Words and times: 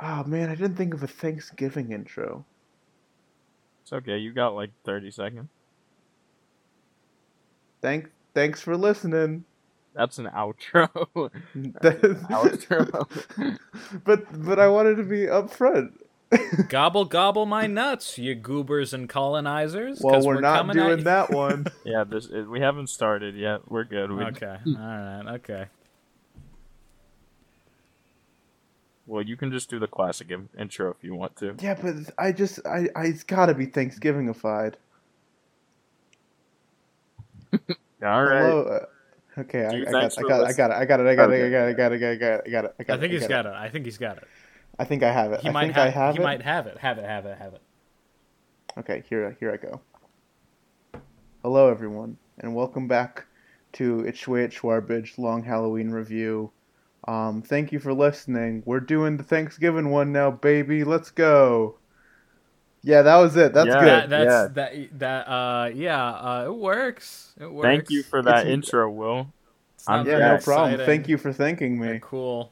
Oh 0.00 0.24
man, 0.24 0.48
I 0.48 0.54
didn't 0.54 0.76
think 0.76 0.94
of 0.94 1.02
a 1.02 1.08
Thanksgiving 1.08 1.92
intro. 1.92 2.44
It's 3.82 3.92
okay. 3.92 4.18
You 4.18 4.32
got 4.32 4.54
like 4.54 4.70
30 4.84 5.10
seconds. 5.10 5.48
Thank, 7.80 8.10
thanks 8.34 8.60
for 8.60 8.76
listening. 8.76 9.44
That's 9.94 10.18
an 10.18 10.26
outro. 10.26 10.88
That 11.54 12.04
is- 12.04 12.16
outro. 12.30 13.58
but 14.04 14.44
but 14.44 14.58
I 14.58 14.68
wanted 14.68 14.96
to 14.96 15.04
be 15.04 15.22
upfront. 15.22 15.92
Gobble 16.68 17.06
gobble 17.06 17.46
my 17.46 17.66
nuts, 17.66 18.18
you 18.18 18.34
goobers 18.34 18.92
and 18.92 19.08
colonizers. 19.08 20.00
Well, 20.02 20.22
we're, 20.22 20.42
not 20.42 20.58
coming 20.58 20.78
at 20.78 20.86
doing 20.86 21.04
that 21.04 21.30
one. 21.30 21.66
yeah, 21.84 22.04
this 22.04 22.26
it, 22.26 22.42
we 22.42 22.60
haven't 22.60 22.88
started 22.88 23.34
yet. 23.34 23.70
We're 23.70 23.84
good. 23.84 24.12
We, 24.12 24.22
Okay, 24.24 24.58
all 24.66 24.74
right, 24.74 25.22
okay. 25.36 25.66
Well, 29.08 29.22
you 29.22 29.38
can 29.38 29.50
just 29.50 29.70
do 29.70 29.78
the 29.78 29.86
classic 29.86 30.30
intro 30.58 30.90
if 30.90 31.02
you 31.02 31.14
want 31.14 31.34
to. 31.36 31.56
Yeah, 31.60 31.78
but 31.80 31.94
I 32.18 32.30
just 32.30 32.60
I, 32.66 32.88
I 32.94 33.06
it's 33.06 33.24
got 33.24 33.46
to 33.46 33.54
be 33.54 33.66
Thanksgivingified. 33.66 34.74
All 38.04 38.24
right. 38.24 38.42
Hello, 38.42 38.62
uh, 38.64 39.40
okay, 39.40 39.64
I, 39.64 39.68
I, 39.68 39.84
got, 39.84 40.18
I, 40.18 40.22
got, 40.22 40.44
I, 40.44 40.52
got, 40.52 40.52
I 40.52 40.52
got 40.52 40.70
it. 40.70 40.76
I 40.76 40.84
got 40.84 41.00
it. 41.00 41.06
I 41.08 41.14
got 41.14 41.32
it. 41.32 41.32
I 41.40 41.48
got 41.48 41.62
it. 41.62 41.68
I 41.68 41.72
got 41.72 41.92
it. 41.92 42.02
I 42.04 42.16
got 42.16 42.24
it. 42.44 42.44
I 42.46 42.50
got 42.50 42.64
it. 42.66 42.74
I 42.90 42.96
think 42.98 43.12
he's 43.14 43.26
got 43.26 43.46
it. 43.46 43.52
I 43.52 43.68
think 43.70 43.84
he's 43.86 43.98
got 43.98 44.18
it. 44.18 44.24
I 44.78 44.84
think 44.84 45.02
I 45.02 45.10
have 45.10 45.32
it. 45.32 45.40
He 45.40 45.48
I 45.48 45.52
might 45.52 45.62
think 45.62 45.76
have, 45.76 45.86
I 45.86 45.90
have 45.90 46.14
he 46.14 46.18
it. 46.18 46.20
He 46.20 46.24
might 46.24 46.42
have 46.42 46.66
it. 46.66 46.76
Have 46.76 46.98
it. 46.98 47.04
Have 47.04 47.24
it. 47.24 47.38
Have 47.38 47.54
it. 47.54 47.62
Okay, 48.76 49.02
here 49.08 49.34
here 49.40 49.52
I 49.52 49.56
go. 49.56 49.80
Hello 51.42 51.70
everyone, 51.70 52.18
and 52.40 52.54
welcome 52.54 52.86
back 52.86 53.24
to 53.72 54.04
Itchway 54.06 54.46
Itchwarbage 54.48 55.16
Long 55.16 55.42
Halloween 55.42 55.90
Review 55.90 56.52
um, 57.06 57.42
thank 57.42 57.72
you 57.72 57.78
for 57.78 57.92
listening. 57.94 58.62
We're 58.66 58.80
doing 58.80 59.16
the 59.16 59.22
Thanksgiving 59.22 59.90
one 59.90 60.12
now, 60.12 60.30
baby. 60.30 60.84
Let's 60.84 61.10
go. 61.10 61.76
Yeah, 62.82 63.02
that 63.02 63.16
was 63.16 63.36
it. 63.36 63.52
That's 63.54 63.68
Yeah. 63.68 63.80
good. 63.80 63.86
That, 63.88 64.08
that's 64.10 64.30
yeah. 64.30 64.48
that. 64.54 64.98
That. 64.98 65.28
Uh. 65.30 65.70
Yeah. 65.74 66.10
Uh. 66.10 66.44
It 66.46 66.54
works. 66.54 67.32
It 67.40 67.50
works. 67.50 67.64
Thank 67.66 67.90
you 67.90 68.02
for 68.02 68.22
that 68.22 68.40
It's- 68.40 68.52
intro, 68.52 68.90
Will. 68.90 69.32
It's 69.74 69.88
not 69.88 70.00
I'm 70.00 70.06
yeah, 70.06 70.18
no 70.18 70.38
problem. 70.38 70.72
exciting. 70.72 70.86
Thank 70.86 71.08
you 71.08 71.18
for 71.18 71.32
thanking 71.32 71.80
Yeah, 71.82 71.92
me. 71.92 71.98
cool. 72.02 72.50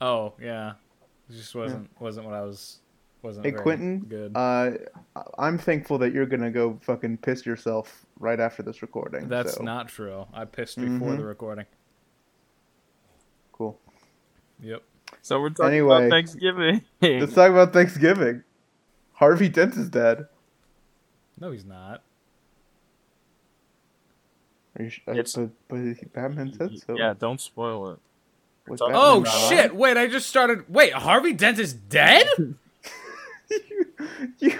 Oh 0.00 0.34
yeah. 0.40 0.72
It 1.30 1.34
just 1.34 1.54
wasn't 1.54 1.88
wasn't 2.00 2.26
what 2.26 2.34
I 2.34 2.42
was. 2.42 2.78
Wasn't 3.22 3.46
Hey, 3.46 3.52
Quentin, 3.52 4.00
Good. 4.00 4.32
Uh, 4.34 4.72
I'm 5.38 5.56
thankful 5.56 5.96
that 5.98 6.12
you're 6.12 6.26
gonna 6.26 6.50
go 6.50 6.76
fucking 6.82 7.18
piss 7.18 7.46
yourself 7.46 8.04
right 8.18 8.40
after 8.40 8.64
this 8.64 8.82
recording. 8.82 9.28
That's 9.28 9.54
so, 9.54 9.62
not 9.62 9.86
true. 9.86 10.26
I 10.34 10.44
pissed 10.44 10.76
before 10.76 11.10
Mhm. 11.12 11.18
the 11.18 11.24
recording. 11.24 11.66
Cool. 13.62 13.78
Yep. 14.62 14.82
So 15.22 15.40
we're 15.40 15.50
talking 15.50 15.72
Anyway. 15.72 15.96
about 15.96 16.10
Thanksgiving. 16.10 16.82
Let's 17.00 17.34
talk 17.34 17.50
about 17.50 17.72
Thanksgiving. 17.72 18.42
Harvey 19.14 19.48
Dent 19.48 19.76
is 19.76 19.88
dead. 19.88 20.26
No, 21.38 21.50
he's 21.52 21.64
not. 21.64 22.02
Are 24.78 24.84
you 24.84 24.90
sh- 24.90 25.00
uh, 25.06 25.12
It's- 25.12 25.34
but, 25.36 25.50
but 25.68 26.12
Batman 26.12 26.52
said 26.54 26.70
so. 26.86 26.96
Yeah, 26.96 27.14
don't 27.18 27.40
spoil 27.40 27.90
it. 27.92 27.98
Was 28.68 28.78
talking 28.80 28.94
Oh 28.96 29.18
alive? 29.20 29.48
shit! 29.48 29.74
Wait, 29.74 29.96
I 29.96 30.06
just 30.06 30.28
started. 30.28 30.64
Wait, 30.68 30.92
Harvey 30.92 31.32
Dent 31.32 31.58
is 31.58 31.72
dead? 31.72 32.26
you, 33.50 33.86
you, 34.38 34.58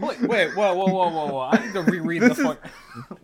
wait, 0.00 0.20
wait, 0.22 0.54
whoa, 0.56 0.74
whoa, 0.74 0.86
whoa, 0.86 1.08
whoa, 1.10 1.26
whoa! 1.32 1.48
I 1.52 1.64
need 1.64 1.72
to 1.74 1.82
reread 1.82 2.22
This 2.22 2.36
the 2.38 2.42
is- 2.42 2.46
fuck. 2.48 2.66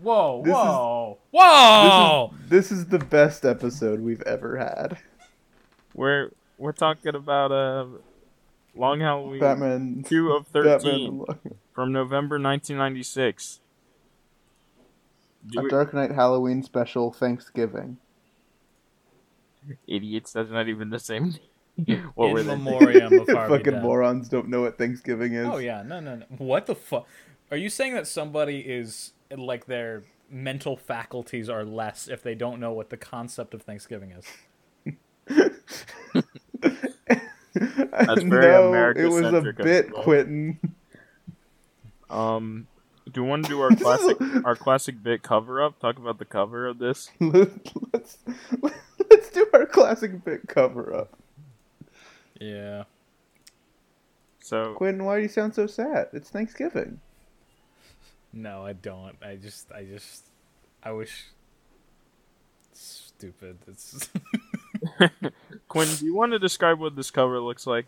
Whoa, 0.03 0.43
this 0.45 0.51
is- 0.51 0.57
whoa, 0.57 1.19
whoa! 1.31 2.35
this 2.49 2.73
is 2.73 2.87
the 2.87 2.99
best 2.99 3.45
episode 3.45 4.01
we've 4.01 4.23
ever 4.23 4.57
had. 4.59 4.99
We're 5.95 6.31
we're 6.59 6.73
talking 6.73 7.15
about 7.15 7.51
uh, 7.53 7.87
Long 8.77 9.01
Halloween 9.01 9.41
Batman. 9.41 10.05
two 10.07 10.33
of 10.33 10.53
Batman. 10.53 10.79
thirteen 10.81 11.25
from 11.75 11.93
November 11.93 12.37
1996. 12.37 13.61
Do 15.49 15.61
A 15.61 15.65
it, 15.67 15.71
Dark 15.71 15.95
Knight 15.95 16.13
Halloween 16.13 16.63
special 16.63 17.11
Thanksgiving. 17.13 17.97
idiots. 19.87 20.33
That's 20.33 20.51
not 20.51 20.69
even 20.69 20.91
the 20.91 20.99
same. 20.99 21.35
what 22.15 22.27
In 22.29 22.33
were 22.33 22.43
they? 22.43 22.57
memoriam 22.57 23.13
of 23.21 23.29
Harvey 23.29 23.57
Fucking 23.59 23.73
Dent. 23.73 23.83
morons 23.85 24.29
don't 24.29 24.49
know 24.49 24.63
what 24.63 24.79
Thanksgiving 24.79 25.35
is. 25.35 25.47
Oh 25.47 25.59
yeah, 25.59 25.83
no, 25.83 26.01
no, 26.01 26.17
no. 26.17 26.25
What 26.39 26.67
the 26.67 26.75
fuck? 26.75 27.07
Are 27.51 27.57
you 27.57 27.69
saying 27.69 27.95
that 27.95 28.07
somebody 28.07 28.61
is 28.61 29.13
like 29.37 29.67
their 29.67 30.03
mental 30.31 30.77
faculties 30.77 31.49
are 31.49 31.65
less 31.65 32.09
if 32.09 32.23
they 32.23 32.35
don't 32.35 32.61
know 32.61 32.73
what 32.73 32.91
the 32.91 32.97
concept 32.97 33.55
of 33.55 33.63
Thanksgiving 33.63 34.13
is? 34.13 34.25
That's 37.53 38.23
very 38.23 38.47
no, 38.47 38.93
it 38.97 39.07
was 39.07 39.33
a 39.33 39.53
bit, 39.53 39.89
you 39.89 39.95
all. 39.97 40.03
Quentin. 40.05 40.59
Um, 42.09 42.67
do 43.11 43.23
you 43.23 43.27
want 43.27 43.45
to 43.45 43.49
do 43.51 43.61
our 43.61 43.71
classic 43.71 44.17
our 44.45 44.55
classic 44.57 45.03
bit 45.03 45.23
cover 45.23 45.63
up? 45.63 45.79
Talk 45.81 45.99
about 45.99 46.19
the 46.19 46.25
cover 46.25 46.67
of 46.67 46.79
this. 46.79 47.11
let's 47.21 48.19
let's 49.11 49.31
do 49.33 49.47
our 49.53 49.67
classic 49.67 50.25
bit 50.25 50.47
cover 50.49 50.95
up. 50.95 51.20
Yeah. 52.41 52.85
So 54.41 54.75
Quentin, 54.75 55.05
why 55.05 55.17
do 55.17 55.23
you 55.23 55.29
sound 55.29 55.55
so 55.55 55.67
sad? 55.67 56.09
It's 56.13 56.31
Thanksgiving. 56.31 57.01
No, 58.33 58.65
I 58.65 58.73
don't. 58.73 59.17
I 59.23 59.37
just, 59.37 59.71
I 59.73 59.85
just, 59.85 60.25
I 60.83 60.93
wish. 60.93 61.27
Stupid. 62.73 63.59
It's, 63.67 64.09
Quinn, 65.69 65.89
do 65.99 66.05
you 66.07 66.15
want 66.15 66.33
to 66.33 66.39
describe 66.39 66.79
what 66.81 66.97
this 66.97 67.11
cover 67.11 67.39
looks 67.41 67.67
like? 67.67 67.87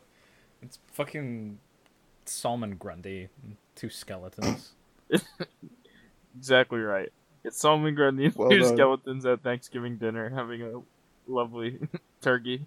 it's 0.61 0.79
fucking 0.93 1.59
Solomon 2.25 2.77
Grundy, 2.77 3.29
two 3.75 3.89
skeletons. 3.91 4.73
Exactly 6.39 6.81
right. 6.81 7.13
It's 7.45 7.59
Solomon 7.59 7.95
Grundy 7.95 8.31
Well 8.35 8.49
two 8.49 8.61
done. 8.61 8.75
skeletons 8.75 9.27
at 9.27 9.43
Thanksgiving 9.43 9.97
dinner 9.99 10.31
having 10.31 10.63
a 10.63 10.81
lovely 11.27 11.79
turkey. 12.23 12.65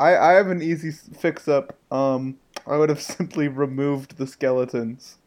I 0.00 0.16
I 0.16 0.32
have 0.32 0.48
an 0.48 0.62
easy 0.62 0.90
fix 0.90 1.48
up. 1.48 1.74
Um, 1.90 2.38
I 2.66 2.76
would 2.76 2.88
have 2.88 3.02
simply 3.16 3.48
removed 3.48 4.16
the 4.16 4.26
skeletons. 4.26 5.18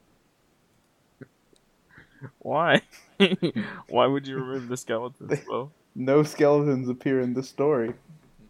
Why? 2.40 2.82
Why 3.90 4.08
would 4.08 4.28
you 4.28 4.38
remove 4.38 4.68
the 4.70 4.78
skeletons? 4.78 5.40
Well, 5.50 5.72
No 5.96 6.24
skeletons 6.24 6.90
appear 6.90 7.22
in 7.22 7.34
the 7.34 7.44
story. 7.44 7.94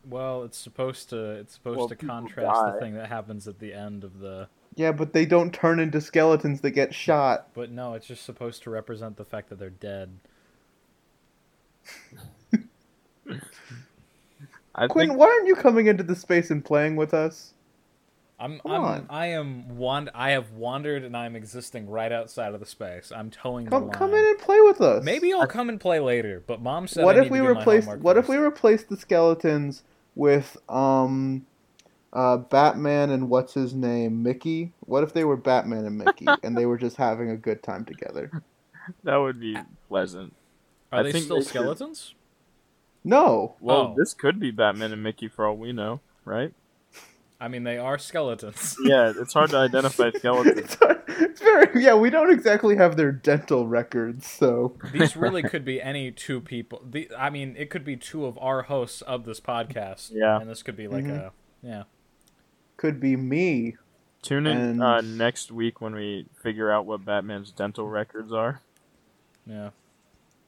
Well, 0.10 0.44
it's 0.44 0.58
supposed 0.58 1.10
to, 1.10 1.32
it's 1.32 1.54
supposed 1.54 1.78
Well, 1.80 1.90
to 1.90 1.96
contrast 1.96 2.62
die. 2.62 2.72
the 2.72 2.80
thing 2.80 2.94
that 2.96 3.08
happens 3.10 3.46
at 3.48 3.60
the 3.60 3.74
end 3.74 4.06
of 4.06 4.20
the. 4.20 4.48
Yeah, 4.76 4.94
but 4.94 5.12
they 5.12 5.26
don't 5.26 5.54
turn 5.54 5.80
into 5.80 6.00
skeletons 6.00 6.62
that 6.62 6.72
get 6.72 6.94
shot. 6.94 7.50
But 7.54 7.72
no, 7.72 7.94
it's 7.94 8.08
just 8.08 8.24
supposed 8.24 8.64
to 8.64 8.70
represent 8.70 9.18
the 9.18 9.26
fact 9.26 9.50
that 9.50 9.60
they're 9.60 9.70
dead. 9.70 10.18
I 14.78 14.88
Quinn, 14.88 15.08
think 15.10 15.20
why 15.20 15.28
aren't 15.28 15.48
you 15.48 15.56
coming 15.56 15.88
into 15.88 16.04
the 16.04 16.16
space 16.16 16.52
and 16.52 16.64
playing 16.64 16.96
with 16.96 17.14
us? 17.14 17.54
I'm, 18.40 18.60
Come 18.60 18.72
I'm, 18.72 18.82
on. 18.84 19.08
I 19.10 19.28
am 19.28 19.78
wand, 19.78 20.12
I 20.14 20.30
have 20.32 20.52
wandered 20.52 21.04
and 21.04 21.18
I'm 21.18 21.36
existing 21.36 21.90
right 21.90 22.12
outside 22.12 22.54
of 22.54 22.60
the 22.60 22.68
space. 22.68 23.12
I'm 23.16 23.32
towing 23.32 23.66
the 23.66 23.72
Come 23.72 23.84
line. 23.88 23.92
come 23.92 24.14
in 24.14 24.24
and 24.24 24.38
play 24.38 24.62
with 24.62 24.80
us. 24.80 25.04
Maybe 25.04 25.34
I'll 25.34 25.48
come 25.48 25.70
and 25.70 25.82
play 25.82 26.00
later. 26.00 26.44
But 26.46 26.62
mom 26.62 26.88
said. 26.88 27.04
what 27.04 27.16
I 27.16 27.22
if 27.22 27.24
need 27.24 27.32
we 27.32 27.38
to 27.40 27.48
do 27.48 27.54
my 27.56 27.60
replace 27.60 27.86
homework 27.86 28.04
what 28.04 28.16
if 28.18 28.30
we 28.30 28.38
replace 28.38 28.84
the 28.84 28.96
skeletons 28.96 29.82
with 30.14 30.56
um 30.70 31.48
uh 32.14 32.38
Batman 32.38 33.10
and 33.10 33.28
what's 33.28 33.56
his 33.56 33.74
name 33.74 34.22
Mickey? 34.22 34.72
What 34.82 35.02
if 35.04 35.14
they 35.14 35.24
were 35.24 35.38
Batman 35.38 35.86
and 35.86 35.98
Mickey 35.98 36.28
and 36.44 36.56
they 36.56 36.68
were 36.68 36.78
just 36.78 36.98
having 36.98 37.32
a 37.32 37.38
good 37.38 37.64
time 37.64 37.86
together? 37.86 38.30
that 39.04 39.16
would 39.16 39.40
be 39.40 39.58
pleasant. 39.90 40.36
Are 40.92 41.00
I 41.00 41.04
they 41.04 41.12
think 41.12 41.24
still 41.26 41.38
they 41.38 41.42
should- 41.42 41.50
skeletons? 41.50 42.14
No. 43.08 43.56
Well, 43.60 43.78
Oh. 43.78 43.96
this 43.98 44.14
could 44.14 44.40
be 44.40 44.52
Batman 44.52 44.92
and 44.94 45.02
Mickey 45.04 45.28
for 45.28 45.46
all 45.46 45.56
we 45.58 45.72
know, 45.74 46.02
right? 46.26 46.54
I 47.40 47.48
mean, 47.48 47.64
they 47.64 47.78
are 47.78 47.98
skeletons. 48.00 48.76
Yeah, 48.84 49.14
it's 49.16 49.34
hard 49.34 49.52
to 49.52 49.58
identify 49.58 50.10
skeletons. 50.16 50.58
it's, 50.60 50.78
it's 51.08 51.40
very 51.42 51.84
yeah. 51.84 51.94
We 51.96 52.10
don't 52.10 52.32
exactly 52.32 52.76
have 52.78 52.98
their 52.98 53.12
dental 53.12 53.68
records, 53.68 54.26
so 54.28 54.76
These 54.92 55.16
really 55.16 55.44
could 55.52 55.64
be 55.64 55.80
any 55.82 56.12
two 56.12 56.42
people. 56.42 56.82
The, 56.84 57.10
I 57.18 57.30
mean, 57.30 57.56
it 57.58 57.70
could 57.70 57.86
be 57.86 57.96
two 57.96 58.26
of 58.26 58.38
our 58.40 58.64
hosts 58.64 59.02
of 59.04 59.26
this 59.26 59.40
podcast. 59.40 60.12
Yeah. 60.14 60.40
And 60.40 60.50
this 60.50 60.64
could 60.64 60.76
be 60.76 60.88
like 60.88 61.06
Mhm. 61.06 61.18
a 61.28 61.32
yeah. 61.62 61.84
could 62.76 63.00
be 63.00 63.16
me. 63.16 63.76
Tune 64.24 64.48
in 64.48 64.58
And- 64.58 64.84
uh, 64.84 65.02
next 65.02 65.52
week 65.52 65.80
when 65.80 65.94
we 65.94 66.26
figure 66.42 66.72
out 66.72 66.88
what 66.88 67.06
Batman's 67.06 67.52
dental 67.52 67.88
records 67.88 68.34
are. 68.34 68.62
Yeah. 69.46 69.70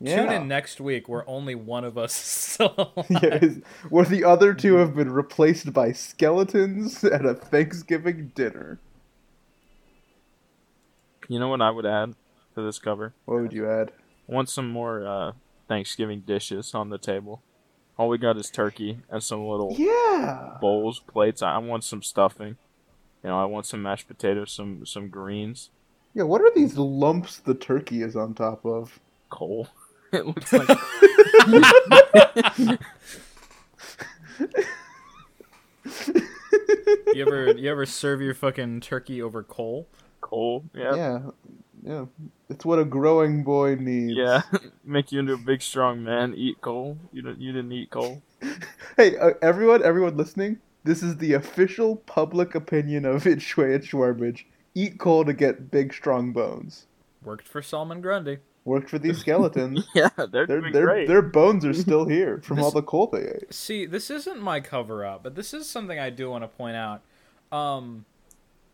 Yeah. 0.02 0.16
Tune 0.24 0.32
in 0.32 0.48
next 0.48 0.80
week 0.80 1.10
where 1.10 1.28
only 1.30 1.56
one 1.56 1.84
of 1.84 1.98
us 1.98 2.12
is 2.14 2.18
still 2.54 2.74
alive. 2.96 3.06
yeah, 3.22 3.50
where 3.90 4.06
the 4.06 4.24
other 4.24 4.54
two 4.54 4.76
have 4.76 4.96
been 4.96 5.12
replaced 5.12 5.74
by 5.74 5.92
skeletons 5.92 7.04
at 7.04 7.26
a 7.26 7.34
Thanksgiving 7.34 8.32
dinner. 8.34 8.80
You 11.28 11.40
know 11.40 11.50
what 11.50 11.62
I 11.62 11.70
would 11.70 11.86
add 11.86 12.16
to 12.56 12.62
this 12.62 12.80
cover? 12.80 13.14
What 13.26 13.42
would 13.42 13.54
you 13.54 13.70
add? 13.70 13.92
I 14.30 14.34
want 14.34 14.50
some 14.50 14.70
more 14.70 15.06
uh, 15.06 15.32
Thanksgiving 15.68 16.22
dishes 16.22 16.74
on 16.74 16.90
the 16.90 16.98
table. 16.98 17.44
All 17.98 18.08
we 18.10 18.18
got 18.18 18.38
is 18.38 18.50
turkey 18.50 19.00
and 19.10 19.22
some 19.22 19.46
little 19.46 19.76
Yeah. 19.78 20.58
bowls, 20.62 21.02
plates. 21.02 21.42
I 21.42 21.56
I 21.56 21.58
want 21.58 21.84
some 21.84 22.02
stuffing. 22.02 22.56
You 23.24 23.30
know, 23.30 23.40
I 23.40 23.46
want 23.46 23.66
some 23.66 23.82
mashed 23.82 24.08
potatoes, 24.08 24.54
some 24.54 24.86
some 24.86 25.10
greens, 25.10 25.70
Yeah, 26.14 26.24
what 26.24 26.42
are 26.42 26.52
these 26.56 26.78
lumps 26.78 27.38
the 27.38 27.54
turkey 27.54 28.02
is 28.02 28.16
on 28.16 28.34
top 28.34 28.66
of? 28.66 29.00
coal. 29.30 29.68
It 30.12 30.26
looks 30.26 30.52
like 30.54 30.68
You 37.14 37.26
ever 37.26 37.52
you 37.52 37.70
ever 37.70 37.86
serve 37.86 38.22
your 38.22 38.34
fucking 38.34 38.82
turkey 38.82 39.22
over 39.22 39.44
coal? 39.44 39.88
coal. 40.22 40.66
Yeah. 40.74 40.96
Yeah. 40.96 41.20
Yeah. 41.82 42.06
It's 42.50 42.66
what 42.66 42.80
a 42.80 42.86
growing 42.86 43.44
boy 43.44 43.76
needs. 43.76 44.18
Yeah, 44.18 44.42
make 44.84 45.12
you 45.12 45.20
into 45.20 45.34
a 45.34 45.38
big 45.38 45.62
strong 45.62 46.04
man. 46.04 46.34
Eat 46.36 46.62
coal. 46.62 46.98
You 47.12 47.22
didn't. 47.22 47.42
You 47.42 47.52
didn't 47.52 47.72
eat 47.72 47.90
coal. 47.90 48.22
Hey, 48.98 49.16
uh, 49.18 49.30
everyone, 49.42 49.82
everyone 49.82 50.18
listening, 50.18 50.60
this 50.84 51.04
is 51.04 51.16
the 51.18 51.34
official 51.34 51.96
public 51.96 52.54
opinion 52.54 53.06
of 53.06 53.24
Itchway 53.24 53.74
at 53.76 53.84
Schwarbage. 53.84 54.44
Eat 54.76 55.00
coal 55.00 55.24
to 55.24 55.32
get 55.32 55.72
big, 55.72 55.94
strong 55.94 56.34
bones. 56.34 56.86
Worked 57.24 57.48
for 57.48 57.62
Solomon 57.62 58.02
Grundy. 58.02 58.40
Worked 58.66 58.90
for 58.90 59.00
these 59.00 59.18
skeletons. 59.22 59.88
Yeah, 59.96 60.10
they're, 60.18 60.28
their, 60.46 60.46
doing 60.62 60.74
their, 60.74 60.86
great. 60.86 61.08
their 61.08 61.22
bones 61.22 61.66
are 61.66 61.74
still 61.74 62.06
here 62.10 62.42
from 62.44 62.58
This- 62.58 62.66
all 62.66 62.72
the 62.72 62.84
coal 62.84 63.08
they 63.08 63.24
ate. 63.28 63.54
See, 63.54 63.86
this 63.86 64.10
isn't 64.10 64.42
my 64.42 64.60
cover 64.60 65.06
up, 65.06 65.24
but 65.24 65.36
this 65.36 65.54
is 65.54 65.68
something 65.70 65.98
I 66.00 66.10
do 66.10 66.30
want 66.30 66.44
to 66.44 66.48
point 66.48 66.76
out. 66.76 67.02
Um, 67.52 68.06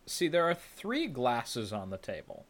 see, 0.05 0.27
there 0.27 0.43
are 0.49 0.53
three 0.55 1.07
glasses 1.07 1.71
on 1.73 1.89
the 1.89 1.97
table 1.97 2.45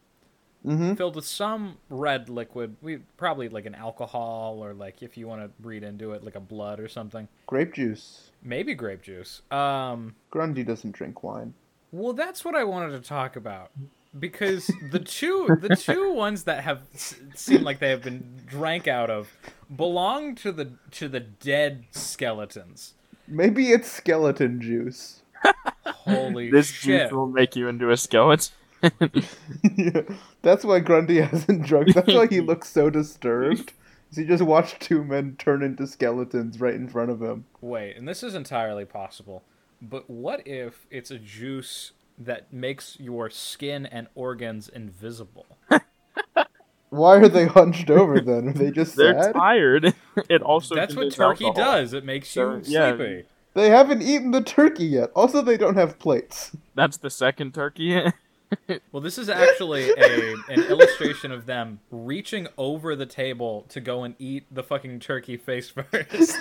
Mm-hmm. 0.66 0.94
filled 0.94 1.14
with 1.14 1.26
some 1.26 1.76
red 1.88 2.28
liquid. 2.28 2.74
We 2.82 2.96
probably 3.16 3.48
like 3.48 3.66
an 3.66 3.76
alcohol 3.76 4.64
or 4.64 4.74
like 4.74 5.00
if 5.00 5.16
you 5.16 5.28
want 5.28 5.42
to 5.42 5.50
read 5.64 5.84
into 5.84 6.10
it, 6.10 6.24
like 6.24 6.34
a 6.34 6.40
blood 6.40 6.80
or 6.80 6.88
something. 6.88 7.28
Grape 7.46 7.72
juice. 7.74 8.32
Maybe 8.42 8.74
grape 8.74 9.00
juice. 9.00 9.42
Um, 9.52 10.16
Grundy 10.30 10.64
doesn't 10.64 10.90
drink 10.90 11.22
wine. 11.22 11.54
Well, 11.92 12.14
that's 12.14 12.44
what 12.44 12.56
I 12.56 12.64
wanted 12.64 13.00
to 13.00 13.08
talk 13.08 13.36
about 13.36 13.70
because 14.18 14.70
the 14.90 14.98
two 14.98 15.46
the 15.60 15.76
two 15.76 16.12
ones 16.14 16.44
that 16.44 16.64
have 16.64 16.82
s- 16.94 17.16
seemed 17.34 17.64
like 17.64 17.78
they 17.78 17.90
have 17.90 18.02
been 18.02 18.42
drank 18.46 18.86
out 18.86 19.10
of 19.10 19.28
belong 19.74 20.34
to 20.36 20.52
the 20.52 20.72
to 20.92 21.08
the 21.08 21.20
dead 21.20 21.84
skeletons. 21.90 22.94
Maybe 23.28 23.70
it's 23.70 23.90
skeleton 23.90 24.60
juice. 24.60 25.22
Holy 25.84 26.46
shit. 26.46 26.52
this 26.52 26.70
shit! 26.70 27.02
juice 27.02 27.12
will 27.12 27.26
make 27.26 27.56
you 27.56 27.68
into 27.68 27.90
a 27.90 27.96
skeleton. 27.96 28.52
yeah. 28.82 30.02
That's 30.42 30.64
why 30.64 30.80
Grundy 30.80 31.20
hasn't 31.20 31.62
drunk. 31.64 31.94
That's 31.94 32.12
why 32.12 32.26
he 32.26 32.40
looks 32.40 32.68
so 32.68 32.90
disturbed. 32.90 33.72
He 34.14 34.24
just 34.24 34.42
watched 34.42 34.80
two 34.80 35.02
men 35.02 35.34
turn 35.38 35.62
into 35.62 35.86
skeletons 35.86 36.60
right 36.60 36.74
in 36.74 36.88
front 36.88 37.10
of 37.10 37.20
him. 37.20 37.46
Wait, 37.60 37.96
and 37.96 38.06
this 38.06 38.22
is 38.22 38.34
entirely 38.34 38.84
possible. 38.84 39.42
But 39.82 40.08
what 40.08 40.46
if 40.46 40.86
it's 40.90 41.10
a 41.10 41.18
juice 41.18 41.92
that 42.18 42.52
makes 42.52 42.98
your 43.00 43.30
skin 43.30 43.86
and 43.86 44.06
organs 44.14 44.68
invisible? 44.68 45.46
Why 46.90 47.16
are 47.16 47.28
they 47.28 47.46
hunched 47.46 47.90
over 47.90 48.20
then? 48.20 48.48
Are 48.48 48.52
they 48.52 48.70
just 48.70 48.96
They're 48.96 49.20
sad? 49.22 49.34
tired. 49.34 49.94
It 50.30 50.40
also 50.42 50.74
That's 50.74 50.94
what 50.96 51.12
turkey 51.12 51.44
alcohol. 51.44 51.72
does. 51.72 51.92
It 51.92 52.04
makes 52.04 52.34
you 52.34 52.62
So, 52.64 52.70
yeah. 52.70 52.96
sleepy. 52.96 53.24
They 53.54 53.68
haven't 53.70 54.02
eaten 54.02 54.30
the 54.30 54.40
turkey 54.42 54.86
yet. 54.86 55.10
Also, 55.14 55.42
they 55.42 55.56
don't 55.58 55.76
have 55.76 55.98
plates. 55.98 56.52
That's 56.74 56.96
the 56.98 57.10
second 57.10 57.54
turkey. 57.54 58.00
Well, 58.92 59.02
this 59.02 59.18
is 59.18 59.28
actually 59.28 59.90
a 59.90 60.34
an 60.48 60.62
illustration 60.70 61.32
of 61.32 61.46
them 61.46 61.80
reaching 61.90 62.46
over 62.56 62.94
the 62.94 63.04
table 63.04 63.66
to 63.70 63.80
go 63.80 64.04
and 64.04 64.14
eat 64.20 64.44
the 64.52 64.62
fucking 64.62 65.00
turkey 65.00 65.36
face 65.36 65.68
first. 65.68 66.36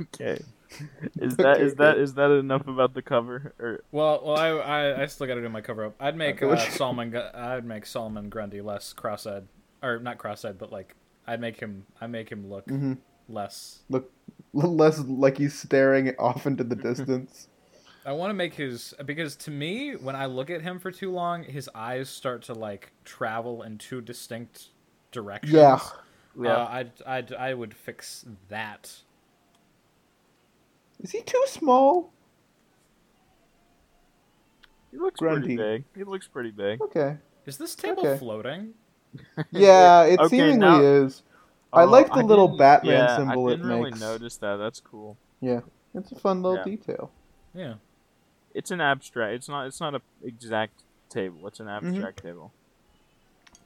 okay. 0.00 0.38
Is 1.18 1.38
that 1.38 1.60
is 1.60 1.74
Okay, 1.74 1.76
that 1.76 1.96
good. 1.96 1.98
is 1.98 2.14
that 2.14 2.30
enough 2.30 2.66
about 2.66 2.94
the 2.94 3.02
cover? 3.02 3.54
Or 3.58 3.80
well, 3.90 4.20
well, 4.24 4.36
I, 4.36 4.48
I, 4.48 5.02
I 5.02 5.06
still 5.06 5.26
got 5.26 5.34
to 5.36 5.40
do 5.42 5.48
my 5.48 5.60
cover 5.60 5.86
up. 5.86 5.96
I'd 6.00 6.16
make 6.16 6.42
uh, 6.42 6.56
Solomon, 6.68 7.14
I'd 7.16 7.64
make 7.64 7.86
Solomon 7.86 8.28
Grundy 8.28 8.60
less 8.60 8.92
cross-eyed, 8.92 9.48
or 9.82 9.98
not 9.98 10.18
cross-eyed, 10.18 10.58
but 10.58 10.70
like 10.72 10.94
I'd 11.26 11.40
make 11.40 11.58
him, 11.60 11.86
I 12.00 12.06
make 12.06 12.30
him 12.30 12.48
look 12.48 12.68
hmm 12.68 12.92
less. 13.28 13.80
Look, 13.90 14.12
less 14.52 15.00
like 15.00 15.38
he's 15.38 15.58
staring 15.58 16.14
off 16.18 16.46
into 16.46 16.64
the 16.64 16.76
distance. 16.76 17.48
I 18.04 18.12
want 18.12 18.30
to 18.30 18.34
make 18.34 18.54
his 18.54 18.94
because 19.04 19.36
to 19.36 19.50
me, 19.50 19.94
when 19.96 20.16
I 20.16 20.26
look 20.26 20.50
at 20.50 20.62
him 20.62 20.78
for 20.78 20.90
too 20.90 21.10
long, 21.12 21.44
his 21.44 21.68
eyes 21.74 22.08
start 22.08 22.42
to 22.44 22.54
like 22.54 22.92
travel 23.04 23.62
in 23.62 23.78
two 23.78 24.00
distinct 24.00 24.68
directions. 25.10 25.94
Yeah. 26.38 26.38
yeah, 26.38 26.62
Uh, 26.62 26.66
I'd, 26.70 26.92
I'd, 27.06 27.32
I 27.32 27.54
would 27.54 27.74
fix 27.74 28.24
that. 28.48 29.02
Is 31.00 31.10
he 31.12 31.22
too 31.22 31.44
small? 31.46 32.12
he 34.90 34.96
looks 34.98 35.18
Grundy. 35.20 35.56
pretty 35.56 35.56
big. 35.56 35.84
He 35.94 36.04
looks 36.04 36.26
pretty 36.26 36.50
big. 36.50 36.80
Okay. 36.80 37.16
Is 37.46 37.56
this 37.58 37.74
table 37.74 38.06
Okay. 38.06 38.18
floating? 38.18 38.74
Yeah, 39.52 40.04
it 40.04 40.18
Okay, 40.20 40.28
seemingly 40.36 40.58
now- 40.58 40.80
is. 40.80 41.22
I 41.72 41.84
like 41.84 42.12
the 42.12 42.22
little 42.22 42.56
Batman 42.56 42.92
yeah, 42.94 43.16
symbol 43.18 43.46
I 43.48 43.52
it 43.52 43.56
didn't 43.56 43.70
really 43.70 43.90
makes. 43.90 44.00
notice 44.00 44.36
that. 44.38 44.56
That's 44.56 44.80
cool. 44.80 45.18
Yeah, 45.40 45.60
it's 45.94 46.10
a 46.12 46.14
fun 46.16 46.42
little 46.42 46.56
Yeah. 46.58 46.64
detail. 46.64 47.10
Yeah. 47.54 47.74
It's 48.54 48.70
an 48.70 48.80
abstract. 48.80 49.34
It's 49.34 49.48
not. 49.50 49.66
It's 49.66 49.78
not 49.80 49.94
a 49.94 50.00
exact 50.24 50.82
table. 51.10 51.46
It's 51.46 51.60
an 51.60 51.66
Mm-hmm. 51.66 51.88
abstract 51.88 52.22
table. 52.22 52.52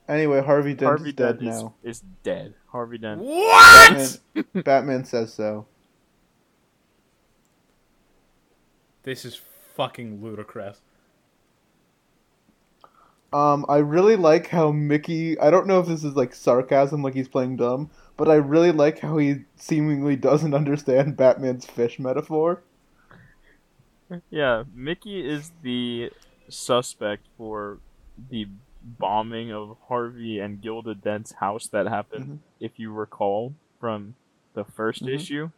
Anyway, 0.08 0.42
Harvey 0.42 0.74
Dent 0.74 0.88
Harvey 0.88 1.10
is 1.10 1.14
dead 1.14 1.38
Dent 1.38 1.54
is, 1.54 1.64
is 1.84 2.02
dead. 2.24 2.54
Harvey 2.72 2.98
Dent. 2.98 3.20
What? 3.20 4.18
Batman, 4.34 4.62
Batman 4.64 5.04
says 5.04 5.32
so. 5.32 5.66
This 9.02 9.24
is 9.24 9.40
fucking 9.74 10.22
ludicrous. 10.22 10.80
Um, 13.32 13.64
I 13.68 13.78
really 13.78 14.16
like 14.16 14.48
how 14.48 14.72
Mickey. 14.72 15.38
I 15.38 15.50
don't 15.50 15.66
know 15.66 15.80
if 15.80 15.86
this 15.86 16.04
is 16.04 16.14
like 16.14 16.34
sarcasm, 16.34 17.02
like 17.02 17.14
he's 17.14 17.28
playing 17.28 17.56
dumb, 17.56 17.90
but 18.18 18.28
I 18.28 18.34
really 18.34 18.72
like 18.72 18.98
how 19.00 19.16
he 19.16 19.44
seemingly 19.56 20.16
doesn't 20.16 20.52
understand 20.62 21.16
Batman's 21.16 21.64
fish 21.64 21.98
metaphor. 21.98 22.62
Yeah, 24.28 24.64
Mickey 24.74 25.26
is 25.26 25.52
the 25.62 26.10
suspect 26.50 27.26
for 27.38 27.78
the 28.28 28.46
bombing 28.82 29.50
of 29.50 29.78
Harvey 29.88 30.38
and 30.38 30.60
Gilda 30.60 30.94
Dent's 30.94 31.32
house 31.32 31.66
that 31.68 31.86
happened, 31.86 32.26
Mhm. 32.26 32.38
if 32.60 32.78
you 32.78 32.92
recall 32.92 33.54
from 33.80 34.14
the 34.52 34.64
1st 34.64 35.04
Mhm. 35.04 35.14
issue. 35.14 35.50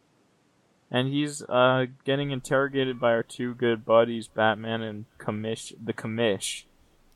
And 0.95 1.09
he's 1.09 1.41
uh, 1.41 1.87
getting 2.05 2.31
interrogated 2.31 3.01
by 3.01 3.11
our 3.11 3.21
two 3.21 3.53
good 3.53 3.83
buddies, 3.83 4.29
Batman 4.29 4.81
and 4.81 5.05
Commish, 5.19 5.73
the 5.83 5.91
Commish, 5.91 6.63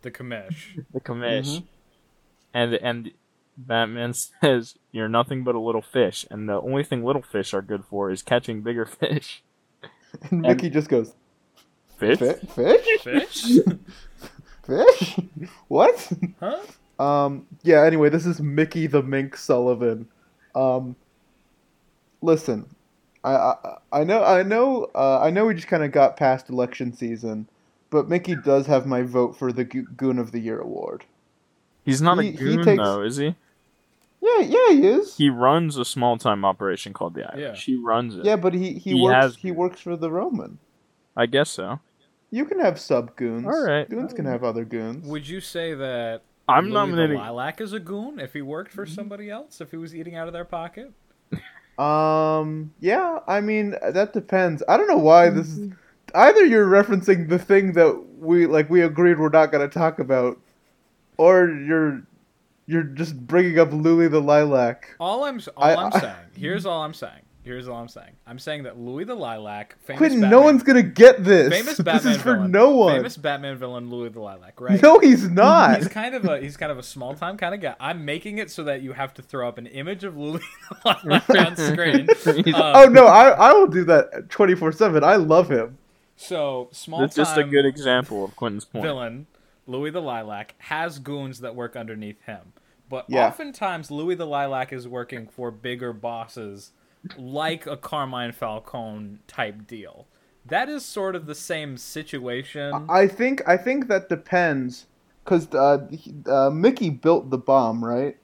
The 0.01 0.12
commish. 0.12 0.83
the 0.93 1.00
Commish. 1.00 1.59
Mhm. 1.59 1.63
And 2.53 2.74
and 2.74 3.12
Batman 3.57 4.13
says, 4.41 4.75
"You're 4.91 5.07
nothing 5.07 5.45
but 5.45 5.55
a 5.55 5.59
little 5.62 5.81
fish, 5.81 6.25
and 6.29 6.50
the 6.50 6.59
only 6.59 6.83
thing 6.83 7.05
little 7.05 7.21
fish 7.21 7.53
are 7.53 7.62
good 7.62 7.86
for 7.86 8.12
is 8.12 8.21
catching 8.21 8.62
bigger 8.63 8.86
fish." 9.01 9.43
And 10.29 10.41
Mickey 10.41 10.69
just 10.69 10.89
goes, 10.89 11.13
Fish? 11.98 12.19
"Fi- 12.19 12.33
"Fish, 12.33 13.01
Fish? 13.01 13.45
fish, 14.67 15.19
what?" 15.69 16.12
huh? 16.41 16.59
Um, 17.01 17.48
yeah, 17.63 17.86
anyway, 17.86 18.09
this 18.09 18.25
is 18.25 18.41
Mickey 18.41 18.88
the 18.88 19.01
Mink 19.01 19.38
Sullivan. 19.38 20.09
Um, 20.53 20.98
listen, 22.21 22.65
I, 23.23 23.33
I, 23.33 23.55
I 23.91 24.03
know, 24.03 24.23
I 24.23 24.43
know, 24.43 24.89
uh, 24.95 25.19
I 25.19 25.29
know 25.29 25.45
we 25.45 25.53
just 25.53 25.67
kind 25.67 25.83
of 25.83 25.91
got 25.91 26.15
past 26.17 26.49
election 26.49 26.93
season, 26.93 27.47
but 27.89 28.07
Mickey 28.07 28.35
does 28.35 28.65
have 28.67 28.85
my 28.85 29.01
vote 29.01 29.38
for 29.38 29.51
the 29.51 29.65
Goon 29.65 30.19
of 30.19 30.31
the 30.31 30.39
Year 30.39 30.59
award. 30.59 31.05
He's 31.83 32.01
not 32.01 32.19
He- 32.19 32.29
a 32.29 32.31
he 32.31 32.38
goon 32.38 32.63
takes- 32.63 32.83
though, 32.83 33.01
is 33.01 33.17
he? 33.17 33.35
Yeah, 34.21 34.39
yeah, 34.41 34.67
he 34.73 34.85
is. 34.88 35.15
He 35.17 35.29
runs 35.29 35.77
a 35.77 35.85
small 35.85 36.17
time 36.17 36.43
operation 36.43 36.91
called 36.93 37.13
the 37.13 37.23
Irish. 37.33 37.65
He 37.65 37.75
runs 37.75 38.17
it. 38.17 38.25
yeah, 38.25 38.35
but 38.35 38.53
he, 38.53 38.73
he, 38.73 38.91
He 38.91 39.01
works 39.01 39.15
has 39.15 39.35
he 39.38 39.51
works 39.51 39.79
for 39.81 39.95
the 39.95 40.11
Roman. 40.11 40.59
I 41.15 41.25
guess 41.25 41.49
so. 41.49 41.79
You 42.29 42.45
can 42.45 42.59
have 42.59 42.79
sub 42.79 43.15
goons. 43.15 43.45
All 43.45 43.63
right. 43.63 43.89
Goons 43.89 44.13
can 44.13 44.25
have 44.25 44.43
other 44.43 44.65
goons. 44.65 45.07
Would 45.07 45.27
you 45.27 45.39
say 45.39 45.73
that 45.73 46.21
I'm 46.49 46.65
Louie 46.65 46.73
nominating. 46.73 47.17
the 47.17 47.23
Lilac 47.23 47.61
is 47.61 47.71
a 47.73 47.79
goon 47.79 48.19
if 48.19 48.33
he 48.33 48.41
worked 48.41 48.71
for 48.73 48.85
somebody 48.85 49.29
else? 49.29 49.61
If 49.61 49.71
he 49.71 49.77
was 49.77 49.95
eating 49.95 50.15
out 50.15 50.27
of 50.27 50.33
their 50.33 50.45
pocket? 50.45 50.91
Um, 51.79 52.74
yeah, 52.81 53.19
I 53.27 53.39
mean 53.41 53.75
that 53.81 54.12
depends. 54.13 54.62
I 54.67 54.75
don't 54.77 54.88
know 54.88 54.98
why 54.98 55.29
this 55.29 55.48
is. 55.48 55.71
Either 56.13 56.43
you're 56.45 56.67
referencing 56.67 57.29
the 57.29 57.39
thing 57.39 57.74
that 57.74 58.03
we 58.19 58.48
like 58.48 58.69
we 58.69 58.81
agreed 58.81 59.17
we're 59.19 59.29
not 59.29 59.51
going 59.51 59.67
to 59.67 59.74
talk 59.74 60.00
about, 60.00 60.38
or 61.17 61.50
you're 61.50 62.01
you're 62.65 62.83
just 62.83 63.25
bringing 63.25 63.57
up 63.59 63.71
Louie 63.71 64.07
the 64.09 64.19
Lilac. 64.19 64.95
All 65.00 65.24
I'm 65.24 65.39
all 65.55 65.63
I- 65.63 65.74
I, 65.75 65.86
am 65.86 65.91
I- 65.93 66.00
saying. 66.00 66.15
Here's 66.36 66.65
all 66.65 66.83
I'm 66.83 66.93
saying. 66.93 67.21
Here's 67.49 67.67
all 67.67 67.77
I'm 67.81 67.87
saying. 67.87 68.11
I'm 68.27 68.37
saying 68.37 68.63
that 68.63 68.77
Louie 68.77 69.05
the 69.05 69.15
Lilac, 69.15 69.75
famous 69.79 69.97
Quentin, 69.97 70.21
Batman, 70.21 70.29
no 70.29 70.41
one's 70.41 70.61
gonna 70.61 70.83
get 70.83 71.23
this. 71.23 71.49
famous 71.51 71.77
this 71.77 71.83
Batman 71.83 72.13
is 72.13 72.21
for 72.21 72.33
villain, 72.35 72.51
no 72.51 72.69
one. 72.69 72.95
Famous 72.95 73.17
Batman 73.17 73.57
villain 73.57 73.89
Louie 73.89 74.09
the 74.09 74.19
Lilac, 74.19 74.61
right? 74.61 74.79
No, 74.81 74.99
he's 74.99 75.27
not. 75.27 75.77
He's 75.79 75.87
kind 75.87 76.13
of 76.13 76.25
a 76.25 76.39
he's 76.39 76.55
kind 76.57 76.71
of 76.71 76.77
a 76.77 76.83
small 76.83 77.15
time 77.15 77.37
kind 77.37 77.55
of 77.55 77.59
guy. 77.61 77.75
I'm 77.79 78.05
making 78.05 78.37
it 78.37 78.51
so 78.51 78.63
that 78.65 78.83
you 78.83 78.93
have 78.93 79.15
to 79.15 79.23
throw 79.23 79.47
up 79.47 79.57
an 79.57 79.65
image 79.65 80.03
of 80.03 80.15
Louie 80.15 80.39
the 80.69 80.77
Lilac 81.03 81.29
on 81.31 81.55
screen. 81.73 82.07
Um, 82.53 82.61
oh 82.75 82.85
no, 82.85 83.07
I 83.07 83.29
I 83.29 83.53
will 83.53 83.65
do 83.67 83.83
that 83.85 84.29
twenty 84.29 84.53
four 84.53 84.71
seven. 84.71 85.03
I 85.03 85.15
love 85.15 85.49
him. 85.49 85.79
So 86.17 86.69
small 86.71 86.99
That's 86.99 87.15
just 87.15 87.35
a 87.35 87.43
good 87.43 87.65
example 87.65 88.23
of 88.25 88.35
Quentin's 88.35 88.65
point. 88.65 88.83
villain 88.85 89.25
Louie 89.65 89.89
the 89.89 90.01
Lilac 90.01 90.53
has 90.59 90.99
goons 90.99 91.39
that 91.39 91.55
work 91.55 91.75
underneath 91.75 92.21
him, 92.23 92.53
but 92.89 93.05
Yeah. 93.07 93.25
oftentimes 93.27 93.89
Louie 93.89 94.15
the 94.15 94.27
Lilac 94.27 94.71
is 94.71 94.87
working 94.87 95.27
for 95.27 95.49
bigger 95.51 95.93
bosses, 95.93 96.73
like 97.17 97.65
a 97.65 97.77
Carmine 97.77 98.31
Falcone 98.31 99.19
type 99.27 99.67
deal. 99.67 100.07
That 100.45 100.69
is 100.69 100.83
sort 100.83 101.15
of 101.15 101.25
the 101.25 101.35
same 101.35 101.77
situation. 101.77 102.87
I 102.89 103.07
think 103.07 103.47
I 103.47 103.57
think 103.57 103.87
that 103.87 104.09
depends, 104.09 104.87
because 105.23 105.47
uh, 105.53 105.87
uh, 106.27 106.49
Mickey 106.49 106.89
built 106.89 107.29
the 107.29 107.37
bomb, 107.37 107.83
right? 107.83 108.17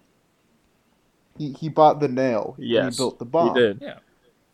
He 1.37 1.51
he 1.53 1.69
bought 1.69 1.99
the 1.99 2.07
nail. 2.07 2.55
and 2.57 2.65
Yes, 2.65 2.97
he 2.97 3.01
built 3.01 3.19
the 3.19 3.25
bomb. 3.25 3.55
He 3.55 3.61
did. 3.61 3.79
yeah. 3.81 3.99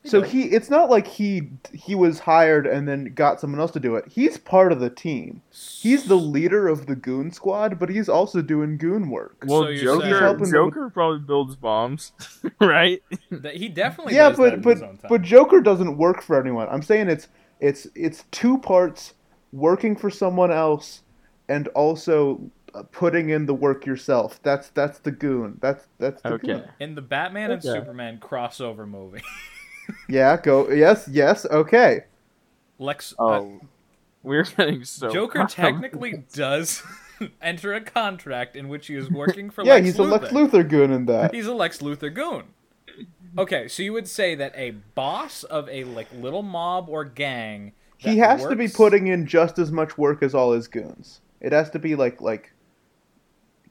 So 0.04 0.24
he 0.24 0.46
it's 0.46 0.70
not 0.72 0.90
like 0.90 1.06
he 1.06 1.50
he 1.74 1.94
was 1.94 2.20
hired 2.20 2.66
and 2.66 2.88
then 2.88 3.14
got 3.14 3.40
someone 3.40 3.60
else 3.60 3.70
to 3.74 3.80
do 3.80 3.96
it. 3.96 4.06
He's 4.08 4.38
part 4.40 4.72
of 4.72 4.80
the 4.80 4.90
team. 4.90 5.44
He's 5.52 6.06
the 6.06 6.16
leader 6.18 6.68
of 6.68 6.88
the 6.88 6.96
goon 6.96 7.32
squad, 7.32 7.78
but 7.78 7.90
he's 7.90 8.10
also 8.10 8.42
doing 8.42 8.78
goon 8.78 9.12
work. 9.12 9.44
Well, 9.46 9.62
So 9.64 9.68
you're 9.70 9.84
Joker, 9.96 10.02
saying- 10.02 10.16
helping 10.16 10.44
them 10.46 10.52
Joker 10.52 10.90
probably 10.90 11.20
builds 11.20 11.56
bombs, 11.56 12.14
right? 12.60 13.04
He 13.54 13.70
definitely 13.70 14.16
yeah, 14.16 14.30
does 14.30 14.38
that 14.38 14.44
but 14.44 14.54
in 14.56 14.62
but 14.62 14.74
his 14.74 14.82
own 14.84 14.98
time. 14.98 15.10
but 15.10 15.22
Joker 15.22 15.62
doesn't 15.62 15.98
work 15.98 16.24
for 16.24 16.40
anyone. 16.42 16.68
I'm 16.72 16.82
saying 16.82 17.08
it's 17.10 17.28
it's 17.60 17.86
it's 17.94 18.24
two 18.32 18.58
parts 18.58 19.14
working 19.54 19.96
for 19.96 20.10
someone 20.10 20.52
else 20.52 21.04
and 21.48 21.68
also 21.70 22.42
uh, 22.74 22.82
putting 22.92 23.30
in 23.30 23.46
the 23.46 23.54
work 23.54 23.86
yourself. 23.86 24.40
That's 24.42 24.70
that's 24.70 24.98
the 24.98 25.12
goon. 25.12 25.60
That's 25.62 25.86
that's 26.00 26.24
the 26.24 26.34
Okay. 26.34 26.48
goon. 26.48 26.64
in 26.80 26.96
the 26.96 27.02
Batman 27.02 27.52
and 27.52 27.62
Superman 27.62 28.18
crossover 28.20 28.88
movie, 28.88 29.22
Yeah, 30.10 30.38
go. 30.38 30.70
Yes, 30.70 31.08
yes. 31.12 31.46
Okay. 31.46 32.06
Lex 32.80 33.14
uh, 33.20 33.24
Oh, 33.24 33.62
we're 34.24 34.44
getting 34.44 34.84
so. 34.84 35.10
Joker 35.10 35.40
proud. 35.40 35.50
technically 35.50 36.24
does 36.34 36.84
enter 37.42 37.74
a 37.74 37.82
contract 37.82 38.56
in 38.56 38.70
which 38.70 38.88
he 38.88 38.96
is 38.96 39.10
working 39.10 39.50
for 39.50 39.64
yeah, 39.66 39.76
Lex 39.76 39.86
he's 39.86 39.98
Luthor. 39.98 40.08
a 40.08 40.12
Lex 40.12 40.28
Luthor 40.30 40.70
goon 40.70 40.92
in 40.92 41.06
that. 41.06 41.34
He's 41.34 41.48
a 41.48 41.54
Lex 41.54 41.80
Luthor 41.80 42.14
goon. 42.14 42.46
Okay, 43.38 43.68
so 43.68 43.82
you 43.82 43.94
would 43.94 44.08
say 44.08 44.36
that 44.36 44.54
a 44.56 44.72
boss 44.72 45.44
of 45.44 45.70
a 45.70 45.86
like 45.86 46.08
little 46.14 46.44
mob 46.44 46.90
or 46.90 47.06
gang 47.06 47.72
He 47.98 48.16
that 48.16 48.40
has 48.40 48.46
to 48.46 48.56
be 48.56 48.68
putting 48.68 49.08
in 49.08 49.26
just 49.26 49.58
as 49.58 49.72
much 49.72 49.98
work 49.98 50.22
as 50.22 50.36
all 50.36 50.52
his 50.52 50.68
goons. 50.68 51.22
It 51.40 51.54
has 51.54 51.70
to 51.72 51.80
be 51.80 51.96
like 51.96 52.20
like 52.20 52.52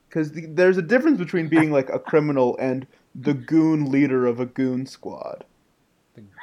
because 0.09 0.33
the, 0.33 0.47
there's 0.47 0.79
a 0.79 0.83
difference 0.83 1.19
between 1.19 1.49
being 1.49 1.71
like 1.71 1.91
a 1.91 1.99
criminal 1.99 2.57
and 2.59 2.87
the 3.15 3.35
goon 3.35 3.91
leader 3.91 4.27
of 4.27 4.41
a 4.41 4.47
goon 4.47 4.87
squad. 4.87 5.45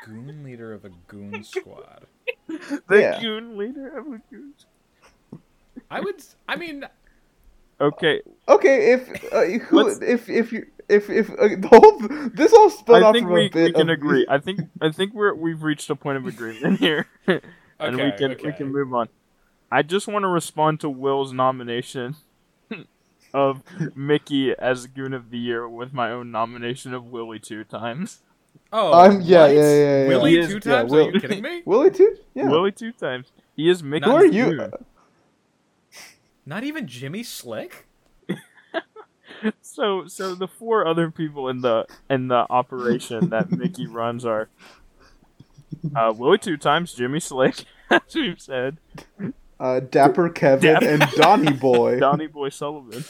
The 0.08 0.14
goon 0.14 0.44
leader 0.44 0.74
of 0.74 0.86
a 0.86 0.90
goon 1.08 1.44
squad. 1.44 2.06
the 2.48 2.82
Yeah. 3.00 3.22
goon 3.22 3.58
leader 3.58 3.98
of 3.98 4.08
a 4.08 4.22
goon. 4.32 4.54
I 5.90 6.00
would. 6.02 6.24
I 6.48 6.56
mean, 6.56 6.86
Okay, 7.80 8.22
Okay, 8.48 8.94
if 8.94 9.34
uh, 9.34 9.44
who, 9.68 9.84
Let's- 9.84 10.02
if 10.02 10.30
if 10.30 10.52
you 10.52 10.66
if 10.90 11.10
if 11.12 11.30
uh, 11.32 11.48
the 11.60 11.68
whole 11.72 12.30
this 12.34 12.52
all 12.52 12.70
spun 12.72 13.04
I 13.04 13.08
off 13.08 13.14
think 13.14 13.26
from 13.26 13.34
we, 13.34 13.46
a 13.46 13.50
bit 13.50 13.66
we 13.66 13.72
can 13.74 13.90
of- 13.90 13.94
agree. 13.94 14.26
I 14.28 14.40
think 14.40 14.62
I 14.82 14.92
think 14.92 15.14
we're 15.14 15.36
we've 15.36 15.62
reached 15.62 15.90
a 15.92 15.96
point 15.96 16.18
of 16.18 16.26
agreement 16.26 16.80
here, 16.88 17.06
and 17.28 17.42
we 17.98 18.02
Okay, 18.04 18.18
can 18.18 18.36
we 18.44 18.52
can 18.54 18.72
move 18.72 18.94
on. 18.94 19.10
I 19.72 19.84
just 19.84 20.08
want 20.08 20.24
to 20.24 20.28
respond 20.28 20.80
to 20.80 20.90
Will's 20.90 21.34
nomination 21.34 22.16
of 23.34 23.62
Mickey 23.96 24.56
as 24.58 24.88
Goon 24.88 25.14
of 25.14 25.30
the 25.30 25.38
Year 25.38 25.68
with 25.70 25.94
my 25.94 26.10
own 26.10 26.32
nomination 26.32 26.94
of 26.96 27.06
Willie 27.06 27.40
two 27.40 27.64
times. 27.64 28.22
Oh, 28.74 28.92
I'm- 28.94 29.22
yeah, 29.22 29.42
what? 29.42 29.54
yeah, 29.56 29.62
yeah, 29.62 30.02
yeah. 30.04 30.08
Willie 30.08 30.32
He 30.32 30.40
is- 30.40 30.48
two 30.48 30.54
yeah, 30.70 30.76
times? 30.78 30.92
Will- 30.92 31.08
Are 31.08 31.12
you 31.12 31.20
kidding 31.20 31.42
me? 31.44 31.62
Willie 31.66 31.92
two? 31.92 32.16
Yeah. 32.34 32.50
Willie 32.50 32.72
two 32.72 32.92
times. 32.92 33.32
He 33.56 33.70
is 33.70 33.82
Mickey. 33.84 34.06
Who 34.06 34.16
are 34.16 34.26
you? 34.26 34.56
Goon. 34.58 34.72
Not 36.46 36.64
even 36.64 36.88
Jimmy 36.88 37.24
Slick. 37.24 37.88
So 39.62 40.08
so 40.08 40.34
the 40.34 40.48
four 40.48 40.88
other 40.88 41.12
people 41.12 41.48
in 41.48 41.62
the 41.62 41.86
in 42.10 42.28
the 42.28 42.48
operation 42.50 43.30
that 43.30 43.52
Mickey 43.52 43.86
runs 43.86 44.26
are 44.26 44.50
uh, 45.96 46.12
Willie 46.18 46.40
two 46.40 46.58
times, 46.58 46.94
Jimmy 46.96 47.20
Slick, 47.20 47.66
as 47.92 48.02
we've 48.16 48.42
said, 48.42 48.78
Uh, 49.60 49.80
Dapper 49.82 50.30
Kevin 50.30 50.74
Dapper- 50.74 50.88
and 50.88 51.02
Donny 51.12 51.52
Boy. 51.54 52.00
Donny 52.00 52.26
Boy 52.26 52.50
Sullivan. 52.50 53.04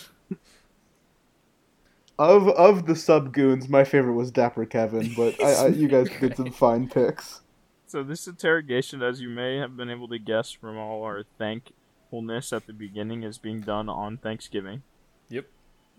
Of 2.20 2.50
of 2.50 2.88
the 2.88 2.96
sub 2.96 3.32
goons, 3.32 3.70
my 3.70 3.84
favorite 3.84 4.14
was 4.14 4.32
Dapper 4.32 4.66
Kevin, 4.66 5.14
but 5.16 5.42
I, 5.42 5.66
I, 5.66 5.68
you 5.68 5.88
guys 5.88 6.10
did 6.20 6.36
some 6.36 6.52
fine 6.52 6.90
picks. 6.90 7.42
So 7.86 8.04
this 8.04 8.28
interrogation, 8.28 9.04
as 9.04 9.22
you 9.22 9.30
may 9.30 9.58
have 9.58 9.78
been 9.78 9.90
able 9.90 10.08
to 10.10 10.18
guess 10.18 10.52
from 10.52 10.78
all 10.78 11.04
our 11.04 11.24
thankfulness 11.38 12.52
at 12.52 12.66
the 12.66 12.74
beginning, 12.74 13.24
is 13.24 13.38
being 13.38 13.62
done 13.62 13.88
on 13.88 14.18
Thanksgiving. 14.18 14.82
Yep. 15.30 15.46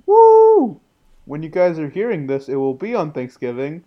Woo! 0.06 0.80
When 1.24 1.42
you 1.42 1.48
guys 1.48 1.78
are 1.78 1.88
hearing 1.88 2.26
this, 2.26 2.48
it 2.48 2.56
will 2.56 2.74
be 2.74 2.94
on 2.94 3.12
Thanksgiving, 3.12 3.84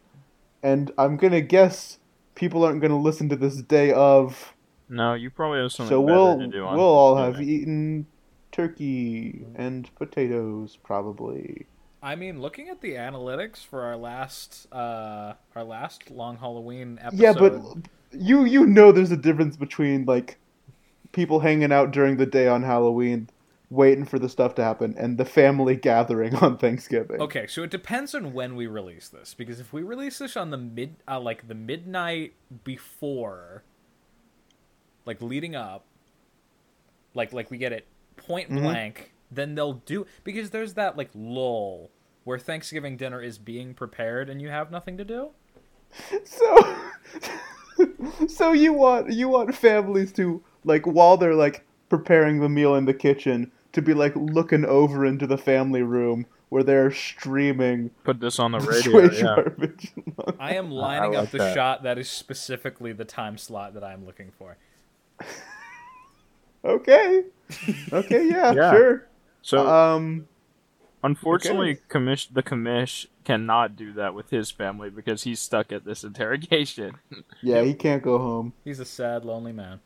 and 0.64 0.92
I'm 0.98 1.18
gonna 1.18 1.42
guess 1.42 2.00
people 2.36 2.64
aren't 2.64 2.82
gonna 2.82 3.00
listen 3.00 3.28
to 3.30 3.36
this 3.36 3.62
day 3.62 3.92
of. 3.92 4.54
No, 4.88 5.16
you 5.16 5.30
probably 5.30 5.60
have 5.60 5.72
something 5.72 5.90
So 5.90 6.02
better 6.02 6.14
we'll 6.14 6.40
to 6.40 6.48
do 6.48 6.66
on 6.66 6.78
we'll 6.78 6.86
all 6.86 7.18
have 7.18 7.42
eaten 7.42 8.08
turkey 8.52 9.46
and 9.56 9.94
potatoes 9.96 10.78
probably. 10.82 11.66
I 12.04 12.16
mean, 12.16 12.42
looking 12.42 12.70
at 12.70 12.82
the 12.82 12.94
analytics 12.94 13.66
for 13.66 13.84
our 13.84 13.98
last 13.98 14.68
uh 14.72 15.34
our 15.56 15.64
last 15.64 16.10
long 16.10 16.38
Halloween 16.38 17.00
episode. 17.02 17.22
Yeah, 17.22 17.34
but 17.34 17.62
you 18.12 18.44
you 18.46 18.66
know 18.66 18.92
there's 18.92 19.12
a 19.12 19.18
difference 19.18 19.58
between 19.58 20.06
like 20.06 20.38
people 21.12 21.40
hanging 21.42 21.72
out 21.72 21.92
during 21.92 22.18
the 22.18 22.26
day 22.26 22.48
on 22.48 22.64
Halloween, 22.64 23.30
waiting 23.70 24.06
for 24.06 24.18
the 24.18 24.30
stuff 24.30 24.56
to 24.56 24.64
happen, 24.64 24.96
and 24.98 25.18
the 25.18 25.26
family 25.26 25.76
gathering 25.92 26.36
on 26.36 26.58
Thanksgiving. 26.58 27.22
Okay, 27.22 27.46
so 27.48 27.64
it 27.64 27.70
depends 27.70 28.16
on 28.16 28.34
when 28.34 28.56
we 28.56 28.66
release 28.68 29.10
this 29.10 29.34
because 29.34 29.60
if 29.60 29.72
we 29.72 29.84
release 29.84 30.18
this 30.18 30.36
on 30.36 30.50
the 30.50 30.58
mid 30.58 30.96
uh, 31.08 31.20
like 31.20 31.48
the 31.48 31.56
midnight 31.56 32.34
before 32.64 33.64
like 35.06 35.22
leading 35.22 35.56
up 35.56 35.84
like 37.14 37.34
like 37.34 37.52
we 37.52 37.58
get 37.58 37.72
it 37.72 37.86
point 38.18 38.50
Mhm. 38.50 38.62
blank, 38.62 39.12
then 39.32 39.56
they'll 39.56 39.74
do 39.74 40.06
because 40.24 40.50
there's 40.50 40.74
that 40.76 40.98
like 40.98 41.10
lull 41.16 41.90
where 42.24 42.38
Thanksgiving 42.38 42.98
dinner 42.98 43.22
is 43.22 43.38
being 43.38 43.74
prepared 43.74 44.30
and 44.30 44.42
you 44.42 44.50
have 44.50 44.70
nothing 44.72 44.98
to 44.98 45.06
do. 45.06 45.30
So, 46.26 46.78
so 48.28 48.52
you 48.54 48.74
want 48.74 49.12
you 49.12 49.28
want 49.30 49.56
families 49.56 50.12
to 50.14 50.44
like 50.64 50.86
while 50.86 51.18
they're 51.18 51.36
like 51.36 51.66
preparing 51.90 52.40
the 52.40 52.50
meal 52.50 52.76
in 52.76 52.86
the 52.86 52.94
kitchen 52.94 53.52
to 53.74 53.82
be 53.82 53.94
like 53.94 54.14
looking 54.16 54.66
over 54.66 55.06
into 55.06 55.26
the 55.28 55.38
family 55.38 55.82
room 55.82 56.26
where 56.50 56.64
they're 56.64 56.92
streaming 56.92 57.90
Put 58.04 58.20
this 58.20 58.38
on 58.40 58.52
the 58.52 58.60
radio. 58.60 59.50
Yeah. 59.66 60.34
I 60.40 60.56
am 60.56 60.70
lining 60.70 61.14
like 61.14 61.24
up 61.24 61.32
the 61.32 61.38
that. 61.40 61.54
shot 61.54 61.84
that 61.84 61.98
is 61.98 62.10
specifically 62.10 62.92
the 62.94 63.06
time 63.06 63.38
slot 63.38 63.74
that 63.74 63.84
I'm 63.84 64.06
looking 64.06 64.32
for. 64.38 64.58
okay, 66.64 67.24
okay, 67.92 68.28
yeah, 68.28 68.52
Yeah. 68.54 68.72
sure. 68.72 69.08
So 69.42 69.68
Um, 69.68 70.28
unfortunately, 71.04 71.72
okay. 71.72 71.82
commish 71.90 72.28
the 72.34 72.44
commish 72.44 73.08
cannot 73.24 73.76
do 73.76 73.94
that 73.94 74.14
with 74.14 74.30
his 74.30 74.52
family 74.52 74.90
because 74.90 75.24
he's 75.24 75.40
stuck 75.40 75.72
at 75.72 75.86
this 75.86 76.04
interrogation. 76.10 76.98
yeah, 77.42 77.62
he 77.64 77.74
can't 77.74 78.04
go 78.04 78.18
home. 78.20 78.54
He's 78.64 78.80
a 78.80 78.86
sad, 78.86 79.26
lonely 79.26 79.52
man. 79.52 79.80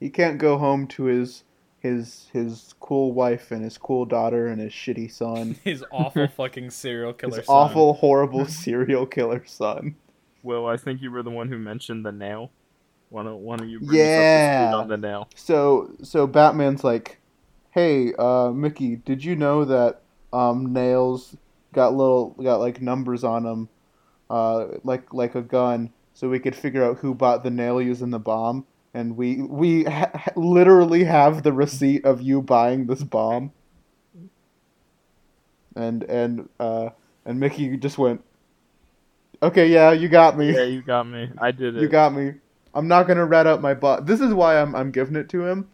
He 0.00 0.10
can't 0.10 0.38
go 0.38 0.58
home 0.58 0.86
to 0.88 1.04
his 1.04 1.44
his 1.80 2.28
his 2.32 2.74
cool 2.80 3.12
wife 3.12 3.50
and 3.50 3.62
his 3.62 3.78
cool 3.78 4.04
daughter 4.04 4.46
and 4.48 4.60
his 4.60 4.72
shitty 4.72 5.10
son. 5.10 5.56
His 5.64 5.84
awful 5.90 6.26
fucking 6.28 6.70
serial 6.70 7.12
killer. 7.12 7.36
His 7.36 7.46
son. 7.46 7.54
awful, 7.56 7.94
horrible 7.94 8.44
serial 8.64 9.06
killer 9.06 9.44
son. 9.46 9.96
Will, 10.42 10.66
I 10.66 10.76
think 10.76 11.00
you 11.02 11.10
were 11.10 11.22
the 11.22 11.30
one 11.30 11.48
who 11.48 11.58
mentioned 11.58 12.04
the 12.04 12.12
nail. 12.12 12.50
One 13.08 13.26
of 13.26 13.36
one 13.36 13.60
of 13.60 13.68
you 13.68 13.78
brings 13.78 13.92
up 13.92 13.96
the 13.96 14.02
Yeah. 14.02 14.74
on 14.74 14.88
the 14.88 14.96
nail. 14.96 15.28
So 15.34 15.92
so 16.02 16.26
Batman's 16.26 16.82
like, 16.84 17.18
"Hey, 17.76 18.14
uh, 18.18 18.50
Mickey, 18.52 18.96
did 18.96 19.22
you 19.22 19.36
know 19.36 19.64
that 19.66 20.00
um, 20.32 20.72
nails 20.72 21.36
got 21.72 21.94
little 21.94 22.30
got 22.42 22.58
like 22.60 22.80
numbers 22.80 23.22
on 23.22 23.44
them, 23.44 23.68
uh, 24.30 24.66
like 24.82 25.12
like 25.12 25.34
a 25.34 25.42
gun, 25.42 25.90
so 26.14 26.28
we 26.28 26.38
could 26.38 26.56
figure 26.56 26.82
out 26.82 26.98
who 26.98 27.14
bought 27.14 27.44
the 27.44 27.50
nail 27.50 27.80
using 27.80 28.10
the 28.10 28.18
bomb." 28.18 28.64
And 28.94 29.16
we 29.16 29.42
we 29.42 29.84
ha- 29.84 30.32
literally 30.36 31.04
have 31.04 31.42
the 31.42 31.52
receipt 31.52 32.06
of 32.06 32.22
you 32.22 32.40
buying 32.40 32.86
this 32.86 33.02
bomb. 33.02 33.52
And 35.74 36.02
and 36.04 36.48
uh, 36.58 36.88
and 37.26 37.38
Mickey 37.38 37.76
just 37.76 37.98
went, 37.98 38.24
Okay, 39.42 39.68
yeah, 39.68 39.92
you 39.92 40.08
got 40.08 40.38
me. 40.38 40.54
Yeah, 40.54 40.64
you 40.64 40.82
got 40.82 41.06
me. 41.06 41.30
I 41.38 41.50
did 41.50 41.76
it. 41.76 41.82
You 41.82 41.88
got 41.88 42.14
me. 42.14 42.34
I'm 42.74 42.88
not 42.88 43.06
gonna 43.06 43.26
rat 43.26 43.46
out 43.46 43.60
my 43.60 43.74
bot. 43.74 44.06
This 44.06 44.20
is 44.20 44.32
why 44.32 44.60
I'm 44.60 44.74
I'm 44.74 44.90
giving 44.90 45.16
it 45.16 45.28
to 45.30 45.44
him, 45.44 45.68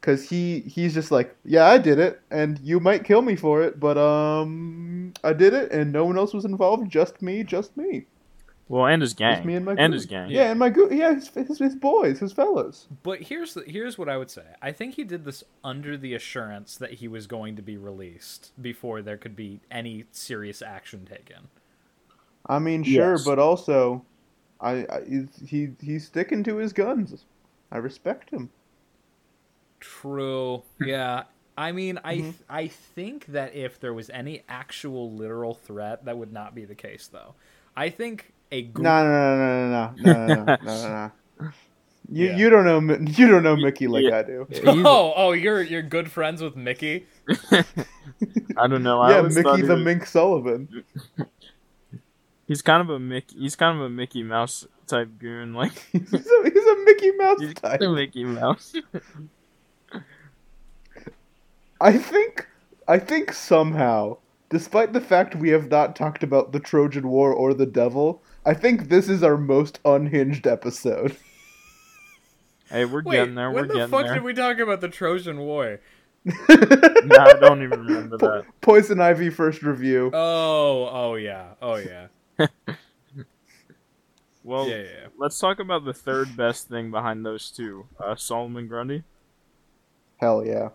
cause 0.00 0.28
he 0.28 0.60
he's 0.60 0.94
just 0.94 1.10
like, 1.10 1.34
yeah, 1.44 1.66
I 1.66 1.78
did 1.78 1.98
it, 1.98 2.20
and 2.30 2.58
you 2.60 2.80
might 2.80 3.04
kill 3.04 3.22
me 3.22 3.36
for 3.36 3.62
it, 3.62 3.78
but 3.80 3.98
um, 3.98 5.12
I 5.24 5.32
did 5.32 5.54
it, 5.54 5.72
and 5.72 5.92
no 5.92 6.04
one 6.04 6.16
else 6.18 6.32
was 6.34 6.44
involved, 6.44 6.90
just 6.90 7.22
me, 7.22 7.42
just 7.42 7.76
me, 7.76 8.06
well, 8.68 8.86
and 8.86 9.00
his 9.02 9.14
gang. 9.14 9.34
just 9.34 9.44
me 9.46 9.54
and 9.54 9.64
my 9.64 9.72
and 9.72 9.78
group. 9.78 9.92
his 9.94 10.06
gang. 10.06 10.30
Yeah, 10.30 10.50
and 10.50 10.58
my 10.58 10.70
group. 10.70 10.92
Yeah, 10.92 11.14
his, 11.14 11.28
his 11.28 11.58
his 11.58 11.74
boys, 11.76 12.18
his 12.18 12.32
fellows. 12.32 12.86
But 13.02 13.22
here's 13.22 13.54
the, 13.54 13.62
here's 13.66 13.96
what 13.98 14.08
I 14.08 14.16
would 14.16 14.30
say. 14.30 14.44
I 14.62 14.72
think 14.72 14.94
he 14.94 15.04
did 15.04 15.24
this 15.24 15.42
under 15.64 15.96
the 15.96 16.14
assurance 16.14 16.76
that 16.76 16.94
he 16.94 17.08
was 17.08 17.26
going 17.26 17.56
to 17.56 17.62
be 17.62 17.76
released 17.76 18.52
before 18.60 19.02
there 19.02 19.16
could 19.16 19.36
be 19.36 19.60
any 19.70 20.04
serious 20.12 20.62
action 20.62 21.04
taken. 21.04 21.48
I 22.48 22.58
mean, 22.60 22.84
sure, 22.84 23.12
Yes. 23.12 23.24
but 23.24 23.38
also, 23.40 24.04
I, 24.60 24.86
I 24.90 25.00
he 25.44 25.70
he's 25.80 26.06
sticking 26.06 26.42
to 26.44 26.56
his 26.56 26.72
guns. 26.72 27.24
I 27.72 27.78
respect 27.78 28.30
him. 28.30 28.50
True. 29.80 30.62
Yeah. 30.80 31.24
I 31.58 31.72
mean, 31.72 31.98
I 32.04 32.16
Mm-hmm. 32.18 32.30
I 32.50 32.68
think 32.68 33.26
that 33.26 33.54
if 33.54 33.80
there 33.80 33.94
was 33.94 34.10
any 34.10 34.42
actual 34.48 35.12
literal 35.12 35.54
threat, 35.54 36.04
that 36.04 36.18
would 36.18 36.32
not 36.32 36.54
be 36.54 36.64
the 36.66 36.74
case, 36.74 37.08
though. 37.10 37.34
I 37.74 37.88
think 37.88 38.32
a 38.52 38.62
gr- 38.62 38.82
No, 38.82 39.04
no, 39.04 39.36
no, 39.36 39.68
no, 39.68 39.94
no, 39.96 40.26
no, 40.26 40.26
no, 40.26 40.44
no, 40.44 40.44
no, 40.44 40.56
no, 40.64 41.10
no. 41.40 41.50
You 42.12 42.26
Yeah. 42.26 42.36
you 42.36 42.50
don't 42.50 42.64
know 42.64 42.96
you 43.10 43.26
don't 43.26 43.42
know 43.42 43.56
Mickey 43.56 43.86
like 43.88 44.04
Yeah. 44.04 44.18
I 44.18 44.22
do. 44.22 44.46
Oh, 44.66 45.12
oh, 45.16 45.32
you're 45.32 45.62
you're 45.62 45.82
good 45.82 46.10
friends 46.10 46.40
with 46.42 46.56
Mickey. 46.56 47.06
I 47.50 48.66
don't 48.68 48.82
know. 48.82 49.00
I 49.00 49.10
yeah, 49.12 49.16
always 49.18 49.34
thought 49.40 49.56
Mickey 49.56 49.66
the 49.66 49.74
was- 49.76 49.84
Mink 49.84 50.06
Sullivan. 50.06 50.84
He's 52.46 52.62
kind 52.62 52.80
of 52.80 52.90
a 52.90 52.98
Mickey. 53.00 53.36
He's 53.40 53.56
kind 53.56 53.76
of 53.76 53.82
a 53.84 53.90
Mickey 53.90 54.22
Mouse 54.22 54.66
type 54.86 55.18
goon. 55.18 55.52
Like 55.54 55.72
he's, 55.90 56.12
a, 56.12 56.18
he's 56.18 56.66
a 56.66 56.76
Mickey 56.84 57.10
Mouse 57.12 57.40
he's 57.40 57.54
type. 57.54 57.80
a 57.80 57.88
Mickey 57.88 58.24
Mouse. 58.24 58.74
I 61.80 61.98
think 61.98 62.46
I 62.88 62.98
think 62.98 63.32
somehow, 63.32 64.18
despite 64.48 64.92
the 64.92 65.00
fact 65.00 65.34
we 65.34 65.50
have 65.50 65.70
not 65.70 65.96
talked 65.96 66.22
about 66.22 66.52
the 66.52 66.60
Trojan 66.60 67.08
War 67.08 67.32
or 67.32 67.52
the 67.54 67.66
Devil, 67.66 68.22
I 68.44 68.54
think 68.54 68.88
this 68.88 69.08
is 69.08 69.22
our 69.22 69.36
most 69.36 69.80
unhinged 69.84 70.46
episode. 70.46 71.16
hey, 72.70 72.84
we're 72.84 73.02
Wait, 73.02 73.16
getting 73.16 73.34
there. 73.34 73.50
We're 73.50 73.62
getting 73.62 73.76
there. 73.76 73.88
What 73.88 73.90
the 73.90 73.96
fuck 73.96 74.06
there. 74.06 74.14
did 74.14 74.24
we 74.24 74.34
talk 74.34 74.58
about 74.58 74.80
the 74.80 74.88
Trojan 74.88 75.38
War? 75.38 75.80
No, 76.24 76.34
I 76.48 77.34
don't 77.40 77.62
even 77.62 77.84
remember 77.84 78.18
Po- 78.20 78.26
that. 78.28 78.60
Poison 78.60 79.00
Ivy 79.00 79.30
first 79.30 79.62
review. 79.62 80.10
Oh, 80.12 80.88
oh 80.90 81.14
yeah, 81.14 81.54
oh 81.62 81.76
yeah, 81.76 82.08
Well, 84.42 84.68
yeah, 84.68 84.76
yeah. 84.76 85.06
let's 85.18 85.38
talk 85.38 85.58
about 85.58 85.84
the 85.84 85.92
third 85.92 86.36
best 86.36 86.68
thing 86.68 86.90
behind 86.92 87.26
those 87.26 87.50
two. 87.50 87.86
Uh, 87.98 88.14
Solomon 88.14 88.68
Grundy. 88.68 89.02
Hell 90.18 90.44
yeah. 90.44 90.68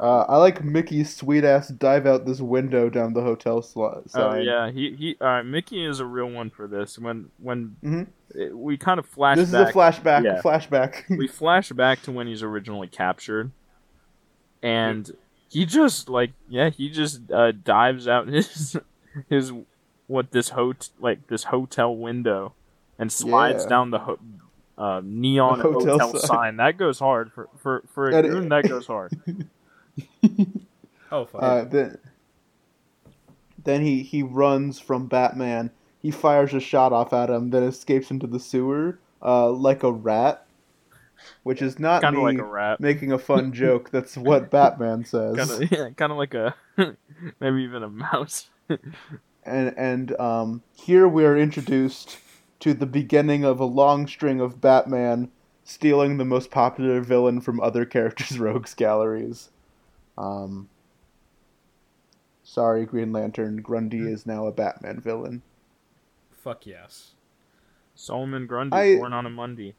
Uh, 0.00 0.22
I 0.28 0.36
like 0.38 0.64
Mickey's 0.64 1.14
sweet 1.14 1.44
ass 1.44 1.68
dive 1.68 2.04
out 2.06 2.26
this 2.26 2.40
window 2.40 2.90
down 2.90 3.12
the 3.12 3.22
hotel 3.22 3.62
slot. 3.62 3.98
Oh 3.98 4.08
side. 4.08 4.44
yeah, 4.44 4.70
he 4.70 4.92
he. 4.96 5.16
All 5.20 5.28
right, 5.28 5.42
Mickey 5.42 5.84
is 5.84 6.00
a 6.00 6.04
real 6.04 6.26
one 6.28 6.50
for 6.50 6.66
this. 6.66 6.98
When 6.98 7.30
when 7.38 7.76
Mhm. 7.82 8.06
it- 8.34 8.56
we 8.56 8.76
kind 8.76 8.98
of 8.98 9.06
flash 9.06 9.36
This 9.36 9.48
is 9.48 9.54
a 9.54 9.66
flashback. 9.66 10.24
Yeah. 10.24 10.42
Flashback. 10.42 11.04
we 11.16 11.28
flash 11.28 11.70
back 11.70 12.02
to 12.02 12.12
when 12.12 12.26
he's 12.26 12.42
originally 12.42 12.88
captured, 12.88 13.52
and 14.62 15.10
he 15.48 15.64
just 15.64 16.08
like 16.08 16.32
yeah, 16.48 16.70
he 16.70 16.90
just 16.90 17.30
uh, 17.30 17.52
dives 17.52 18.08
out 18.08 18.26
his 18.28 18.76
his 19.28 19.52
what 20.06 20.32
this 20.32 20.50
hot 20.50 20.90
like 20.98 21.28
this 21.28 21.44
hotel 21.44 21.94
window 21.96 22.52
and 22.98 23.12
slides 23.12 23.62
Yeah. 23.64 23.68
down 23.68 23.90
the 23.90 24.00
ho- 24.00 24.18
uh, 24.76 25.00
neon 25.04 25.60
hotel 25.60 25.98
hotel, 26.00 26.14
sign. 26.16 26.20
sign. 26.28 26.56
That 26.56 26.76
goes 26.78 26.98
hard 26.98 27.32
for 27.32 27.48
for 27.58 27.84
for 27.94 28.08
a. 28.08 28.22
That 28.48 28.68
goes 28.68 28.86
hard. 28.88 29.12
Oh 31.12 31.24
fuck. 31.26 31.42
Uh, 31.42 31.64
then, 31.64 31.98
then 33.62 33.82
he 33.82 34.02
he 34.02 34.22
runs 34.22 34.80
from 34.80 35.06
Batman. 35.06 35.70
He 36.00 36.10
fires 36.10 36.52
a 36.54 36.60
shot 36.60 36.92
off 36.92 37.12
at 37.12 37.30
him, 37.30 37.50
then 37.50 37.62
escapes 37.62 38.10
into 38.10 38.26
the 38.26 38.40
sewer 38.40 38.98
uh, 39.22 39.50
like 39.50 39.82
a 39.82 39.90
rat, 39.92 40.46
which 41.44 41.62
is 41.62 41.78
not 41.78 42.02
Kind 42.02 42.16
me 42.16 42.20
of 42.20 42.24
like 42.24 42.38
a 42.38 42.44
rat. 42.44 42.80
making 42.80 43.12
a 43.12 43.18
fun 43.18 43.52
joke. 43.52 43.90
That's 43.90 44.16
what 44.16 44.50
Batman 44.50 45.04
says. 45.04 45.36
Kind 45.36 45.50
of 45.50 45.72
yeah, 45.72 45.90
kind 45.90 46.12
of 46.12 46.18
like 46.18 46.34
a 46.34 46.54
maybe 47.40 47.62
even 47.62 47.82
a 47.82 47.88
mouse. 47.88 48.50
And 49.44 49.74
and 49.76 50.18
um, 50.20 50.62
here 50.74 51.06
we 51.08 51.24
are 51.24 51.36
introduced 51.36 52.18
to 52.60 52.74
the 52.74 52.86
beginning 52.86 53.44
of 53.44 53.60
a 53.60 53.64
long 53.66 54.06
string 54.06 54.40
of 54.40 54.60
Batman 54.60 55.30
stealing 55.64 56.16
the 56.18 56.24
most 56.24 56.50
popular 56.50 57.00
villain 57.00 57.40
from 57.40 57.60
other 57.60 57.84
characters' 57.86 58.38
rogues 58.38 58.74
galleries. 58.74 59.50
Um, 60.18 60.68
sorry, 62.42 62.84
Green 62.86 63.12
Lantern. 63.12 63.56
Grundy 63.62 63.98
is 64.10 64.26
now 64.26 64.46
a 64.46 64.52
Batman 64.52 65.00
villain. 65.00 65.42
Fuck 66.32 66.66
yes. 66.66 67.12
Solomon 67.94 68.46
Grundy, 68.46 68.76
I- 68.76 68.96
born 68.96 69.12
on 69.12 69.26
a 69.26 69.30
Monday. 69.30 69.74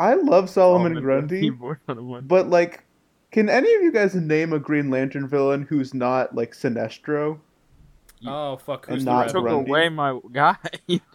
I 0.00 0.14
love 0.14 0.48
Solomon 0.48 1.00
Grundy, 1.00 1.50
born 1.50 1.78
on 1.88 1.98
a 1.98 2.02
Monday. 2.02 2.26
but 2.28 2.48
like, 2.48 2.84
can 3.32 3.48
any 3.48 3.72
of 3.74 3.82
you 3.82 3.90
guys 3.90 4.14
name 4.14 4.52
a 4.52 4.58
Green 4.60 4.90
Lantern 4.90 5.26
villain 5.26 5.62
who's 5.62 5.92
not 5.92 6.34
like 6.36 6.52
Sinestro? 6.52 7.40
Oh 8.26 8.56
fuck. 8.56 8.86
And 8.88 8.96
Who's 8.96 9.04
the 9.04 9.10
not 9.12 9.20
red 9.26 9.30
took? 9.32 9.42
Grundy. 9.44 9.70
away 9.70 9.88
my 9.88 10.18
guy. 10.32 10.56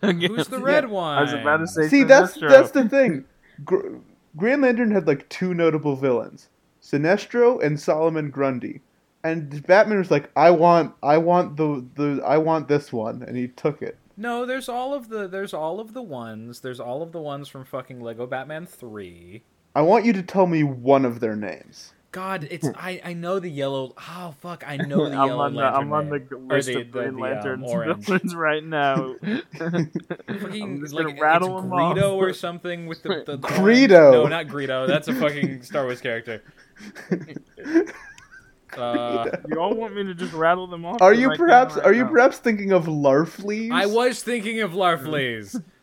Who's 0.01 0.47
the 0.47 0.59
red 0.59 0.83
Yeah. 0.85 0.89
one? 0.89 1.17
I 1.17 1.21
was 1.21 1.33
about 1.33 1.57
to 1.57 1.67
say. 1.67 1.87
See, 1.87 2.03
that's 2.03 2.33
that's 2.39 2.71
the 2.71 2.87
thing. 2.89 3.25
Gr- 3.63 3.97
Green 4.35 4.61
Lantern 4.61 4.91
had 4.91 5.07
like 5.07 5.27
two 5.29 5.53
notable 5.53 5.95
villains, 5.95 6.49
Sinestro 6.83 7.63
and 7.63 7.79
Solomon 7.79 8.29
Grundy. 8.29 8.81
And 9.23 9.65
Batman 9.65 9.99
was 9.99 10.11
like, 10.11 10.29
"I 10.35 10.51
want, 10.51 10.93
I 11.01 11.17
want 11.17 11.55
the, 11.55 11.85
the, 11.95 12.21
I 12.25 12.37
want 12.37 12.67
this 12.67 12.91
one," 12.91 13.23
and 13.23 13.37
he 13.37 13.47
took 13.47 13.81
it. 13.81 13.97
No, 14.17 14.45
there's 14.45 14.67
all 14.67 14.93
of 14.93 15.07
the 15.07 15.27
there's 15.29 15.53
all 15.53 15.79
of 15.79 15.93
the 15.93 16.01
ones. 16.01 16.59
There's 16.59 16.79
all 16.81 17.01
of 17.01 17.13
the 17.13 17.21
ones 17.21 17.47
from 17.47 17.63
fucking 17.63 18.01
Lego 18.01 18.27
Batman 18.27 18.65
3. 18.65 19.41
I 19.75 19.81
want 19.81 20.03
you 20.05 20.11
to 20.13 20.21
tell 20.21 20.45
me 20.45 20.63
one 20.63 21.05
of 21.05 21.19
their 21.21 21.35
names. 21.37 21.93
God, 22.11 22.47
it's 22.51 22.67
I 22.75 23.01
I 23.03 23.13
know 23.13 23.39
the 23.39 23.49
yellow. 23.49 23.95
Oh 23.97 24.35
fuck, 24.41 24.63
I 24.67 24.75
know 24.77 25.09
the 25.09 25.15
I'm 25.17 25.27
yellow 25.29 25.41
on 25.43 25.53
the 25.53 25.59
lantern. 25.61 25.81
I'm 25.81 25.93
on 25.93 26.09
the 26.09 26.19
name. 26.19 26.27
g- 26.29 26.35
Or 26.35 26.39
list 26.57 26.67
the- 26.67 26.81
of 26.81 26.91
the- 26.91 26.99
Green 26.99 27.05
the, 27.07 27.15
um, 27.15 27.19
Lanterns 27.21 27.71
orange. 27.71 28.05
villains 28.05 28.35
right 28.35 28.63
now. 28.63 29.15
Fucking, 29.57 30.81
just 30.81 30.93
like, 30.93 31.07
gonna 31.07 31.21
rattle 31.21 31.57
it's 31.57 31.61
them 31.63 31.71
Greedo 31.71 32.03
off. 32.03 32.21
or 32.21 32.33
something 32.33 32.87
with 32.87 33.01
the, 33.03 33.23
the, 33.25 33.37
the 33.37 33.47
Greedo. 33.47 33.59
orange- 33.61 33.89
No, 33.89 34.27
not 34.27 34.47
Greedo. 34.47 34.85
That's 34.87 35.07
a 35.07 35.15
fucking 35.15 35.63
Star 35.63 35.85
Wars 35.85 36.01
character. 36.01 36.43
Uh, 38.75 39.29
You 39.49 39.59
all 39.59 39.75
want 39.75 39.95
me 39.95 40.03
to 40.03 40.15
just 40.15 40.33
rattle 40.33 40.65
them 40.65 40.83
off? 40.83 40.99
Are 40.99 41.11
'Cause 41.11 41.19
you 41.21 41.29
I 41.31 41.37
perhaps, 41.37 41.75
right 41.75 41.85
are 41.85 41.93
you 41.93 42.05
now. 42.05 42.09
perhaps 42.09 42.39
thinking 42.39 42.71
of 42.71 42.85
Larfleeze? 42.85 43.71
I 43.71 43.85
was 43.85 44.23
thinking 44.23 44.61
of 44.61 44.71
Larfleeze. 44.71 45.61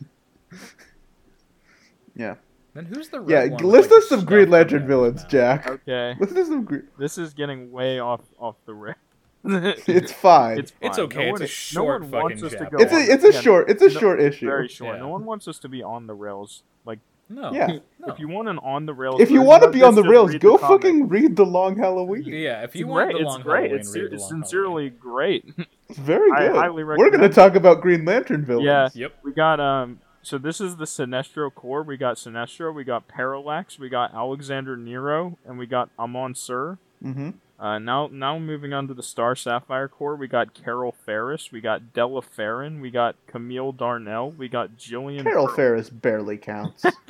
Yeah, 2.16 2.34
Then 2.74 2.86
who's 2.86 3.08
the 3.08 3.20
red 3.20 3.50
yeah. 3.50 3.54
One 3.54 3.64
list 3.64 3.92
us 3.92 4.08
the 4.08 4.16
some 4.16 4.24
Green 4.26 4.50
Lantern 4.50 4.80
coming 4.80 4.82
out 4.82 4.82
of 4.82 4.88
villains, 4.88 5.22
his 5.22 5.22
mouth? 5.24 5.30
Jack. 5.30 5.66
Okay, 5.70 6.16
List 6.18 6.36
us 6.36 6.48
some. 6.48 6.64
Green... 6.64 6.82
this 6.98 7.16
is 7.16 7.32
getting 7.32 7.70
way 7.70 7.98
off 8.00 8.20
off 8.38 8.56
the 8.66 8.74
rail. 8.74 8.94
It's 9.44 10.12
fine. 10.12 10.58
It's 10.58 10.72
fine. 10.72 10.90
It's 10.90 10.98
okay, 10.98 11.28
No 11.28 11.34
it's 11.36 11.40
a 11.42 11.46
short 11.46 12.02
no 12.02 12.08
one 12.08 12.22
wants 12.22 12.42
fucking 12.42 12.58
us 12.58 12.64
to 12.70 12.76
go 12.76 12.82
It's 12.82 12.92
a, 12.92 13.12
it's 13.12 13.24
a 13.24 13.40
short, 13.40 13.70
it's 13.70 13.82
a 13.82 13.88
no- 13.88 14.00
short 14.00 14.20
issue. 14.20 14.46
Very 14.46 14.68
short. 14.68 14.96
Yeah. 14.96 15.00
No 15.02 15.08
one 15.08 15.24
wants 15.24 15.46
us 15.48 15.58
to 15.60 15.68
be 15.68 15.82
on 15.82 16.06
the 16.08 16.14
rails. 16.14 16.62
Like, 16.84 16.98
No. 17.30 17.52
Yeah. 17.52 17.78
No. 18.00 18.14
if 18.14 18.18
you 18.18 18.28
want 18.28 18.48
an 18.48 18.58
on 18.60 18.86
the 18.86 18.94
rails, 18.94 19.20
If 19.20 19.30
you 19.30 19.42
want 19.42 19.62
to 19.62 19.68
be 19.68 19.82
on 19.82 19.94
the 19.94 20.02
rails, 20.02 20.34
go 20.36 20.52
the 20.56 20.66
fucking 20.66 21.08
read 21.08 21.36
the 21.36 21.44
Long 21.44 21.76
Halloween. 21.76 22.22
Yeah, 22.24 22.60
if 22.62 22.70
It's 22.70 22.76
you 22.76 22.86
want 22.86 23.10
great. 23.10 23.18
the 23.18 23.20
It's 23.24 23.26
long 23.30 23.42
great. 23.42 23.56
Halloween, 23.64 23.80
It's 23.80 23.94
read 23.94 24.00
ser- 24.04 24.08
the 24.08 24.16
long 24.16 24.28
sincerely 24.30 24.88
great. 24.88 25.44
It's 25.90 25.98
very 25.98 26.30
I 26.32 26.46
good. 26.46 26.56
highly 26.56 26.82
We're 26.84 27.10
gonna 27.10 27.28
talk 27.28 27.56
about 27.56 27.82
Green 27.82 28.06
Lantern 28.06 28.42
villains. 28.44 28.64
Yeah. 28.64 28.88
Yep. 28.94 29.14
We 29.22 29.32
got 29.32 29.60
um. 29.60 30.00
So 30.22 30.38
this 30.38 30.62
is 30.62 30.76
the 30.76 30.86
Sinestro 30.86 31.52
Corps. 31.54 31.82
We 31.82 31.98
got 31.98 32.16
Sinestro. 32.16 32.72
We 32.72 32.84
got 32.84 33.06
Parallax. 33.06 33.78
We 33.78 33.90
got 33.90 34.14
Alexander 34.14 34.78
Nero, 34.78 35.36
and 35.46 35.58
we 35.58 35.66
got 35.66 35.90
Amon 35.98 36.34
Sur. 36.34 36.78
Mm-hmm. 37.04 37.30
Uh, 37.62 37.78
now, 37.78 38.08
now 38.10 38.38
moving 38.38 38.72
on 38.72 38.88
to 38.88 38.94
the 38.94 39.02
Star 39.02 39.36
Sapphire 39.36 39.86
Corps, 39.88 40.16
we 40.16 40.26
got 40.26 40.54
Carol 40.54 40.92
Ferris, 41.04 41.52
we 41.52 41.60
got 41.60 41.92
Della 41.92 42.22
Farron, 42.22 42.80
we 42.80 42.90
got 42.90 43.16
Camille 43.26 43.72
Darnell, 43.72 44.30
we 44.30 44.48
got 44.48 44.78
Jillian. 44.78 45.24
Carol 45.24 45.44
Pearl. 45.46 45.54
Ferris 45.56 45.90
barely 45.90 46.38
counts. 46.38 46.86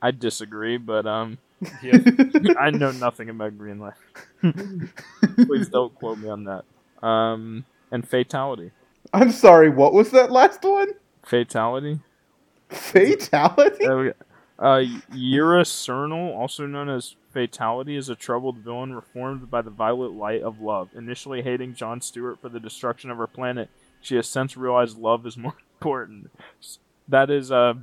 I 0.00 0.10
disagree, 0.10 0.76
but 0.76 1.06
um, 1.06 1.38
Yep. 1.82 2.56
I 2.58 2.70
know 2.70 2.92
nothing 2.92 3.30
about 3.30 3.58
Green 3.58 3.80
Lantern. 3.80 4.92
Please 5.46 5.68
don't 5.68 5.94
quote 5.94 6.18
me 6.18 6.28
on 6.28 6.44
that. 6.44 6.64
Um, 7.06 7.64
and 7.90 8.06
Fatality, 8.08 8.70
I'm 9.12 9.32
sorry. 9.32 9.68
What 9.70 9.92
was 9.92 10.10
that 10.12 10.30
last 10.30 10.62
one? 10.62 10.92
Fatality. 11.24 12.00
Fatality. 12.68 13.76
There. 13.86 14.14
Uh, 14.58 14.82
Yrra 15.12 15.62
Cynril, 15.64 16.36
also 16.36 16.66
known 16.66 16.88
as 16.88 17.14
Fatality, 17.32 17.96
is 17.96 18.08
a 18.08 18.14
troubled 18.16 18.58
villain 18.58 18.92
reformed 18.92 19.50
by 19.50 19.62
the 19.62 19.70
violet 19.70 20.12
light 20.12 20.42
of 20.42 20.60
love. 20.60 20.88
Initially 20.96 21.42
hating 21.42 21.74
John 21.74 22.00
Stewart 22.00 22.40
for 22.40 22.48
the 22.48 22.58
destruction 22.60 23.10
of 23.10 23.18
her 23.18 23.26
planet, 23.28 23.70
She 24.00 24.16
has 24.16 24.28
since 24.28 24.56
realized 24.56 24.98
love 24.98 25.26
is 25.26 25.36
more 25.36 25.54
important. 25.80 26.30
That 27.08 27.30
is 27.30 27.50
uh 27.50 27.74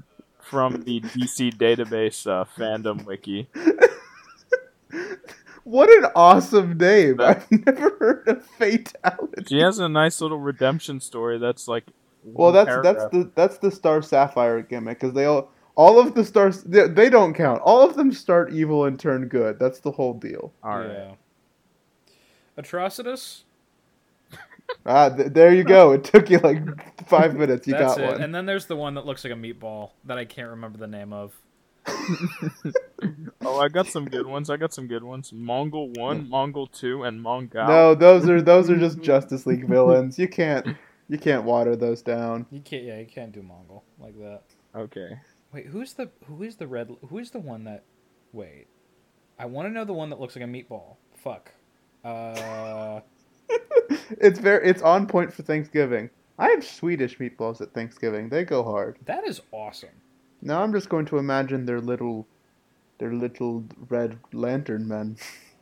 from 0.45 0.83
the 0.83 1.01
DC 1.01 1.55
database 1.55 2.27
uh, 2.27 2.45
fandom 2.57 3.05
wiki. 3.05 3.49
What 5.65 5.89
an 5.89 6.11
awesome 6.15 6.77
name! 6.77 7.19
I've 7.19 7.49
never 7.49 7.97
heard 7.99 8.27
of 8.27 8.45
fatality. 8.45 9.45
She 9.47 9.59
has 9.61 9.79
a 9.79 9.89
nice 9.89 10.21
little 10.21 10.37
redemption 10.37 10.99
story 10.99 11.39
that's 11.39 11.67
like. 11.67 11.85
Well, 12.23 12.51
that's 12.51 12.67
paragraph. 12.67 12.95
that's 12.97 13.11
the 13.11 13.31
that's 13.33 13.57
the 13.57 13.71
Star 13.71 14.03
Sapphire 14.03 14.61
gimmick 14.61 14.99
because 14.99 15.15
they 15.15 15.25
all 15.25 15.49
all 15.75 15.99
of 15.99 16.13
the 16.13 16.23
stars 16.23 16.61
they, 16.61 16.87
they 16.87 17.09
don't 17.09 17.33
count. 17.33 17.63
All 17.63 17.81
of 17.81 17.95
them 17.95 18.11
start 18.11 18.53
evil 18.53 18.85
and 18.85 18.99
turn 18.99 19.27
good. 19.27 19.57
That's 19.57 19.79
the 19.79 19.91
whole 19.91 20.13
deal. 20.13 20.53
All 20.63 20.77
right. 20.77 20.91
Yeah. 20.91 21.13
Atrocitus. 22.59 23.44
Ah, 24.85 25.09
th- 25.09 25.33
there 25.33 25.53
you 25.53 25.63
go. 25.63 25.91
It 25.93 26.03
took 26.03 26.29
you 26.29 26.39
like 26.39 27.07
five 27.07 27.35
minutes. 27.35 27.67
You 27.67 27.73
That's 27.73 27.95
got 27.95 28.01
it. 28.03 28.11
one. 28.13 28.21
And 28.21 28.33
then 28.33 28.45
there's 28.45 28.65
the 28.65 28.75
one 28.75 28.95
that 28.95 29.05
looks 29.05 29.23
like 29.23 29.33
a 29.33 29.35
meatball 29.35 29.91
that 30.05 30.17
I 30.17 30.25
can't 30.25 30.49
remember 30.49 30.77
the 30.77 30.87
name 30.87 31.13
of. 31.13 31.33
Oh, 33.41 33.59
I 33.59 33.67
got 33.67 33.87
some 33.87 34.05
good 34.05 34.25
ones. 34.25 34.49
I 34.49 34.57
got 34.57 34.73
some 34.73 34.87
good 34.87 35.03
ones. 35.03 35.31
Mongul 35.31 35.95
one, 35.97 36.27
Mongul 36.27 36.71
two, 36.71 37.03
and 37.03 37.23
Mongul. 37.23 37.67
No, 37.67 37.93
those 37.93 38.27
are 38.27 38.41
those 38.41 38.69
are 38.69 38.77
just 38.77 39.01
Justice 39.01 39.45
League 39.45 39.67
villains. 39.67 40.17
You 40.17 40.27
can't 40.27 40.75
you 41.07 41.17
can't 41.17 41.43
water 41.43 41.75
those 41.75 42.01
down. 42.01 42.47
You 42.49 42.61
can't. 42.61 42.83
Yeah, 42.83 42.99
you 42.99 43.05
can't 43.05 43.31
do 43.31 43.41
Mongul 43.41 43.83
like 43.99 44.17
that. 44.19 44.41
Okay. 44.75 45.19
Wait, 45.53 45.67
who's 45.67 45.93
the 45.93 46.09
who 46.25 46.43
is 46.43 46.55
the 46.55 46.67
red? 46.67 46.89
Who 47.09 47.19
is 47.19 47.31
the 47.31 47.39
one 47.39 47.65
that? 47.65 47.83
Wait, 48.33 48.67
I 49.37 49.45
want 49.45 49.67
to 49.67 49.71
know 49.71 49.85
the 49.85 49.93
one 49.93 50.09
that 50.09 50.19
looks 50.19 50.35
like 50.35 50.43
a 50.43 50.47
meatball. 50.47 50.95
Fuck. 51.15 51.51
Uh, 52.03 53.01
It's 54.21 54.39
very 54.39 54.67
it's 54.67 54.81
on 54.81 55.07
point 55.07 55.33
for 55.33 55.43
Thanksgiving. 55.43 56.09
I 56.37 56.49
have 56.49 56.63
Swedish 56.65 57.17
meatballs 57.17 57.61
at 57.61 57.73
Thanksgiving. 57.73 58.29
They 58.29 58.43
go 58.43 58.63
hard. 58.63 58.97
that 59.05 59.23
is 59.25 59.41
awesome. 59.51 59.89
Now 60.41 60.61
I'm 60.61 60.73
just 60.73 60.89
going 60.89 61.05
to 61.07 61.17
imagine 61.17 61.65
their 61.65 61.79
little 61.81 62.27
their 62.99 63.13
little 63.13 63.63
red 63.89 64.19
lantern 64.33 64.87
men. 64.87 65.17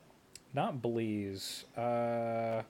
Not 0.53 0.81
Bleez. 0.81 1.63
Uh, 1.77 2.63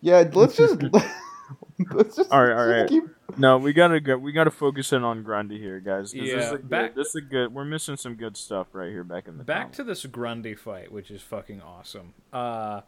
Yeah, 0.00 0.24
let's 0.32 0.56
just 0.56 0.80
let's 1.92 2.16
just 2.16 2.30
all 2.32 2.44
right, 2.44 2.56
all 2.56 2.66
right. 2.66 2.88
keep- 2.88 3.04
No, 3.36 3.58
we 3.58 3.72
gotta 3.72 4.00
go. 4.00 4.16
We 4.16 4.32
gotta 4.32 4.50
focus 4.50 4.92
in 4.92 5.02
on 5.04 5.22
Grundy 5.22 5.58
here, 5.58 5.80
guys. 5.80 6.12
'cause 6.12 6.20
This 6.22 6.22
is 6.22 6.28
Yeah, 6.32 6.48
a 6.52 6.56
good, 6.58 6.68
back- 6.70 6.94
This 6.94 7.08
is 7.08 7.14
a 7.16 7.20
good. 7.22 7.52
We're 7.54 7.64
missing 7.64 7.96
some 7.96 8.14
good 8.14 8.36
stuff 8.36 8.68
right 8.72 8.90
here. 8.90 9.04
Back 9.04 9.26
in 9.28 9.36
the 9.38 9.44
back 9.44 9.62
comic. 9.62 9.72
to 9.76 9.84
this 9.84 10.06
Grundy 10.06 10.54
fight, 10.54 10.90
which 10.92 11.10
is 11.10 11.22
fucking 11.22 11.60
awesome. 11.60 12.14
Uh, 12.32 12.80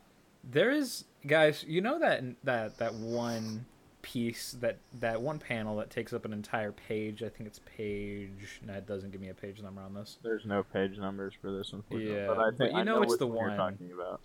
there 0.44 0.70
is 0.70 1.04
guys, 1.26 1.64
you 1.66 1.80
know 1.80 1.98
that 1.98 2.22
that 2.44 2.78
that 2.78 2.94
one 2.94 3.66
piece 4.00 4.52
that 4.60 4.78
that 5.00 5.20
one 5.20 5.38
panel 5.38 5.76
that 5.76 5.90
takes 5.90 6.12
up 6.12 6.24
an 6.24 6.32
entire 6.32 6.72
page. 6.72 7.22
I 7.22 7.28
think 7.28 7.46
it's 7.48 7.60
page. 7.60 8.60
No, 8.66 8.74
it 8.74 8.86
doesn't 8.86 9.10
give 9.10 9.20
me 9.20 9.28
a 9.28 9.34
page 9.34 9.60
number 9.62 9.80
on 9.82 9.94
this. 9.94 10.18
There's 10.22 10.46
no 10.46 10.62
page 10.62 10.98
numbers 10.98 11.34
for 11.40 11.50
this, 11.50 11.72
unfortunately. 11.72 12.14
Yeah, 12.16 12.26
but 12.28 12.38
I 12.38 12.50
but 12.50 12.72
you 12.72 12.78
I 12.78 12.82
know 12.84 13.02
it's 13.02 13.10
which 13.12 13.18
the 13.18 13.26
you're 13.26 13.36
one. 13.36 13.56
talking 13.56 13.90
about. 13.92 14.20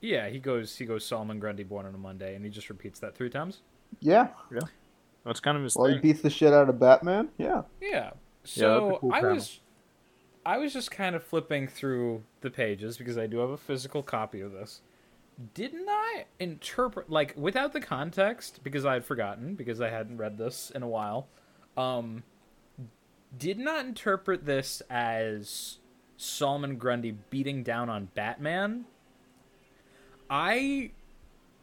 Yeah, 0.00 0.28
he 0.28 0.38
goes 0.38 0.76
he 0.76 0.84
goes 0.84 1.04
Solomon 1.04 1.38
Grundy 1.40 1.64
born 1.64 1.86
on 1.86 1.94
a 1.94 1.98
Monday, 1.98 2.34
and 2.34 2.44
he 2.44 2.50
just 2.50 2.68
repeats 2.68 3.00
that 3.00 3.14
three 3.16 3.30
times. 3.30 3.62
Yeah. 4.00 4.28
Yeah. 4.52 4.60
That's 5.24 5.40
kind 5.40 5.56
of 5.56 5.64
his 5.64 5.74
While 5.74 5.88
he 5.88 5.98
beats 5.98 6.20
the 6.20 6.30
shit 6.30 6.52
out 6.52 6.68
of 6.68 6.78
Batman. 6.78 7.30
Yeah. 7.38 7.62
Yeah. 7.80 8.10
that's 8.42 8.52
So 8.52 8.96
a 8.96 8.98
cool 9.00 9.12
I 9.12 9.20
panel. 9.20 9.34
was 9.34 9.60
I 10.44 10.58
was 10.58 10.72
just 10.72 10.90
kind 10.92 11.16
of 11.16 11.24
flipping 11.24 11.66
through 11.66 12.22
the 12.42 12.50
pages 12.50 12.96
because 12.96 13.18
I 13.18 13.26
do 13.26 13.38
have 13.38 13.50
a 13.50 13.56
physical 13.56 14.02
copy 14.02 14.40
of 14.40 14.52
this. 14.52 14.82
Didn't 15.54 15.86
I 15.88 16.24
interpret 16.40 17.10
like 17.10 17.34
without 17.36 17.72
the 17.72 17.80
context 17.80 18.60
because 18.62 18.86
I 18.86 18.94
had 18.94 19.04
forgotten 19.04 19.54
because 19.54 19.80
I 19.80 19.90
hadn't 19.90 20.16
read 20.16 20.38
this 20.38 20.72
in 20.74 20.82
a 20.82 20.88
while. 20.88 21.28
Um 21.76 22.22
did 23.36 23.58
not 23.58 23.84
interpret 23.84 24.46
this 24.46 24.82
as 24.88 25.78
Solomon 26.16 26.76
Grundy 26.76 27.10
beating 27.10 27.62
down 27.62 27.90
on 27.90 28.08
Batman. 28.14 28.86
I 30.30 30.92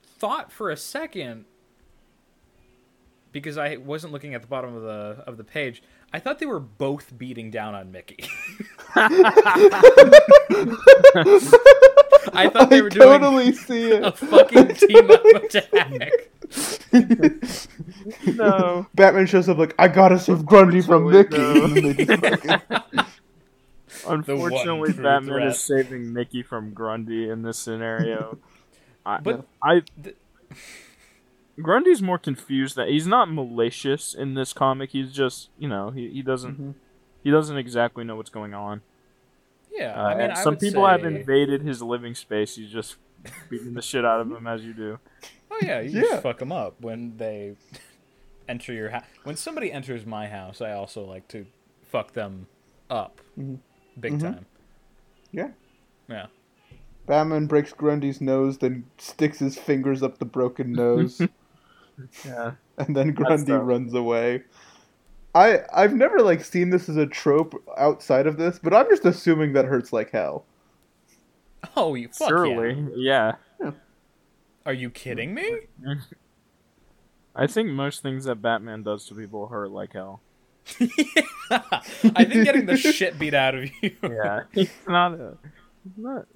thought 0.04 0.52
for 0.52 0.70
a 0.70 0.78
second 0.78 1.46
because 3.32 3.58
I 3.58 3.78
wasn't 3.78 4.14
looking 4.14 4.36
at 4.36 4.42
the 4.42 4.48
bottom 4.48 4.76
of 4.76 4.84
the 4.84 5.24
of 5.26 5.38
the 5.38 5.44
page. 5.44 5.82
I 6.14 6.20
thought 6.20 6.38
they 6.38 6.46
were 6.46 6.60
both 6.60 7.18
beating 7.18 7.50
down 7.50 7.74
on 7.74 7.92
Mickey. 7.92 8.24
I 12.46 12.50
thought 12.50 12.70
they 12.70 12.80
I 12.80 12.82
were 12.82 12.90
doing 12.90 13.08
totally 13.22 13.52
see 13.54 13.92
a 13.92 14.08
it. 14.08 14.18
fucking 14.18 14.76
team 14.76 15.12
up 15.12 15.26
attack. 15.26 16.12
no. 18.36 18.86
Batman 18.96 19.26
shows 19.26 19.50
up 19.50 19.58
like, 19.58 19.76
I 19.80 19.88
gotta 19.88 20.20
save 20.20 20.46
Grundy 20.46 20.82
from 20.82 21.10
Mickey. 21.10 21.36
Unfortunately, 21.38 21.66
And 21.66 21.76
then 21.76 21.96
they 21.96 22.06
just 22.06 22.22
fucking- 22.26 22.60
Unfortunately, 24.08 24.94
Batman 24.94 25.24
threat. 25.26 25.48
is 25.48 25.60
saving 25.60 26.14
Mickey 26.14 26.44
from 26.44 26.72
Grundy 26.74 27.30
in 27.30 27.42
this 27.44 27.58
scenario. 27.58 28.38
I, 29.06 29.20
But 29.20 29.46
I 29.62 29.82
th- 30.04 30.16
Grundy's 31.62 32.02
more 32.02 32.18
confused 32.18 32.76
that 32.76 32.88
he's 32.90 33.06
not 33.08 33.32
malicious 33.32 34.14
in 34.14 34.34
this 34.34 34.54
comic. 34.54 34.92
He's 34.92 35.12
just, 35.14 35.50
you 35.58 35.68
know, 35.70 35.92
he, 35.92 36.10
he 36.10 36.22
doesn't 36.22 36.60
Mhm. 36.60 36.74
he 37.24 37.32
doesn't 37.32 37.58
exactly 37.58 38.04
know 38.04 38.16
what's 38.16 38.30
going 38.30 38.54
on. 38.54 38.82
Yeah, 39.74 39.94
Uh, 40.00 40.04
I 40.06 40.14
mean, 40.14 40.22
and 40.24 40.32
I 40.34 40.44
some 40.44 40.54
would 40.54 40.60
people 40.60 40.86
have 40.88 41.04
invaded 41.04 41.62
his 41.62 41.82
living 41.82 42.16
space. 42.16 42.58
You 42.58 42.68
just 42.68 42.96
beating 43.50 43.74
the 43.74 43.82
shit 43.82 44.06
out 44.06 44.20
of 44.22 44.30
them 44.30 44.46
as 44.48 44.64
you 44.64 44.74
do. 44.74 45.00
Oh 45.52 45.60
yeah, 45.62 45.80
you 45.82 45.90
Yeah. 46.02 46.02
just 46.02 46.24
fuck 46.24 46.40
them 46.40 46.52
up 46.52 46.80
when 46.82 47.18
they 47.18 47.56
enter 48.50 48.74
your 48.74 48.90
house. 48.90 49.06
When 49.24 49.36
somebody 49.36 49.72
enters 49.72 50.06
my 50.06 50.28
house, 50.28 50.62
I 50.62 50.72
also 50.72 51.04
like 51.06 51.28
to 51.30 51.46
fuck 51.92 52.14
them 52.14 52.48
up, 52.90 53.22
Mhm. 53.40 53.60
big 54.00 54.14
Mhm. 54.14 54.22
time. 54.22 54.46
Yeah. 55.32 55.50
Yeah. 56.08 56.28
Batman 57.06 57.48
breaks 57.48 57.74
Grundy's 57.74 58.22
nose, 58.22 58.58
then 58.60 58.86
sticks 58.98 59.40
his 59.40 59.58
fingers 59.58 60.02
up 60.04 60.18
the 60.20 60.26
broken 60.26 60.72
nose, 60.74 61.22
Yeah. 62.26 62.54
and 62.78 62.96
then 62.96 63.12
Grundy 63.14 63.52
runs 63.54 63.94
away. 63.94 64.44
I 65.36 65.62
I've 65.74 65.94
never 65.94 66.22
like 66.22 66.44
seen 66.44 66.70
this 66.70 66.90
as 66.90 66.98
a 66.98 67.08
trope 67.08 67.62
outside 67.78 68.28
of 68.28 68.38
this, 68.38 68.60
but 68.60 68.74
I'm 68.74 68.88
just 68.90 69.06
assuming 69.06 69.54
that 69.54 69.66
hurts 69.66 69.92
like 69.92 70.12
hell. 70.12 70.46
Oh, 71.76 71.96
you 71.96 72.10
fuck 72.10 72.30
Surely. 72.30 72.88
yeah. 72.96 73.36
Yeah. 73.62 73.72
Are 74.66 74.74
you 74.74 74.90
kidding 74.90 75.34
me? 75.34 75.60
I 77.36 77.48
think 77.48 77.70
most 77.70 78.04
things 78.04 78.26
that 78.26 78.42
Batman 78.42 78.84
does 78.84 79.06
to 79.08 79.16
people 79.16 79.48
hurt 79.48 79.72
like 79.72 79.94
hell. 79.94 80.22
I 81.50 82.24
think 82.26 82.46
getting 82.46 82.66
the 82.66 82.78
shit 82.78 83.18
beat 83.18 83.34
out 83.34 83.56
of 83.56 83.70
you. 83.82 83.92
Yeah. 84.04 84.42
He's 84.54 84.72
not 84.88 85.14
a 85.14 85.38
he's 85.84 85.98
not 85.98 86.28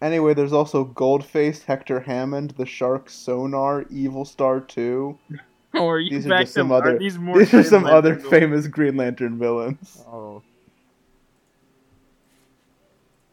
Anyway, 0.00 0.32
there's 0.32 0.52
also 0.52 0.84
Goldface, 0.84 1.64
Hector 1.64 2.00
Hammond, 2.00 2.52
the 2.56 2.66
Shark, 2.66 3.10
Sonar, 3.10 3.84
Evil 3.90 4.24
Star 4.24 4.60
2. 4.60 5.18
Are 5.74 5.98
you 5.98 6.10
These 6.10 6.26
are 6.26 6.28
back 6.30 6.40
just 6.42 6.54
some 6.54 6.68
to, 6.68 6.74
are 6.74 6.78
other 6.82 6.98
these 6.98 7.18
more 7.18 7.38
these 7.38 7.52
are 7.54 7.62
some 7.62 7.84
other 7.86 8.14
Lantern 8.14 8.30
famous 8.30 8.66
Green 8.66 8.96
Lantern 8.96 9.38
villains. 9.38 10.02
Oh. 10.10 10.42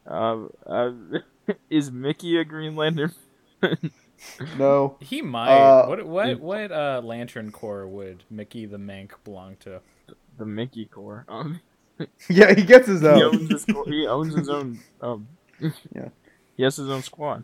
Uh, 0.07 0.45
uh, 0.65 0.91
is 1.69 1.91
Mickey 1.91 2.37
a 2.37 2.45
Green 2.45 2.75
Lantern? 2.75 3.13
No. 4.57 4.95
He 5.01 5.21
might. 5.21 5.49
Uh, 5.55 5.85
what 5.87 6.05
what 6.05 6.39
what 6.39 6.71
uh, 6.71 7.01
Lantern 7.03 7.51
Corps 7.51 7.85
would 7.85 8.23
Mickey 8.29 8.65
the 8.65 8.77
Mank 8.77 9.11
belong 9.23 9.57
to? 9.57 9.81
the 10.37 10.45
Mickey 10.45 10.85
Corps. 10.85 11.25
Um, 11.27 11.59
Yeah, 12.29 12.53
he 12.55 12.63
gets 12.63 12.87
his 12.87 13.01
he 13.01 13.07
own. 13.07 13.21
owns 13.23 13.51
his 13.51 13.65
cor- 13.65 13.85
he 13.85 14.07
owns 14.07 14.33
his 14.35 14.49
own. 14.49 14.79
Um, 15.01 15.27
Yeah. 15.93 16.09
He 16.55 16.63
has 16.63 16.77
his 16.77 16.89
own 16.89 17.03
squad. 17.03 17.43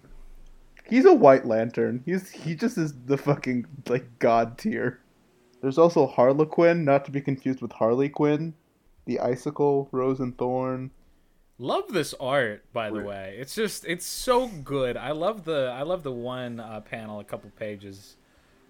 He's 0.92 1.06
a 1.06 1.14
White 1.14 1.46
Lantern. 1.48 2.04
He's 2.06 2.30
he 2.30 2.54
just 2.54 2.78
is 2.78 2.94
the 3.08 3.18
fucking 3.18 3.66
like 3.88 4.20
god 4.20 4.60
tier. 4.60 5.00
There's 5.62 5.78
also 5.80 6.06
Harlequin, 6.06 6.84
not 6.86 7.06
to 7.06 7.12
be 7.12 7.22
confused 7.22 7.62
with 7.62 7.72
Harley 7.72 8.10
Quinn, 8.10 8.54
the 9.06 9.20
Icicle, 9.20 9.88
Rose 9.92 10.20
and 10.20 10.38
Thorn. 10.38 10.92
Love 11.60 11.94
this 11.94 12.14
art, 12.20 12.66
by 12.74 12.90
the 12.90 13.02
way. 13.02 13.36
It's 13.40 13.56
just 13.56 13.86
it's 13.86 14.06
so 14.06 14.48
good. 14.48 14.98
I 14.98 15.12
love 15.12 15.46
the 15.46 15.72
I 15.74 15.84
love 15.84 16.04
the 16.04 16.12
one 16.12 16.60
uh, 16.60 16.82
panel, 16.82 17.20
a 17.20 17.24
couple 17.24 17.52
pages, 17.58 18.16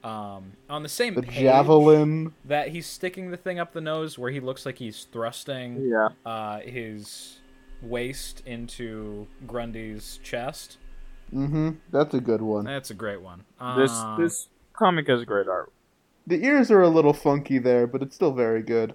um, 0.04 0.52
on 0.70 0.84
the 0.84 0.90
same 0.90 1.16
The 1.16 1.24
page 1.24 1.40
Javelin. 1.40 2.34
that 2.46 2.68
he's 2.70 2.86
sticking 2.86 3.32
the 3.32 3.38
thing 3.38 3.60
up 3.60 3.72
the 3.74 3.82
nose, 3.82 4.18
where 4.20 4.30
he 4.30 4.40
looks 4.42 4.66
like 4.66 4.78
he's 4.78 5.06
thrusting 5.06 5.90
Yeah. 5.90 6.10
uh, 6.26 6.60
his 6.60 7.40
waist 7.82 8.44
into 8.46 9.26
Grundy's 9.48 10.20
chest. 10.22 10.78
Mm-hmm. 11.34 11.70
That's 11.92 12.14
a 12.14 12.20
good 12.20 12.42
one. 12.42 12.66
That's 12.66 12.92
a 12.92 12.94
great 12.94 13.22
one. 13.22 13.44
This 13.78 13.92
Uh, 13.92 14.18
this 14.18 14.48
comic 14.74 15.08
has 15.08 15.24
great 15.26 15.48
art. 15.48 15.72
The 16.28 16.44
ears 16.46 16.70
are 16.72 16.82
a 16.82 16.90
little 16.90 17.14
funky 17.14 17.58
there, 17.58 17.88
but 17.88 18.02
it's 18.02 18.16
still 18.16 18.34
very 18.34 18.62
good. 18.62 18.94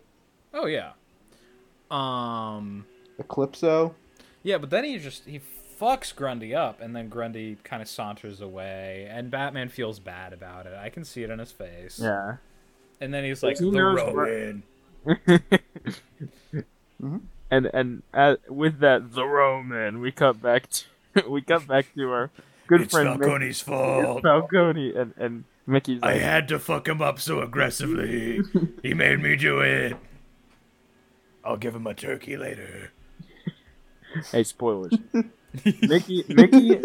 Oh 0.55 0.66
yeah. 0.66 0.92
Um. 1.90 2.87
Eclipso. 3.20 3.94
Yeah, 4.42 4.59
but 4.59 4.70
then 4.70 4.85
he 4.85 4.99
just 4.99 5.25
he 5.25 5.40
fucks 5.81 6.14
Grundy 6.14 6.55
up, 6.55 6.81
and 6.81 6.94
then 6.94 7.09
Grundy 7.09 7.57
kind 7.64 7.83
of 7.83 7.88
saunters 7.88 8.40
away, 8.40 9.09
and 9.11 9.31
Batman 9.31 9.68
feels 9.68 9.99
bad 9.99 10.33
about 10.33 10.66
it. 10.66 10.75
I 10.75 10.90
can 10.90 11.05
see 11.05 11.22
it 11.22 11.31
in 11.31 11.38
his 11.38 11.53
face. 11.53 11.99
Yeah. 12.03 12.37
And 13.01 13.12
then 13.12 13.25
he's 13.25 13.42
like, 13.42 13.59
He 13.59 13.64
"The 13.64 13.70
knows 13.77 14.03
what- 14.03 14.14
Roman." 14.14 14.62
And 17.49 17.66
and 17.72 18.03
uh, 18.12 18.37
with 18.49 18.81
that, 18.81 19.12
the 19.12 19.25
Roman, 19.25 20.01
we 20.01 20.11
cut 20.11 20.42
back 20.42 20.68
to 20.70 20.85
we 21.29 21.42
cut 21.42 21.66
back 21.66 21.87
to 21.94 22.11
our 22.11 22.31
good 22.66 22.90
friend 22.90 23.11
Mickey- 23.11 23.22
Falcone's 23.31 23.61
fault. 23.61 24.22
Falcone 24.22 24.94
and 24.94 25.14
and 25.16 25.44
Mickey's. 25.66 26.00
I 26.02 26.12
like, 26.12 26.20
had 26.20 26.48
to 26.48 26.59
fuck 26.59 26.87
him 26.88 27.02
up 27.02 27.18
so 27.20 27.40
aggressively. 27.40 28.40
he 28.83 28.94
made 28.94 29.20
me 29.20 29.37
do 29.37 29.61
it. 29.61 29.96
I'll 31.44 31.57
give 31.57 31.74
him 31.74 31.87
a 31.87 31.94
turkey 31.94 32.37
later. 32.37 32.90
Hey, 34.33 34.42
spoilers. 34.44 34.92
Mickey, 35.64 36.24
Mickey. 36.29 36.76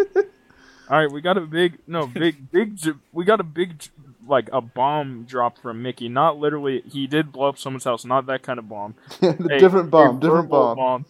All 0.90 1.00
right, 1.00 1.12
we 1.12 1.22
got 1.22 1.38
a 1.38 1.42
big 1.42 1.80
no 1.88 2.06
big 2.06 2.52
big. 2.52 2.78
We 3.12 3.26
got 3.26 3.40
a 3.40 3.44
big 3.44 3.82
like 4.28 4.50
a 4.52 4.62
bomb 4.62 5.24
drop 5.24 5.58
from 5.58 5.82
Mickey. 5.82 6.10
Not 6.10 6.38
literally. 6.38 6.84
He 6.92 7.08
did 7.08 7.32
blow 7.32 7.50
up 7.50 7.58
someone's 7.58 7.86
house. 7.86 8.06
Not 8.06 8.26
that 8.28 8.44
kind 8.44 8.60
of 8.60 8.68
bomb. 8.70 8.96
A- 9.22 9.34
different 9.60 9.90
bomb, 9.90 10.18
a 10.18 10.20
different 10.20 10.50
verbal 10.50 10.76
bomb. 10.76 11.06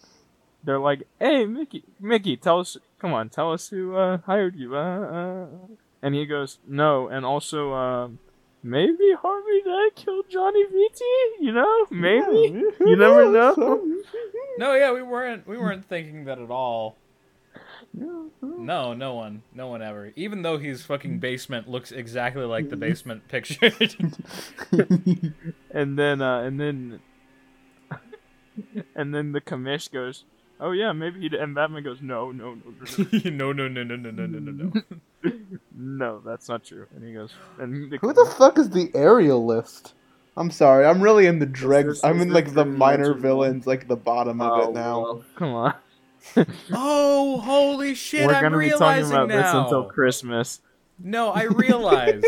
They're 0.64 0.80
like, 0.80 1.08
hey, 1.20 1.46
Mickey, 1.46 1.84
Mickey, 2.00 2.38
tell 2.38 2.60
us. 2.60 2.78
Come 3.02 3.14
on, 3.14 3.30
tell 3.30 3.52
us 3.52 3.70
who 3.70 3.96
uh, 3.96 4.20
hired 4.28 4.56
you. 4.56 4.76
Uh, 4.78 5.00
uh. 5.00 5.46
And 6.04 6.14
he 6.14 6.28
goes, 6.28 6.60
no, 6.68 7.08
and 7.08 7.26
also, 7.26 7.74
um, 7.74 8.20
maybe 8.62 9.14
Harvey 9.20 9.62
Dent 9.66 9.96
killed 9.96 10.26
Johnny 10.30 10.64
Viti. 10.66 11.04
You 11.40 11.52
know, 11.52 11.88
maybe. 11.90 12.64
You 12.80 12.96
never 12.96 13.26
know. 13.32 14.04
No, 14.60 14.76
yeah, 14.76 14.94
we 14.94 15.02
weren't 15.02 15.48
we 15.48 15.58
weren't 15.58 15.90
thinking 15.90 16.26
that 16.26 16.38
at 16.38 16.52
all. 16.52 16.96
No, 17.94 18.94
no 18.94 19.16
one, 19.16 19.42
no 19.54 19.68
one 19.68 19.82
ever. 19.82 20.14
Even 20.16 20.44
though 20.44 20.60
his 20.60 20.84
fucking 20.84 21.18
basement 21.18 21.68
looks 21.68 21.92
exactly 21.92 22.44
like 22.46 22.70
the 22.70 22.78
basement 22.78 23.28
pictured. 23.28 23.96
and 25.72 25.98
then 25.98 26.22
uh 26.22 26.42
and 26.42 26.60
then 26.60 27.00
and 28.96 29.14
then 29.14 29.32
the 29.32 29.42
commish 29.42 29.92
goes 29.92 30.24
oh 30.62 30.72
yeah 30.72 30.92
maybe 30.94 31.20
he 31.28 31.38
and 31.38 31.54
batman 31.54 31.84
goes 31.84 32.02
no 32.02 32.32
no 32.32 32.54
no 32.56 32.72
no 32.72 33.52
no, 33.52 33.52
no, 33.52 33.68
no, 33.68 33.68
no, 33.68 33.84
no, 33.84 33.96
no, 33.98 34.12
no, 34.12 34.26
no, 34.40 34.52
no. 34.52 34.82
no 35.76 36.22
that's 36.26 36.48
not 36.48 36.64
true 36.64 36.88
and 36.96 37.04
he 37.06 37.14
goes 37.14 37.34
and 37.60 37.94
Who 38.00 38.14
the 38.14 38.34
fuck 38.38 38.58
is 38.58 38.70
the 38.70 38.90
aerial 38.96 39.46
list? 39.46 39.94
I'm 40.38 40.50
sorry, 40.50 40.86
I'm 40.86 41.02
really 41.02 41.26
in 41.26 41.40
the 41.40 41.46
dregs. 41.46 42.00
I'm 42.06 42.22
in 42.22 42.30
like 42.32 42.54
the 42.54 42.64
minor 42.64 43.14
villains, 43.14 43.68
like 43.68 43.90
the 43.90 43.98
bottom 43.98 44.40
of 44.40 44.52
Oh, 44.52 44.70
it 44.70 44.74
now. 44.74 45.02
well, 45.02 45.24
come 45.36 45.54
on 45.54 45.74
Oh, 46.72 47.40
holy 47.42 47.94
shit! 47.96 48.26
we're 48.26 48.34
I'm 48.36 48.42
gonna 48.44 48.58
be 48.58 48.70
talking 48.70 48.80
realizing 48.80 49.12
about 49.14 49.28
now. 49.28 49.42
this 49.42 49.54
until 49.54 49.84
christmas 49.86 50.62
No, 51.04 51.32
I 51.32 51.44
realized. 51.44 52.26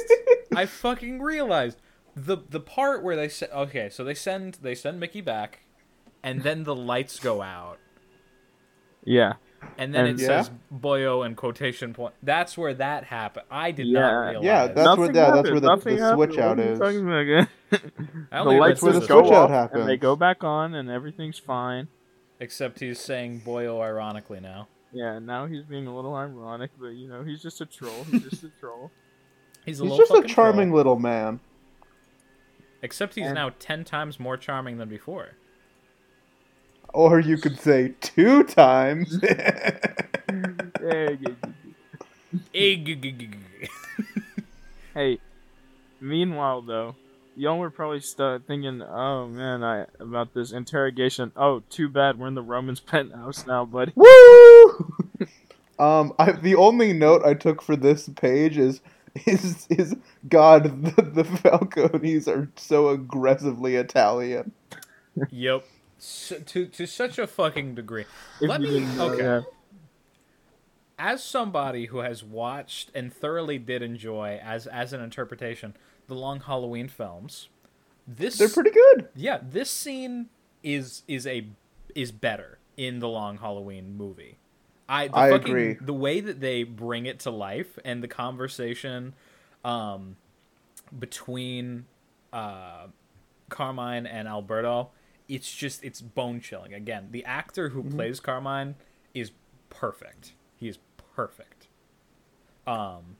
I 0.55 0.65
fucking 0.65 1.21
realized 1.21 1.77
the 2.15 2.37
the 2.49 2.59
part 2.59 3.03
where 3.03 3.15
they 3.15 3.29
say 3.29 3.47
okay, 3.53 3.89
so 3.89 4.03
they 4.03 4.13
send 4.15 4.55
they 4.61 4.75
send 4.75 4.99
Mickey 4.99 5.21
back, 5.21 5.61
and 6.21 6.41
then 6.43 6.63
the 6.63 6.75
lights 6.75 7.19
go 7.19 7.41
out, 7.41 7.77
yeah 9.05 9.33
and 9.77 9.93
then 9.95 10.05
And- 10.07 10.19
it 10.19 10.21
Yeah. 10.23 10.41
says 10.41 10.51
Boyo 10.73 11.25
and 11.25 11.37
quotation 11.37 11.93
point. 11.93 12.13
That's 12.21 12.57
where 12.57 12.73
that 12.73 13.05
happened. 13.05 13.45
I 13.49 13.71
did 13.71 13.87
Yeah. 13.87 13.99
not 14.01 14.19
realize. 14.27 14.43
Yeah, 14.45 14.67
that's 14.67 14.77
Nothing 14.85 14.99
where- 14.99 15.15
yeah, 15.15 15.31
that's 15.31 15.49
where 15.51 15.59
the- 15.61 15.67
Nothing 15.67 15.95
the 15.95 16.01
happened. 16.03 16.17
switch 16.33 16.37
out 16.39 16.49
What 16.57 16.59
are 16.59 16.63
you 16.67 16.71
is. 16.73 16.79
talking 16.79 17.01
about 17.01 17.19
again? 17.21 17.47
The 18.31 18.43
lights 18.43 18.79
through 18.81 18.91
the 18.93 19.01
switch 19.01 19.31
out 19.31 19.51
off 19.51 19.73
and 19.73 19.87
they 19.87 19.97
go 19.97 20.15
back 20.15 20.43
on 20.43 20.75
and 20.75 20.89
everything's 20.89 21.39
fine 21.39 21.87
Except 22.39 22.79
he's 22.81 22.99
saying 22.99 23.41
Boyo 23.45 23.81
ironically 23.81 24.39
now. 24.41 24.67
yeah 24.91 25.17
now 25.19 25.45
he's 25.47 25.63
being 25.63 25.87
a 25.87 25.95
little 25.95 26.13
ironic 26.15 26.71
but 26.79 26.89
you 26.89 27.07
know 27.07 27.23
he's 27.23 27.41
just 27.41 27.61
a 27.61 27.65
troll 27.65 28.03
he's 28.11 28.23
just 28.29 28.43
a 28.43 28.49
troll 28.59 28.91
He's 29.65 29.79
a 29.79 29.85
He's 29.85 29.95
just 29.97 30.11
a 30.11 30.21
charming 30.23 30.67
troll. 30.67 30.77
little 30.77 30.99
man. 30.99 31.39
Except 32.81 33.15
he's 33.15 33.25
And- 33.27 33.35
now 33.35 33.51
ten 33.59 33.83
times 33.85 34.19
more 34.19 34.35
charming 34.37 34.77
than 34.77 34.89
before. 34.89 35.29
Or 36.93 37.19
you 37.19 37.38
could 37.38 37.60
say 37.60 37.93
two 38.01 38.43
times. 38.43 39.19
Hey, 44.93 45.17
meanwhile 45.99 46.62
though, 46.62 46.95
y'all 47.36 47.58
were 47.58 47.71
probably 47.71 47.99
st- 47.99 48.45
thinking, 48.45 48.84
"Oh 48.84 49.27
man, 49.27 49.63
I 49.63 49.86
about 49.99 50.36
this 50.36 50.51
interrogation. 50.51 51.32
Oh, 51.36 51.63
too 51.69 51.89
bad 51.89 52.19
we're 52.19 52.27
in 52.27 52.36
the 52.36 52.43
Romans' 52.43 52.79
penthouse 52.91 53.47
now, 53.47 53.65
buddy." 53.65 53.91
Woo! 53.95 54.93
um, 55.79 56.13
I, 56.19 56.34
the 56.34 56.53
only 56.56 56.93
note 56.93 57.23
I 57.25 57.34
took 57.34 57.63
for 57.63 57.75
this 57.75 58.08
page 58.10 58.58
is 58.58 58.82
is 59.25 59.65
is 59.69 59.95
God, 60.29 60.84
the, 60.95 61.01
the 61.01 61.23
Falcones 61.23 62.27
are 62.27 62.49
so 62.56 62.89
aggressively 62.89 63.75
Italian. 63.75 64.51
yep. 65.32 65.65
So, 65.97 66.39
to 66.39 66.65
to 66.65 66.86
such 66.86 67.17
a 67.17 67.27
fucking 67.27 67.75
degree. 67.75 68.06
Let 68.41 68.62
me 68.62 68.86
okay. 68.99 69.47
as 70.99 71.23
somebody 71.23 71.86
who 71.86 71.99
has 71.99 72.23
watched 72.23 72.91
and 72.93 73.13
thoroughly 73.13 73.58
did 73.58 73.82
enjoy 73.82 74.39
as 74.43 74.67
as 74.67 74.93
an 74.93 75.01
interpretation 75.01 75.75
the 76.08 76.15
long 76.15 76.41
Halloween 76.41 76.88
films, 76.88 77.47
this 78.08 78.38
They're 78.38 78.49
pretty 78.49 78.71
good. 78.71 79.08
yeah 79.15 79.39
this 79.41 79.71
scene 79.71 80.29
is 80.62 81.03
is 81.08 81.25
a 81.25 81.47
is 81.95 82.12
better 82.12 82.58
in 82.77 82.99
the 82.99 83.08
long 83.08 83.38
Halloween 83.38 83.95
movie. 83.97 84.38
I 84.89 85.08
the 85.08 85.17
I 85.17 85.29
fucking, 85.29 85.49
agree. 85.49 85.77
The 85.79 85.93
way 85.93 86.19
that 86.19 86.41
they 86.41 86.63
bring 86.63 87.06
it 87.06 87.19
to 87.21 87.32
life 87.32 87.79
and 87.86 88.03
the 88.03 88.08
conversation 88.08 89.13
um, 89.63 90.17
between 90.97 91.86
uh, 92.32 92.88
Carmine 93.49 94.06
and 94.06 94.27
Alberto, 94.27 94.89
it's 95.35 95.53
just 95.53 95.83
it's 95.83 96.01
bone 96.01 96.39
chilling. 96.41 96.73
Again, 96.73 97.09
the 97.11 97.23
actor 97.25 97.69
who 97.69 97.81
Mm-hmm. 97.83 97.95
plays 97.95 98.19
Carmine 98.19 98.75
is 99.13 99.31
perfect. 99.69 100.33
He 100.57 100.67
is 100.67 100.77
perfect. 101.15 101.67
Um, 102.67 103.17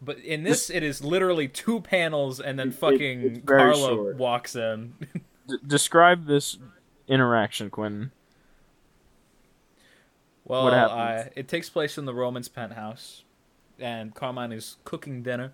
but 0.00 0.18
in 0.20 0.44
this, 0.44 0.70
it 0.70 0.82
is 0.82 1.02
literally 1.04 1.48
two 1.48 1.80
panels, 1.80 2.40
and 2.40 2.58
then 2.58 2.68
It- 2.68 2.74
fucking 2.74 3.42
Carla 3.42 3.74
short. 3.76 4.16
walks 4.16 4.54
in. 4.56 4.94
D- 5.48 5.58
describe 5.66 6.26
this 6.26 6.58
interaction, 7.08 7.68
Quentin. 7.70 8.12
Well, 10.44 10.64
What 10.64 10.72
uh, 10.74 11.24
it 11.36 11.48
takes 11.48 11.68
place 11.68 11.98
in 11.98 12.06
the 12.06 12.14
Romans' 12.14 12.48
penthouse, 12.48 13.24
and 13.78 14.14
Carmine 14.14 14.52
is 14.52 14.76
cooking 14.84 15.22
dinner, 15.22 15.52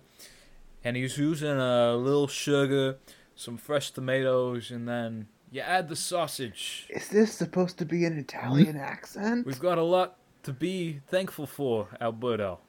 and 0.83 0.95
he's 0.95 1.17
using 1.17 1.49
a 1.57 1.95
little 1.95 2.27
sugar, 2.27 2.97
some 3.35 3.57
fresh 3.57 3.91
tomatoes, 3.91 4.71
and 4.71 4.87
then 4.87 5.27
you 5.55 5.61
add 5.61 5.87
the 5.87 5.95
sausage. 5.95 6.85
Is 6.89 7.07
this 7.07 7.33
supposed 7.33 7.77
to 7.77 7.85
be 7.85 8.03
an 8.03 8.17
Italian 8.17 8.75
accent? 8.75 9.45
We've 9.45 9.59
got 9.59 9.77
a 9.77 9.83
lot 9.83 10.17
to 10.43 10.51
be 10.51 10.99
thankful 11.07 11.45
for, 11.47 11.87
Alberto. 12.01 12.59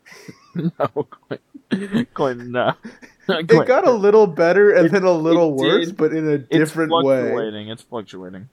no, 0.54 1.06
Quentin. 1.70 2.06
Quentin, 2.12 2.52
no. 2.52 2.74
It 3.28 3.46
got 3.46 3.86
a 3.88 3.92
little 3.92 4.26
better 4.26 4.72
and 4.74 4.86
It- 4.86 4.92
then 4.92 5.04
a 5.04 5.12
little 5.12 5.54
worse, 5.56 5.86
did. 5.86 5.96
but 5.96 6.12
in 6.12 6.28
a 6.28 6.32
it's 6.32 6.48
different 6.48 6.92
way. 6.92 7.22
fluctuating. 7.22 7.68
It's 7.68 7.82
fluctuating. 7.82 8.48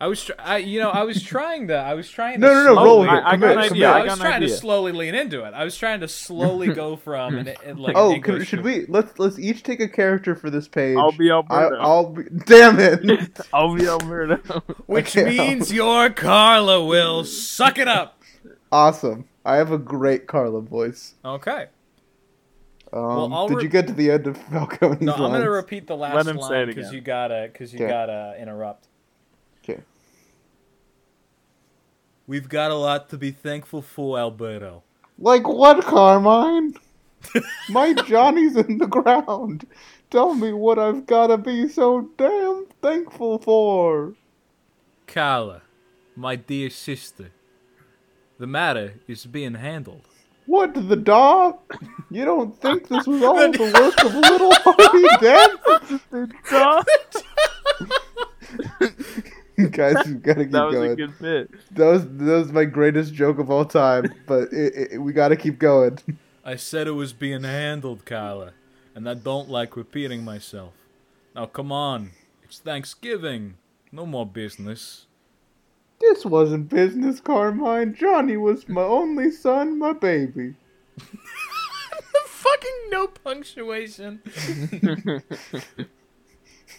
I 0.00 0.06
was, 0.08 0.24
tr- 0.24 0.32
I, 0.38 0.58
you 0.58 0.80
know, 0.80 0.90
I 0.90 1.02
was 1.04 1.22
trying 1.22 1.68
to, 1.68 1.74
I 1.74 1.94
was 1.94 2.08
trying 2.10 2.40
to. 2.40 2.46
No, 2.46 2.52
no, 2.52 2.64
no, 2.64 2.74
slowly- 2.74 2.86
roll 2.86 3.00
with 3.00 3.08
it. 3.08 3.12
I- 3.12 3.30
I 3.30 3.36
got 3.36 3.52
an 3.52 3.58
idea. 3.58 3.76
Yeah, 3.78 3.92
I 3.92 3.98
I 4.00 4.02
was 4.04 4.12
an 4.14 4.18
trying 4.18 4.40
to 4.40 4.48
slowly 4.48 4.92
lean 4.92 5.14
into 5.14 5.44
it. 5.44 5.54
I 5.54 5.64
was 5.64 5.76
trying 5.76 6.00
to 6.00 6.08
slowly 6.08 6.68
go 6.72 6.96
from 7.04 7.36
an, 7.38 7.48
an- 7.64 7.76
like. 7.78 7.96
Oh, 7.96 8.12
an 8.12 8.22
can, 8.22 8.44
should 8.44 8.62
we 8.64 8.86
let's 8.86 9.18
let's 9.18 9.38
each 9.38 9.62
take 9.62 9.80
a 9.80 9.88
character 9.88 10.34
for 10.34 10.50
this 10.50 10.66
page. 10.68 10.96
I'll 10.96 11.12
be 11.12 11.30
I, 11.30 11.34
Alberto. 11.34 11.76
I'll 11.80 12.06
be. 12.10 12.24
Damn 12.24 12.78
it! 12.80 13.40
I'll 13.52 13.74
be 13.74 13.86
Alberto. 13.86 14.60
Which 14.86 15.16
Okay, 15.16 15.28
means 15.38 15.72
your 15.72 16.10
Carla 16.10 16.84
will 16.84 17.24
suck 17.24 17.78
it 17.78 17.88
up. 17.88 18.22
awesome. 18.72 19.26
I 19.44 19.56
have 19.56 19.70
a 19.72 19.78
great 19.78 20.26
Carla 20.26 20.60
voice. 20.62 21.14
Okay. 21.24 21.66
Um, 22.92 23.32
I'll 23.34 23.48
did 23.48 23.56
re- 23.56 23.62
you 23.64 23.68
get 23.68 23.86
to 23.88 23.92
the 23.92 24.10
end 24.12 24.26
of 24.28 24.36
Falcone's 24.38 25.00
No, 25.00 25.14
I'm 25.14 25.32
gonna 25.32 25.50
repeat 25.50 25.86
the 25.88 25.96
last 25.96 26.26
Let 26.26 26.36
line 26.36 26.66
because 26.68 26.92
you 26.92 27.00
gotta 27.00 27.48
because 27.52 27.72
you 27.72 27.80
Okay. 27.80 27.88
gotta 27.88 28.36
interrupt. 28.40 28.86
Okay. 29.64 29.82
We've 32.26 32.48
got 32.48 32.70
a 32.70 32.74
lot 32.74 33.08
to 33.10 33.18
be 33.18 33.30
thankful 33.30 33.82
for, 33.82 34.18
Alberto. 34.18 34.82
Like 35.18 35.46
what, 35.48 35.84
Carmine? 35.84 36.74
My 37.70 37.94
Johnny's 37.94 38.56
in 38.56 38.78
the 38.78 38.86
ground. 38.86 39.66
Tell 40.10 40.34
me 40.34 40.52
what 40.52 40.78
I've 40.78 41.06
gotta 41.06 41.38
be 41.38 41.68
so 41.68 42.10
damn 42.18 42.66
thankful 42.82 43.38
for. 43.38 44.14
Carla, 45.06 45.62
my 46.14 46.36
dear 46.36 46.70
sister, 46.70 47.30
the 48.38 48.46
matter 48.46 48.94
is 49.08 49.26
being 49.26 49.54
handled. 49.54 50.02
What 50.46 50.74
the 50.74 50.96
dog? 50.96 51.58
You 52.10 52.24
don't 52.26 52.54
think 52.60 52.88
this 52.88 53.06
was 53.06 53.22
all 53.22 53.36
the 53.36 53.72
work 53.80 54.04
of 54.04 54.14
little 54.14 54.52
Harvey 54.54 55.08
Dent? 58.80 59.24
Guys, 59.70 60.06
we 60.06 60.14
gotta 60.14 60.44
keep 60.44 60.52
that 60.52 60.64
was 60.64 60.74
going. 60.74 60.92
a 60.92 60.96
good 60.96 61.18
bit. 61.20 61.50
That 61.72 61.86
was 61.86 62.04
that 62.04 62.38
was 62.38 62.52
my 62.52 62.64
greatest 62.64 63.14
joke 63.14 63.38
of 63.38 63.50
all 63.50 63.64
time, 63.64 64.12
but 64.26 64.52
it, 64.52 64.92
it, 64.92 64.98
we 64.98 65.12
gotta 65.12 65.36
keep 65.36 65.58
going. 65.58 65.98
I 66.44 66.56
said 66.56 66.86
it 66.86 66.92
was 66.92 67.12
being 67.12 67.44
handled, 67.44 68.04
Kyla, 68.04 68.52
and 68.94 69.08
I 69.08 69.14
don't 69.14 69.48
like 69.48 69.76
repeating 69.76 70.24
myself. 70.24 70.72
Now 71.36 71.46
come 71.46 71.70
on, 71.70 72.10
it's 72.42 72.58
Thanksgiving. 72.58 73.54
No 73.92 74.06
more 74.06 74.26
business. 74.26 75.06
This 76.00 76.24
wasn't 76.24 76.68
business, 76.68 77.20
Carmine. 77.20 77.94
Johnny 77.94 78.36
was 78.36 78.68
my 78.68 78.82
only 78.82 79.30
son, 79.30 79.78
my 79.78 79.92
baby. 79.92 80.54
the 80.96 81.04
Fucking 82.26 82.90
no 82.90 83.06
punctuation. 83.06 84.20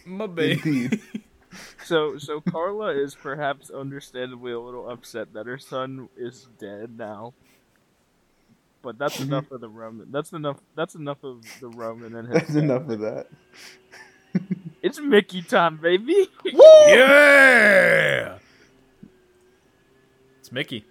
My 0.06 0.28
baby. 0.28 0.86
Indeed. 0.86 1.02
So, 1.84 2.18
so 2.18 2.42
Carla 2.42 2.90
is 2.96 3.16
perhaps 3.16 3.70
understandably 3.70 4.52
a 4.52 4.60
little 4.60 4.90
upset 4.90 5.34
that 5.34 5.46
her 5.46 5.58
son 5.58 6.10
is 6.18 6.48
dead 6.60 6.98
now. 6.98 7.34
But 8.82 8.98
that's 8.98 9.16
Mm-hmm. 9.16 9.24
enough 9.34 9.52
of 9.52 9.62
the 9.62 9.70
Roman. 9.70 10.12
That's 10.12 10.32
enough. 10.32 10.58
That's 10.76 10.96
enough 10.96 11.24
of 11.24 11.44
the 11.60 11.68
Roman 11.68 12.16
and 12.16 12.28
his. 12.32 12.42
That's 12.42 12.56
enough 12.56 12.88
of 12.90 13.00
that. 13.00 13.28
It's 14.84 15.00
Mickey 15.00 15.42
time, 15.42 15.78
baby. 15.78 16.28
Yeah! 16.88 18.38
It's 20.40 20.52
Mickey. 20.52 20.86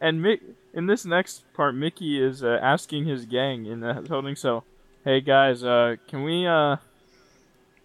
And 0.00 0.20
Mick, 0.20 0.40
in 0.74 0.86
this 0.86 1.04
next 1.04 1.44
part, 1.54 1.74
Mickey 1.74 2.20
is 2.22 2.42
uh, 2.42 2.58
asking 2.62 3.04
his 3.06 3.24
gang 3.26 3.66
in 3.66 3.80
the 3.80 4.04
holding 4.08 4.34
cell, 4.36 4.64
"Hey 5.04 5.20
guys, 5.20 5.62
uh, 5.64 5.96
can 6.08 6.22
we 6.24 6.46
uh, 6.46 6.76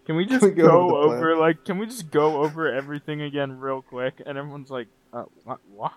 can 0.04 0.16
we 0.16 0.24
just 0.32 0.42
we 0.42 0.50
go 0.50 0.66
go, 0.66 0.96
over 0.96 1.16
over 1.32 1.36
like 1.36 1.64
can 1.64 1.78
we 1.78 1.86
just 1.86 2.10
go 2.10 2.42
over 2.42 2.72
everything 2.72 3.22
again 3.22 3.58
real 3.58 3.82
quick?" 3.82 4.22
And 4.24 4.36
everyone's 4.38 4.70
like, 4.70 4.88
uh, 5.12 5.24
"Why? 5.44 5.56
Why, 5.72 5.90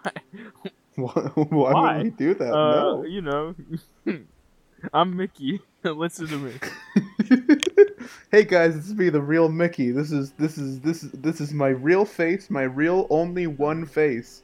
why, 0.96 1.12
Why? 1.50 1.98
would 1.98 2.04
we 2.04 2.10
do 2.12 2.34
that? 2.36 2.54
uh, 2.54 2.76
no. 2.76 3.04
you 3.04 3.22
know, 3.22 3.56
I'm 4.94 5.16
Mickey. 5.16 5.62
Listen 5.84 6.28
to 6.28 6.38
me." 6.38 6.54
hey 8.32 8.44
guys, 8.44 8.76
this 8.76 8.88
is 8.88 8.96
me, 8.96 9.10
the 9.10 9.22
real 9.22 9.50
Mickey. 9.50 9.92
This 9.92 10.12
is 10.12 10.32
this 10.34 10.58
is 10.58 10.80
this 10.82 11.04
is 11.04 11.12
this 11.12 11.42
is 11.42 11.54
my 11.54 11.70
real 11.70 12.06
face, 12.06 12.50
my 12.50 12.64
real 12.64 13.08
only 13.10 13.48
one 13.48 13.86
face. 13.86 14.44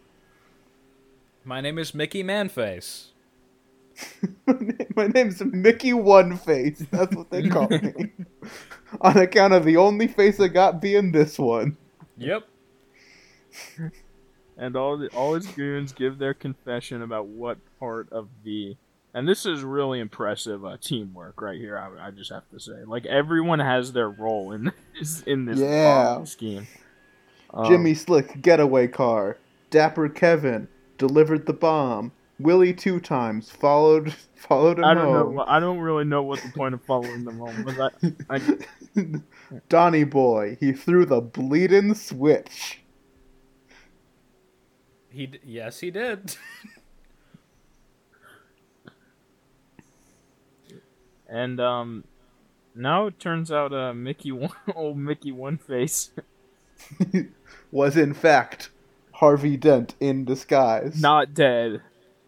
My 1.44 1.60
name 1.62 1.80
is 1.80 1.94
Mickey 1.96 2.24
Manface. 2.24 3.08
my 4.46 4.54
name- 4.60 4.78
my 4.96 5.08
name's 5.08 5.42
Mickey 5.44 5.94
One 5.94 6.38
Face. 6.38 6.84
That's 6.92 7.16
what 7.16 7.30
they 7.30 7.48
call 7.50 7.68
me. 7.70 8.12
On 9.00 9.18
account 9.18 9.54
of 9.54 9.64
the 9.64 9.78
only 9.78 10.08
face 10.08 10.40
I 10.40 10.50
got 10.50 10.82
being 10.82 11.12
this 11.12 11.40
one. 11.40 11.78
Yep. 12.18 12.44
and 14.58 14.76
all 14.76 14.98
the, 14.98 15.08
all 15.10 15.34
his 15.34 15.48
goons 15.48 15.92
give 15.92 16.18
their 16.18 16.34
confession 16.34 17.02
about 17.02 17.28
what 17.28 17.58
part 17.80 18.12
of 18.12 18.28
the 18.44 18.76
and 19.14 19.28
this 19.28 19.46
is 19.46 19.62
really 19.64 20.00
impressive 20.00 20.64
uh, 20.64 20.78
teamwork 20.80 21.42
right 21.42 21.58
here. 21.60 21.78
I, 21.78 22.08
I 22.08 22.12
just 22.12 22.32
have 22.32 22.50
to 22.52 22.60
say, 22.62 22.84
like 22.86 23.06
everyone 23.06 23.60
has 23.60 23.92
their 23.92 24.10
role 24.10 24.54
in 24.54 24.72
this 24.98 25.22
in 25.24 25.46
this 25.46 25.60
Yeah. 25.60 26.14
bomb 26.16 26.26
scheme. 26.26 26.68
Um, 27.54 27.66
Jimmy 27.66 27.94
Slick 27.94 28.42
getaway 28.42 28.88
car. 28.88 29.38
Dapper 29.70 30.08
Kevin 30.10 30.68
delivered 30.98 31.46
the 31.46 31.54
bomb. 31.54 32.12
Willie 32.44 32.74
two 32.74 33.00
times 33.00 33.50
followed 33.52 34.14
followed 34.36 34.80
him 34.80 34.86
I 34.86 34.94
don't 34.94 35.06
home. 35.06 35.36
know. 35.36 35.46
I 35.48 35.60
don't 35.60 35.80
really 35.80 36.04
know 36.06 36.24
what 36.24 36.42
the 36.42 36.50
point 36.50 36.74
of 36.74 36.84
following 36.84 37.24
them 37.24 37.40
home 37.40 37.64
was. 37.64 37.80
I, 37.80 37.90
I, 38.36 38.42
Donny 39.70 40.04
boy, 40.04 40.58
he 40.60 40.72
threw 40.74 41.06
the 41.06 41.22
bleeding 41.22 41.94
switch. 41.96 42.80
He 45.10 45.28
d- 45.28 45.40
yes, 45.44 45.80
he 45.82 45.92
did. 45.92 46.36
and 51.28 51.60
um, 51.60 52.04
now 52.76 53.08
it 53.08 53.20
turns 53.20 53.52
out 53.52 53.74
uh, 53.74 53.94
Mickey 53.94 54.32
one, 54.32 54.52
old 54.76 54.98
Mickey 54.98 55.32
One 55.32 55.58
Face, 55.58 56.12
Was 57.72 57.98
in 57.98 58.14
fact 58.14 58.70
Harvey 59.14 59.58
Dent 59.58 59.96
in 60.00 60.26
disguise. 60.26 61.00
not 61.02 61.34
dead, 61.34 61.82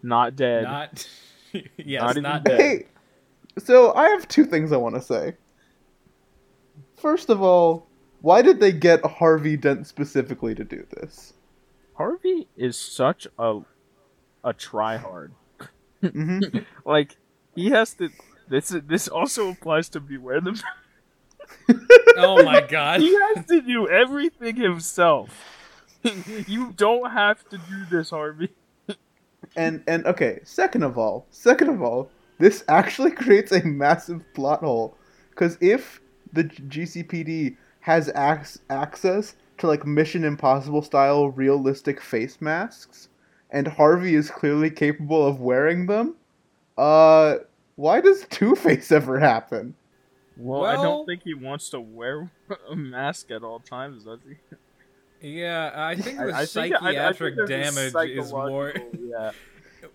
not 0.03 0.35
dead. 0.35 0.63
not 0.63 1.07
yes, 1.77 2.01
Not 2.01 2.21
not 2.21 2.43
dead. 2.43 2.57
dead. 2.57 2.59
Hey, 2.59 2.85
so 3.57 3.93
I 3.93 4.09
have 4.09 4.27
two 4.27 4.45
things 4.45 4.71
I 4.71 4.77
want 4.77 4.95
to 4.95 5.01
say. 5.01 5.35
First 6.97 7.29
of 7.29 7.41
all, 7.41 7.87
why 8.21 8.41
did 8.41 8.59
they 8.59 8.71
get 8.71 9.03
Harvey 9.05 9.57
Dent 9.57 9.85
specifically 9.87 10.55
to 10.55 10.63
do 10.63 10.85
this? 10.91 11.33
Harvey 11.95 12.47
is 12.57 12.77
such 12.77 13.27
a 13.37 13.59
a 14.43 14.53
tryhard. 14.53 15.31
hmm 16.01 16.39
like 16.85 17.17
he 17.55 17.69
has 17.69 17.93
to. 17.95 18.09
This 18.49 18.69
this 18.87 19.07
also 19.07 19.49
applies 19.49 19.89
to 19.89 19.99
Beware 19.99 20.41
the. 20.41 20.61
Oh 22.17 22.43
my 22.43 22.61
god. 22.69 22.99
he 23.01 23.13
has 23.13 23.45
to 23.45 23.61
do 23.61 23.87
everything 23.87 24.55
himself. 24.55 25.29
you 26.47 26.73
don't 26.75 27.11
have 27.11 27.47
to 27.49 27.57
do 27.57 27.85
this, 27.89 28.09
Harvey. 28.09 28.49
And 29.55 29.83
and 29.87 30.05
okay, 30.05 30.39
second 30.43 30.83
of 30.83 30.97
all, 30.97 31.27
second 31.29 31.69
of 31.69 31.81
all, 31.81 32.09
this 32.39 32.63
actually 32.67 33.11
creates 33.23 33.51
a 33.51 33.63
massive 33.65 34.21
plot 34.33 34.61
hole 34.61 34.97
because 35.29 35.57
if 35.61 36.01
the 36.31 36.45
GCPD 36.45 37.57
has 37.81 38.09
ac- 38.15 38.59
access 38.69 39.35
to 39.57 39.67
like 39.67 39.85
Mission 39.85 40.23
Impossible 40.23 40.81
style 40.81 41.29
realistic 41.29 42.01
face 42.01 42.41
masks, 42.41 43.09
and 43.51 43.67
Harvey 43.67 44.15
is 44.15 44.31
clearly 44.31 44.69
capable 44.69 45.25
of 45.25 45.39
wearing 45.39 45.85
them, 45.85 46.15
uh, 46.77 47.35
why 47.75 48.01
does 48.01 48.25
Two 48.29 48.55
Face 48.55 48.91
ever 48.91 49.19
happen? 49.19 49.75
Well, 50.35 50.65
I 50.65 50.75
don't 50.81 51.05
think 51.05 51.21
he 51.23 51.35
wants 51.35 51.69
to 51.69 51.79
wear 51.79 52.31
a 52.69 52.75
mask 52.75 53.29
at 53.29 53.43
all 53.43 53.59
times, 53.59 54.05
does 54.05 54.19
he? 54.27 54.35
Yeah, 55.23 55.71
I 55.73 55.95
think 55.95 56.17
the 56.19 56.25
I- 56.35 56.41
I 56.41 56.45
think- 56.45 56.75
I- 56.75 56.77
I 56.77 57.13
think 57.13 57.29
psychiatric 57.31 57.47
damage 57.47 57.95
is 58.11 58.31
more. 58.31 58.73
Yeah, 58.99 59.31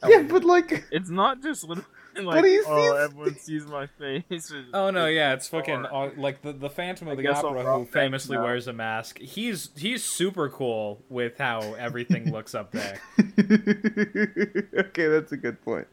Yeah, 0.06 0.22
but 0.22 0.42
like, 0.44 0.84
it's 0.90 1.10
not 1.10 1.42
just 1.42 1.64
literally 1.68 1.86
like, 2.22 2.44
he 2.44 2.60
oh, 2.66 2.82
sees- 2.92 3.00
everyone 3.10 3.34
sees 3.38 3.66
my 3.66 3.86
face. 3.86 4.52
Oh 4.74 4.90
no, 4.90 5.06
yeah, 5.06 5.34
it's 5.34 5.46
fucking 5.48 5.86
Or- 5.86 6.06
uh, 6.06 6.10
like 6.16 6.40
the 6.42 6.52
the 6.52 6.70
Phantom 6.70 7.08
of 7.08 7.16
the 7.18 7.26
Opera, 7.28 7.76
who 7.78 7.84
famously 7.84 8.36
now. 8.36 8.44
wears 8.44 8.66
a 8.68 8.72
mask. 8.72 9.18
He's 9.18 9.70
he's 9.76 10.02
super 10.02 10.48
cool 10.48 11.02
with 11.10 11.36
how 11.38 11.60
everything 11.74 12.32
looks 12.36 12.54
up 12.54 12.72
there. 12.72 12.98
okay, 13.38 15.06
that's 15.08 15.32
a 15.32 15.36
good 15.36 15.60
point. 15.62 15.86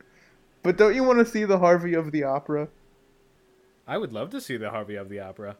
But 0.63 0.78
don't 0.78 0.95
you 0.95 1.04
want 1.04 1.19
to 1.19 1.26
see 1.26 1.43
the 1.45 1.60
Harvey 1.60 1.93
of 1.93 2.12
the 2.12 2.24
opera? 2.24 2.69
I 3.88 3.98
would 4.00 4.13
love 4.13 4.30
to 4.32 4.41
see 4.41 4.58
the 4.58 4.71
Harvey 4.71 4.95
of 4.95 5.10
the 5.10 5.19
Opera 5.19 5.58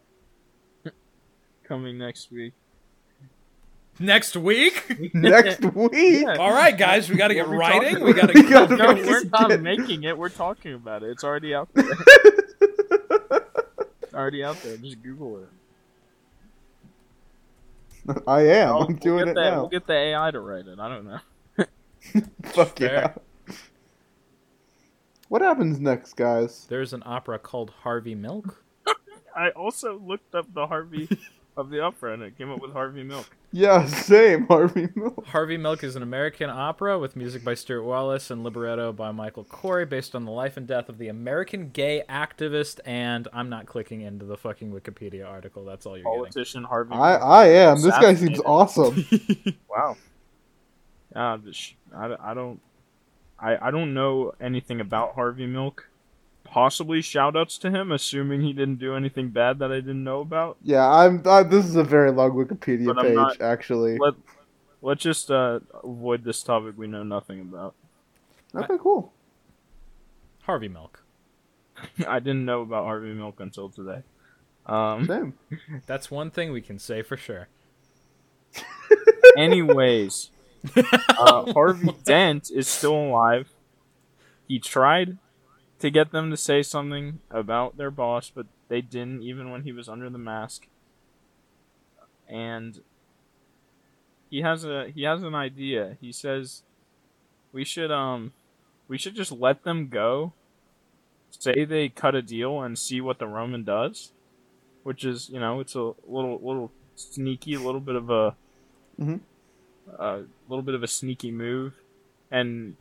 Coming 1.62 1.96
next 1.98 2.30
week. 2.32 2.54
Next 3.98 4.36
week. 4.36 4.84
next 5.14 5.60
week. 5.74 5.92
Yeah. 5.92 6.36
All 6.38 6.52
right, 6.52 6.76
guys, 6.76 7.08
we 7.10 7.16
got 7.16 7.28
to 7.28 7.34
get 7.34 7.48
we 7.48 7.56
writing. 7.56 7.96
talking 8.00 8.04
We 8.04 8.12
got 8.12 8.34
We 8.34 8.42
to. 8.42 8.48
gotta- 8.48 8.76
No, 8.76 8.94
we're 8.94 9.24
not 9.24 9.42
forget. 9.42 9.62
making 9.62 10.04
it. 10.04 10.16
We're 10.16 10.28
talking 10.28 10.74
about 10.74 11.02
it. 11.02 11.10
It's 11.10 11.24
already 11.24 11.54
out 11.54 11.68
there. 11.74 11.84
It's 14.02 14.14
already 14.14 14.42
out 14.44 14.60
there. 14.62 14.76
Just 14.78 15.02
Google 15.02 15.38
it. 15.38 15.48
I 18.26 18.42
am. 18.42 18.68
Oh, 18.68 18.80
I'm 18.82 18.86
we'll 18.86 18.96
doing 18.98 19.18
get 19.24 19.28
it 19.28 19.34
that, 19.34 19.50
now. 19.50 19.60
We'll 19.62 19.68
get 19.68 19.86
the 19.86 19.94
AI 19.94 20.30
to 20.30 20.40
write 20.40 20.66
it. 20.68 20.78
I 20.78 20.88
don't 20.88 21.06
know. 21.06 21.18
Fuck 22.44 22.78
Fair. 22.78 23.14
yeah. 23.48 23.54
What 25.28 25.42
happens 25.42 25.80
next, 25.80 26.14
guys? 26.14 26.66
There's 26.68 26.92
an 26.92 27.02
opera 27.04 27.40
called 27.40 27.70
Harvey 27.82 28.14
Milk. 28.14 28.62
I 29.34 29.50
also 29.50 29.98
looked 29.98 30.34
up 30.36 30.46
the 30.54 30.68
Harvey 30.68 31.08
of 31.56 31.70
the 31.70 31.80
opera, 31.80 32.12
and 32.12 32.22
it 32.22 32.36
came 32.36 32.50
up 32.50 32.60
with 32.60 32.72
Harvey 32.72 33.02
Milk. 33.02 33.26
Yeah, 33.52 33.86
same. 33.86 34.46
Harvey 34.46 34.88
Milk. 34.94 35.26
Harvey 35.26 35.56
Milk 35.56 35.82
is 35.82 35.96
an 35.96 36.02
American 36.02 36.50
opera 36.50 36.98
with 36.98 37.16
music 37.16 37.42
by 37.42 37.54
Stewart 37.54 37.84
Wallace 37.84 38.30
and 38.30 38.44
libretto 38.44 38.92
by 38.92 39.10
Michael 39.12 39.44
Korie, 39.44 39.88
based 39.88 40.14
on 40.14 40.24
the 40.24 40.30
life 40.30 40.56
and 40.56 40.66
death 40.66 40.88
of 40.88 40.98
the 40.98 41.08
American 41.08 41.70
gay 41.70 42.02
activist. 42.08 42.80
And 42.84 43.28
I'm 43.32 43.48
not 43.48 43.66
clicking 43.66 44.02
into 44.02 44.26
the 44.26 44.36
fucking 44.36 44.70
Wikipedia 44.72 45.26
article. 45.26 45.64
That's 45.64 45.86
all 45.86 45.96
you're 45.96 46.04
getting. 46.04 46.18
Politician 46.18 46.64
Harvey. 46.64 46.94
I 46.94 47.16
I 47.16 47.46
am. 47.46 47.80
This 47.80 47.96
guy 47.98 48.14
seems 48.14 48.40
awesome. 48.40 49.04
Wow. 49.68 49.96
Uh, 51.14 51.38
I, 51.94 52.16
I 52.30 52.34
don't. 52.34 52.60
I, 53.38 53.68
I 53.68 53.70
don't 53.70 53.92
know 53.92 54.32
anything 54.40 54.80
about 54.80 55.14
Harvey 55.14 55.46
Milk. 55.46 55.88
Possibly 56.56 57.00
shoutouts 57.02 57.60
to 57.60 57.70
him, 57.70 57.92
assuming 57.92 58.40
he 58.40 58.54
didn't 58.54 58.78
do 58.78 58.96
anything 58.96 59.28
bad 59.28 59.58
that 59.58 59.70
I 59.70 59.74
didn't 59.74 60.02
know 60.02 60.20
about. 60.22 60.56
Yeah, 60.62 60.88
I'm. 60.90 61.22
I, 61.26 61.42
this 61.42 61.66
is 61.66 61.76
a 61.76 61.84
very 61.84 62.10
long 62.10 62.30
Wikipedia 62.30 62.86
But 62.86 63.02
page, 63.02 63.14
not- 63.14 63.42
actually. 63.42 63.98
Let 63.98 64.14
Let's 64.80 65.02
just 65.02 65.30
uh, 65.30 65.60
avoid 65.84 66.24
this 66.24 66.42
topic 66.42 66.72
we 66.78 66.86
know 66.86 67.02
nothing 67.02 67.40
about. 67.40 67.74
Okay, 68.54 68.76
cool. 68.80 69.12
Harvey 70.44 70.68
Milk. 70.68 71.02
I 72.08 72.20
didn't 72.20 72.46
know 72.46 72.62
about 72.62 72.84
Harvey 72.84 73.12
Milk 73.12 73.38
until 73.38 73.68
today. 73.68 74.00
Um, 74.64 75.04
Same. 75.06 75.34
That's 75.86 76.10
one 76.10 76.30
thing 76.30 76.52
we 76.52 76.62
can 76.62 76.78
say 76.78 77.02
for 77.02 77.18
sure. 77.18 77.48
Anyways, 79.36 80.30
uh, 81.18 81.52
Harvey 81.52 81.94
Dent 82.04 82.50
is 82.50 82.66
still 82.66 82.94
alive. 82.96 83.50
He 84.48 84.58
tried 84.58 85.18
to 85.80 85.90
get 85.90 86.12
them 86.12 86.30
to 86.30 86.36
say 86.36 86.62
something 86.62 87.20
about 87.30 87.76
their 87.76 87.90
boss, 87.90 88.30
but 88.34 88.46
they 88.68 88.80
didn't, 88.80 89.22
even 89.22 89.50
when 89.50 89.62
he 89.62 89.72
was 89.72 89.88
under 89.88 90.08
the 90.10 90.18
mask. 90.18 90.66
And 92.28 92.80
he 94.30 94.40
has 94.42 94.64
a 94.64 94.88
he 94.88 95.02
has 95.02 95.22
an 95.22 95.34
idea. 95.34 95.96
He 96.00 96.12
says 96.12 96.62
we 97.52 97.64
should 97.64 97.90
um 97.90 98.32
we 98.88 98.98
should 98.98 99.14
just 99.14 99.32
let 99.32 99.64
them 99.64 99.88
go. 99.88 100.32
Say 101.30 101.64
they 101.64 101.88
cut 101.88 102.14
a 102.14 102.22
deal 102.22 102.62
and 102.62 102.78
see 102.78 103.00
what 103.00 103.18
the 103.18 103.26
Roman 103.26 103.64
does, 103.64 104.12
which 104.82 105.04
is 105.04 105.28
you 105.30 105.40
know 105.40 105.60
it's 105.60 105.74
a 105.74 105.92
little 106.06 106.40
little 106.42 106.72
sneaky, 106.96 107.54
a 107.54 107.60
little 107.60 107.80
bit 107.80 107.96
of 107.96 108.10
a 108.10 108.34
Mhm. 109.00 109.20
a 109.98 110.24
little 110.48 110.62
bit 110.62 110.74
of 110.74 110.82
a 110.82 110.88
sneaky 110.88 111.30
move, 111.30 111.74
and 112.30 112.76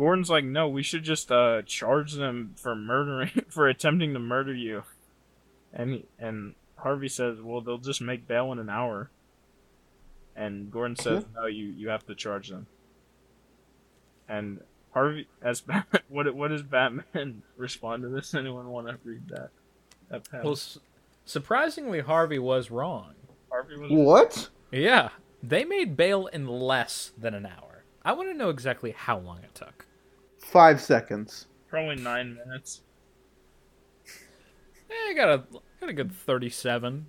Gordon's 0.00 0.30
like, 0.30 0.44
no, 0.44 0.66
we 0.66 0.82
should 0.82 1.04
just 1.04 1.30
uh 1.30 1.60
charge 1.66 2.14
them 2.14 2.54
for 2.56 2.74
murdering 2.74 3.30
for 3.50 3.68
attempting 3.68 4.14
to 4.14 4.18
murder 4.18 4.54
you, 4.54 4.84
and 5.74 6.04
and 6.18 6.54
Harvey 6.78 7.08
says, 7.08 7.42
well, 7.42 7.60
they'll 7.60 7.76
just 7.76 8.00
make 8.00 8.26
bail 8.26 8.50
in 8.50 8.58
an 8.58 8.70
hour, 8.70 9.10
and 10.34 10.70
Gordon 10.72 10.96
says, 10.96 11.24
no, 11.34 11.44
you 11.44 11.66
you 11.66 11.90
have 11.90 12.06
to 12.06 12.14
charge 12.14 12.48
them, 12.48 12.66
and 14.26 14.62
Harvey 14.94 15.28
as 15.42 15.60
Batman, 15.68 16.00
what 16.08 16.34
what 16.34 16.48
does 16.48 16.62
Batman 16.62 17.42
respond 17.58 18.02
to 18.02 18.08
this? 18.08 18.32
Anyone 18.34 18.68
want 18.70 18.86
to 18.88 18.96
read 19.04 19.28
that? 19.28 19.50
That? 20.08 20.42
Well, 20.42 20.52
s- 20.54 20.78
surprisingly, 21.26 22.00
Harvey 22.00 22.38
was 22.38 22.70
wrong. 22.70 23.12
Harvey 23.50 23.76
was 23.76 23.90
What? 23.90 24.48
Yeah, 24.72 25.10
they 25.42 25.66
made 25.66 25.94
bail 25.94 26.26
in 26.28 26.46
less 26.48 27.12
than 27.18 27.34
an 27.34 27.44
hour. 27.44 27.84
I 28.02 28.12
want 28.14 28.30
to 28.30 28.34
know 28.34 28.48
exactly 28.48 28.92
how 28.92 29.18
long 29.18 29.40
it 29.44 29.54
took. 29.54 29.84
Five 30.50 30.80
seconds. 30.80 31.46
probably 31.68 31.94
nine 31.96 32.34
minutes. 32.34 32.82
Eh, 34.90 35.10
I 35.10 35.14
got 35.14 35.28
a 35.28 35.44
got 35.80 35.90
a 35.90 35.92
good 35.92 36.12
thirty-seven. 36.12 37.06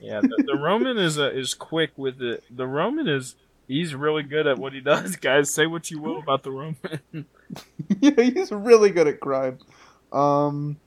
Yeah, 0.00 0.20
the, 0.20 0.44
the 0.46 0.56
Roman 0.56 0.96
is 0.96 1.18
uh, 1.18 1.30
is 1.30 1.54
quick 1.54 1.90
with 1.96 2.22
it. 2.22 2.44
The 2.50 2.68
Roman 2.68 3.08
is 3.08 3.34
he's 3.66 3.96
really 3.96 4.22
good 4.22 4.46
at 4.46 4.58
what 4.58 4.72
he 4.72 4.80
does, 4.80 5.16
guys. 5.20 5.52
Say 5.52 5.66
what 5.66 5.90
you 5.90 6.00
will 6.00 6.18
about 6.18 6.44
the 6.44 6.52
Roman. 6.52 7.00
yeah, 8.00 8.22
he's 8.22 8.52
really 8.52 8.90
good 8.90 9.08
at 9.08 9.18
crime. 9.18 9.58
Um, 10.12 10.78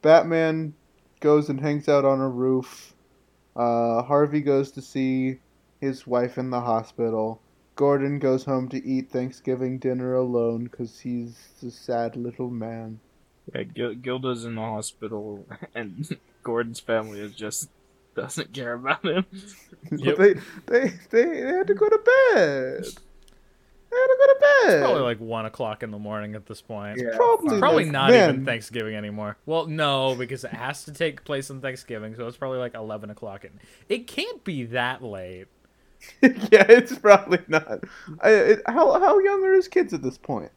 Batman 0.00 0.72
goes 1.20 1.50
and 1.50 1.60
hangs 1.60 1.86
out 1.88 2.06
on 2.06 2.20
a 2.20 2.28
roof. 2.28 2.94
Uh, 3.54 4.02
Harvey 4.02 4.40
goes 4.40 4.70
to 4.72 4.82
see 4.82 5.38
his 5.80 6.06
wife 6.06 6.38
in 6.38 6.48
the 6.48 6.60
hospital. 6.60 7.42
Gordon 7.76 8.18
goes 8.18 8.44
home 8.44 8.68
to 8.70 8.84
eat 8.84 9.10
Thanksgiving 9.10 9.78
dinner 9.78 10.14
alone 10.14 10.64
because 10.64 10.98
he's 11.00 11.36
a 11.64 11.70
sad 11.70 12.16
little 12.16 12.50
man. 12.50 13.00
yeah, 13.54 13.62
Gil- 13.64 13.94
Gilda's 13.94 14.44
in 14.44 14.54
the 14.54 14.62
hospital, 14.62 15.46
and 15.74 16.08
Gordon's 16.42 16.80
family 16.80 17.20
is 17.20 17.32
just 17.34 17.68
doesn't 18.14 18.52
care 18.52 18.72
about 18.74 19.04
him. 19.04 19.26
Yep. 19.92 20.16
they, 20.16 20.32
they, 20.66 20.88
they, 21.12 21.22
they 21.22 21.38
had 21.42 21.68
to 21.68 21.74
go 21.74 21.88
to 21.88 21.98
bed. 21.98 22.82
They 22.84 23.96
had 23.96 24.06
to 24.06 24.16
go 24.18 24.26
to 24.26 24.36
bed. 24.64 24.82
Probably 24.82 25.02
like 25.02 25.20
one 25.20 25.46
o'clock 25.46 25.84
in 25.84 25.92
the 25.92 25.98
morning 25.98 26.34
at 26.34 26.44
this 26.46 26.60
point. 26.60 26.98
Yeah. 27.00 27.14
Probably, 27.14 27.60
Probably 27.60 27.84
like- 27.84 27.92
not 27.92 28.10
man, 28.10 28.30
even 28.30 28.44
Thanksgiving 28.44 28.96
anymore. 28.96 29.36
Well, 29.46 29.66
no, 29.66 30.16
because 30.16 30.42
it 30.42 30.50
has 30.50 30.84
to 30.86 30.92
take 30.92 31.24
place 31.24 31.50
on 31.52 31.60
Thanksgiving, 31.60 32.16
so 32.16 32.26
it's 32.26 32.36
probably 32.36 32.58
like 32.58 32.74
eleven 32.74 33.10
o'clock. 33.10 33.44
And 33.44 33.60
it 33.88 34.08
can't 34.08 34.42
be 34.42 34.64
that 34.64 35.04
late. 35.04 35.46
yeah, 36.22 36.64
it's 36.68 36.96
probably 36.98 37.38
not. 37.48 37.84
I, 38.20 38.30
it, 38.30 38.62
how 38.66 38.98
how 39.00 39.18
young 39.18 39.44
are 39.44 39.54
his 39.54 39.68
kids 39.68 39.92
at 39.92 40.02
this 40.02 40.18
point? 40.18 40.50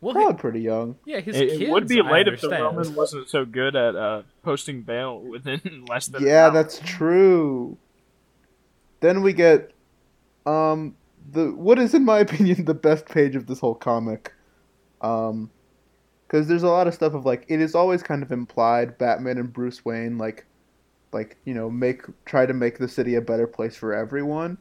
Well, 0.00 0.14
Probably 0.14 0.32
he- 0.34 0.38
pretty 0.40 0.60
young. 0.62 0.96
yeah, 1.04 1.20
his 1.20 1.36
It, 1.36 1.48
kids. 1.50 1.60
it 1.62 1.70
would 1.70 1.86
be 1.86 2.00
I 2.00 2.10
late 2.10 2.26
if 2.26 2.40
the 2.40 2.48
understand. 2.48 2.76
Roman 2.76 2.94
wasn't 2.96 3.28
so 3.28 3.44
good 3.44 3.76
at 3.76 3.94
uh, 3.94 4.22
posting 4.42 4.82
bail 4.82 5.20
within 5.20 5.84
less 5.88 6.08
than. 6.08 6.22
an 6.22 6.28
Yeah, 6.28 6.46
hour. 6.46 6.50
that's 6.50 6.80
true. 6.80 7.76
Then 9.00 9.22
we 9.22 9.32
get 9.32 9.70
um 10.46 10.96
the 11.30 11.52
what 11.52 11.78
is 11.78 11.94
in 11.94 12.04
my 12.04 12.18
opinion 12.26 12.64
the 12.64 12.74
best 12.74 13.06
page 13.06 13.36
of 13.36 13.46
this 13.46 13.60
whole 13.60 13.74
comic. 13.76 14.32
Um 15.00 15.50
cuz 16.28 16.48
there's 16.48 16.62
a 16.64 16.68
lot 16.68 16.88
of 16.88 16.94
stuff 16.94 17.14
of 17.14 17.24
like 17.24 17.44
it 17.48 17.60
is 17.60 17.74
always 17.74 18.02
kind 18.02 18.22
of 18.22 18.32
implied 18.32 18.98
Batman 18.98 19.38
and 19.38 19.52
Bruce 19.52 19.84
Wayne 19.84 20.18
like 20.18 20.46
like, 21.12 21.36
you 21.44 21.54
know, 21.54 21.70
make 21.70 22.02
try 22.24 22.46
to 22.46 22.54
make 22.54 22.78
the 22.78 22.88
city 22.88 23.14
a 23.14 23.20
better 23.20 23.46
place 23.46 23.76
for 23.76 23.92
everyone. 23.94 24.58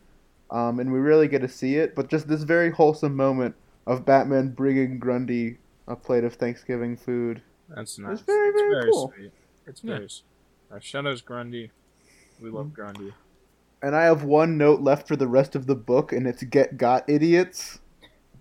Um 0.49 0.79
and 0.79 0.91
we 0.91 0.99
really 0.99 1.27
get 1.27 1.41
to 1.41 1.47
see 1.47 1.75
it, 1.77 1.95
but 1.95 2.09
just 2.09 2.27
this 2.27 2.43
very 2.43 2.71
wholesome 2.71 3.15
moment 3.15 3.55
of 3.87 4.05
Batman 4.05 4.49
bringing 4.49 4.99
Grundy 4.99 5.57
a 5.87 5.95
plate 5.95 6.23
of 6.23 6.35
Thanksgiving 6.35 6.95
food. 6.97 7.41
That's 7.69 7.97
nice. 7.97 8.21
very, 8.21 8.49
It's 8.49 8.61
very 8.61 8.91
cool. 8.91 9.13
Sweet. 9.15 9.31
It's 9.65 9.83
Yeah. 9.83 9.93
very. 9.95 10.05
s- 10.05 10.23
Uh, 10.71 10.79
Shadows 10.79 11.21
Grundy. 11.21 11.71
We 12.41 12.49
love 12.49 12.73
Grundy. 12.73 13.13
And 13.81 13.93
I 13.95 14.03
have 14.03 14.23
one 14.23 14.57
note 14.57 14.79
left 14.81 15.07
for 15.07 15.15
the 15.17 15.27
rest 15.27 15.55
of 15.55 15.65
the 15.67 15.75
book 15.75 16.13
and 16.13 16.25
it's 16.27 16.43
get 16.43 16.77
got 16.77 17.09
idiots. 17.09 17.79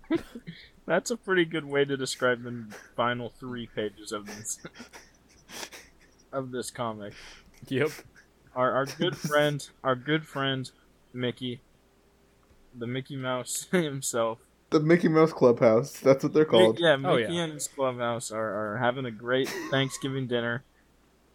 That's 0.85 1.11
a 1.11 1.17
pretty 1.17 1.45
good 1.45 1.65
way 1.65 1.83
to 1.85 1.95
describe 1.97 2.43
the 2.43 2.65
final 2.95 3.29
three 3.29 3.67
pages 3.67 4.11
of 4.11 4.25
this 4.27 4.59
of 6.31 6.51
this 6.51 6.71
comic. 6.71 7.13
Yep. 7.67 7.91
Our 8.55 8.71
our 8.71 8.85
good 8.85 9.15
friend, 9.17 9.67
our 9.83 9.95
good 9.95 10.25
friend 10.25 10.69
Mickey, 11.13 11.61
the 12.77 12.87
Mickey 12.87 13.15
Mouse 13.15 13.67
himself. 13.71 14.39
The 14.71 14.79
Mickey 14.79 15.07
Mouse 15.09 15.33
Clubhouse. 15.33 15.91
That's 15.99 16.23
what 16.23 16.33
they're 16.33 16.45
called. 16.45 16.79
Yeah, 16.79 16.93
Oh, 16.93 17.15
Mickey 17.17 17.33
yeah. 17.33 17.41
and 17.43 17.53
his 17.53 17.67
clubhouse 17.67 18.31
are, 18.31 18.73
are 18.73 18.77
having 18.77 19.05
a 19.05 19.11
great 19.11 19.49
Thanksgiving 19.69 20.27
dinner. 20.27 20.63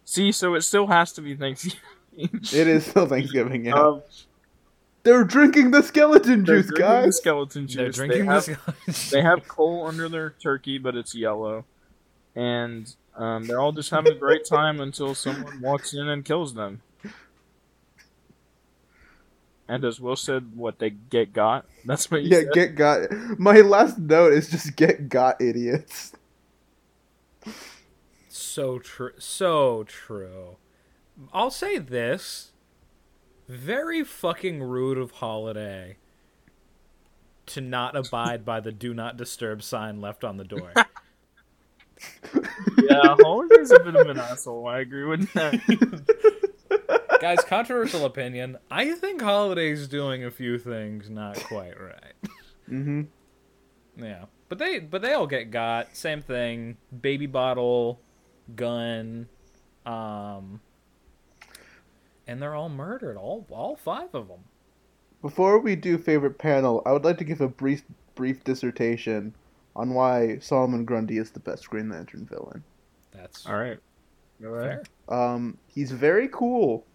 See, 0.05 0.31
so 0.31 0.55
it 0.55 0.61
still 0.61 0.87
has 0.87 1.11
to 1.13 1.21
be 1.21 1.35
Thanksgiving. 1.35 1.79
It 2.19 2.67
is 2.67 2.83
still 2.87 3.05
Thanksgiving, 3.05 3.65
yeah. 3.65 3.75
Um, 3.75 4.01
they're 5.03 5.23
drinking 5.23 5.69
the 5.69 5.83
skeleton 5.83 6.43
they're 6.43 6.61
juice, 6.63 6.65
drinking 6.65 6.73
the 6.73 7.01
guys. 7.03 7.17
skeleton 7.17 7.67
juice. 7.67 7.75
They're 7.75 7.91
drinking 7.91 8.25
they 8.25 8.33
have, 8.33 8.75
this. 8.87 9.09
they 9.11 9.21
have 9.21 9.47
coal 9.47 9.85
under 9.85 10.09
their 10.09 10.31
turkey, 10.31 10.79
but 10.79 10.95
it's 10.95 11.13
yellow, 11.13 11.65
and 12.37 12.95
um, 13.15 13.45
they're 13.45 13.59
all 13.59 13.71
just 13.71 13.89
having 13.89 14.11
a 14.13 14.15
great 14.15 14.45
time 14.45 14.79
until 14.79 15.15
someone 15.15 15.59
walks 15.59 15.93
in 15.95 16.07
and 16.07 16.23
kills 16.23 16.53
them. 16.53 16.81
And 19.67 19.83
as 19.83 19.99
Will 19.99 20.15
said, 20.15 20.55
what 20.55 20.77
they 20.79 20.91
get 20.91 21.33
got. 21.33 21.65
That's 21.83 22.09
what 22.11 22.21
you 22.23 22.29
Yeah, 22.29 22.41
said. 22.43 22.53
get 22.53 22.75
got. 22.75 23.09
My 23.39 23.55
last 23.61 23.97
note 23.97 24.33
is 24.33 24.49
just 24.49 24.75
get 24.75 25.09
got 25.09 25.41
idiots. 25.41 26.13
so 28.29 28.77
true. 28.79 29.11
So 29.17 29.83
true. 29.83 30.57
I'll 31.33 31.49
say 31.51 31.79
this: 31.79 32.51
very 33.49 34.03
fucking 34.03 34.61
rude 34.61 34.99
of 34.99 35.11
Holiday 35.11 35.97
to 37.47 37.59
not 37.61 37.95
abide 37.97 38.45
by 38.45 38.59
the 38.61 38.71
"Do 38.71 38.93
Not 38.93 39.17
Disturb" 39.17 39.63
sign 39.63 39.99
left 39.99 40.23
on 40.23 40.37
the 40.37 40.45
door. 40.45 40.71
yeah, 42.83 43.15
Holiday's 43.19 43.71
a 43.71 43.79
bit 43.79 43.95
of 43.95 44.07
an 44.07 44.19
asshole. 44.19 44.67
I 44.67 44.79
agree 44.79 45.05
with 45.05 45.31
that. 45.33 45.59
Guys, 47.21 47.39
controversial 47.45 48.05
opinion. 48.05 48.57
I 48.69 48.91
think 48.93 49.21
Holiday's 49.21 49.87
doing 49.87 50.23
a 50.23 50.31
few 50.31 50.59
things 50.59 51.09
not 51.09 51.35
quite 51.43 51.79
right. 51.79 52.13
Mm-hmm. 52.69 53.03
Yeah, 54.03 54.25
but 54.49 54.59
they 54.59 54.79
but 54.79 55.01
they 55.01 55.13
all 55.13 55.27
get 55.27 55.51
got. 55.51 55.95
Same 55.95 56.21
thing. 56.21 56.77
Baby 57.01 57.25
bottle, 57.25 57.99
gun, 58.55 59.27
um, 59.85 60.61
and 62.27 62.41
they're 62.41 62.53
all 62.53 62.69
murdered. 62.69 63.17
All 63.17 63.47
all 63.49 63.75
five 63.75 64.13
of 64.13 64.27
them. 64.27 64.41
Before 65.21 65.59
we 65.59 65.75
do 65.75 65.97
favorite 65.97 66.37
panel, 66.37 66.83
I 66.85 66.91
would 66.91 67.03
like 67.03 67.17
to 67.17 67.23
give 67.23 67.41
a 67.41 67.47
brief 67.47 67.83
brief 68.13 68.43
dissertation 68.43 69.33
on 69.77 69.93
why 69.93 70.39
Solomon 70.39 70.83
Grundy 70.83 71.19
is 71.19 71.29
the 71.31 71.39
best 71.39 71.69
Green 71.69 71.87
Lantern 71.87 72.25
villain. 72.25 72.63
That's 73.13 73.45
All 73.45 73.55
right. 73.55 73.77
Go 74.41 74.55
ahead. 74.55 74.89
Um, 75.07 75.57
he's 75.67 75.91
very 75.91 76.27
cool. 76.27 76.85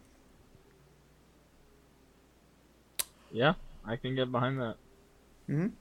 Yeah, 3.30 3.54
I 3.86 3.96
can 3.96 4.14
get 4.14 4.30
behind 4.30 4.60
that. 4.60 4.76
Mhm. 5.48 5.72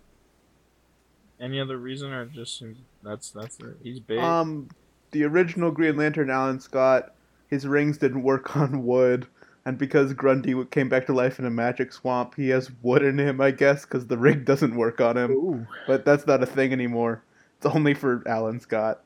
Any 1.40 1.60
other 1.60 1.78
reason, 1.78 2.12
or 2.14 2.26
just 2.26 2.64
that's 3.04 3.32
that's 3.32 3.60
it? 3.60 3.78
He's 3.84 4.00
big. 4.00 4.20
Um, 4.20 4.70
the 5.12 5.24
original 5.26 5.72
Green 5.72 5.98
Lantern, 5.98 6.30
Alan 6.30 6.60
Scott, 6.60 7.14
his 7.48 7.68
rings 7.68 7.98
didn't 7.98 8.24
work 8.24 8.56
on 8.56 8.86
wood, 8.86 9.28
and 9.66 9.78
because 9.78 10.14
Grundy 10.14 10.66
came 10.66 10.90
back 10.90 11.06
to 11.06 11.14
life 11.14 11.40
in 11.40 11.46
a 11.46 11.50
magic 11.50 11.94
swamp, 11.94 12.36
he 12.36 12.50
has 12.50 12.72
wood 12.82 13.04
in 13.04 13.20
him, 13.20 13.40
I 13.40 13.52
guess, 13.52 13.86
because 13.86 14.08
the 14.08 14.18
ring 14.18 14.44
doesn't 14.46 14.76
work 14.76 15.00
on 15.02 15.18
him. 15.18 15.32
Ooh. 15.32 15.68
But 15.88 16.06
that's 16.06 16.26
not 16.26 16.44
a 16.44 16.48
thing 16.48 16.72
anymore. 16.72 17.24
It's 17.58 17.66
only 17.66 17.94
for 17.94 18.24
Alan 18.28 18.60
Scott. 18.60 19.04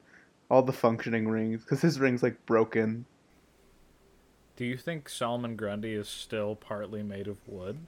All 0.49 0.62
the 0.62 0.72
functioning 0.72 1.28
rings, 1.28 1.62
because 1.62 1.82
his 1.82 1.99
ring's 1.99 2.22
like 2.22 2.45
broken. 2.45 3.06
Do 4.56 4.64
you 4.64 4.78
think 4.78 5.10
Solomon 5.10 5.56
Grundy 5.56 5.93
is 5.93 6.08
still 6.08 6.56
partly 6.56 7.01
made 7.01 7.28
of 7.28 7.38
wood? 7.47 7.80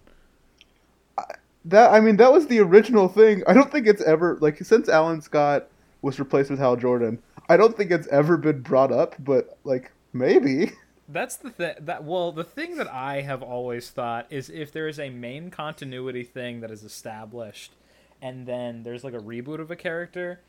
that 1.68 1.92
I 1.92 2.00
mean 2.00 2.18
that 2.18 2.32
was 2.32 2.48
the 2.48 2.60
original 2.60 3.08
thing. 3.08 3.44
I 3.48 3.54
don't 3.54 3.72
think 3.72 3.88
it's 3.88 4.02
ever 4.02 4.38
like 4.42 4.58
since 4.64 4.90
Alan 4.90 5.22
Scott 5.22 5.68
was 6.02 6.20
replaced 6.20 6.50
with 6.50 6.60
Hal 6.60 6.76
Jordan. 6.76 7.22
I 7.50 7.58
don't 7.58 7.76
think 7.76 7.92
it's 7.92 8.08
ever 8.08 8.38
been 8.38 8.62
brought 8.62 8.92
up, 8.92 9.16
but 9.20 9.58
like 9.64 9.92
maybe. 10.14 10.72
That's 11.10 11.38
the 11.38 11.50
thing 11.50 11.76
that 11.80 12.04
well, 12.04 12.32
the 12.34 12.44
thing 12.44 12.76
that 12.78 12.88
I 12.92 13.22
have 13.22 13.42
always 13.42 13.90
thought 13.90 14.28
is 14.30 14.50
if 14.50 14.72
there 14.72 14.88
is 14.90 15.00
a 15.00 15.10
main 15.10 15.50
continuity 15.52 16.24
thing 16.24 16.60
that 16.62 16.72
is 16.72 16.84
established 16.84 17.76
and 18.22 18.46
then 18.46 18.84
there's 18.84 19.04
like 19.04 19.14
a 19.14 19.20
reboot 19.20 19.60
of 19.62 19.72
a 19.72 19.76
character, 19.78 20.42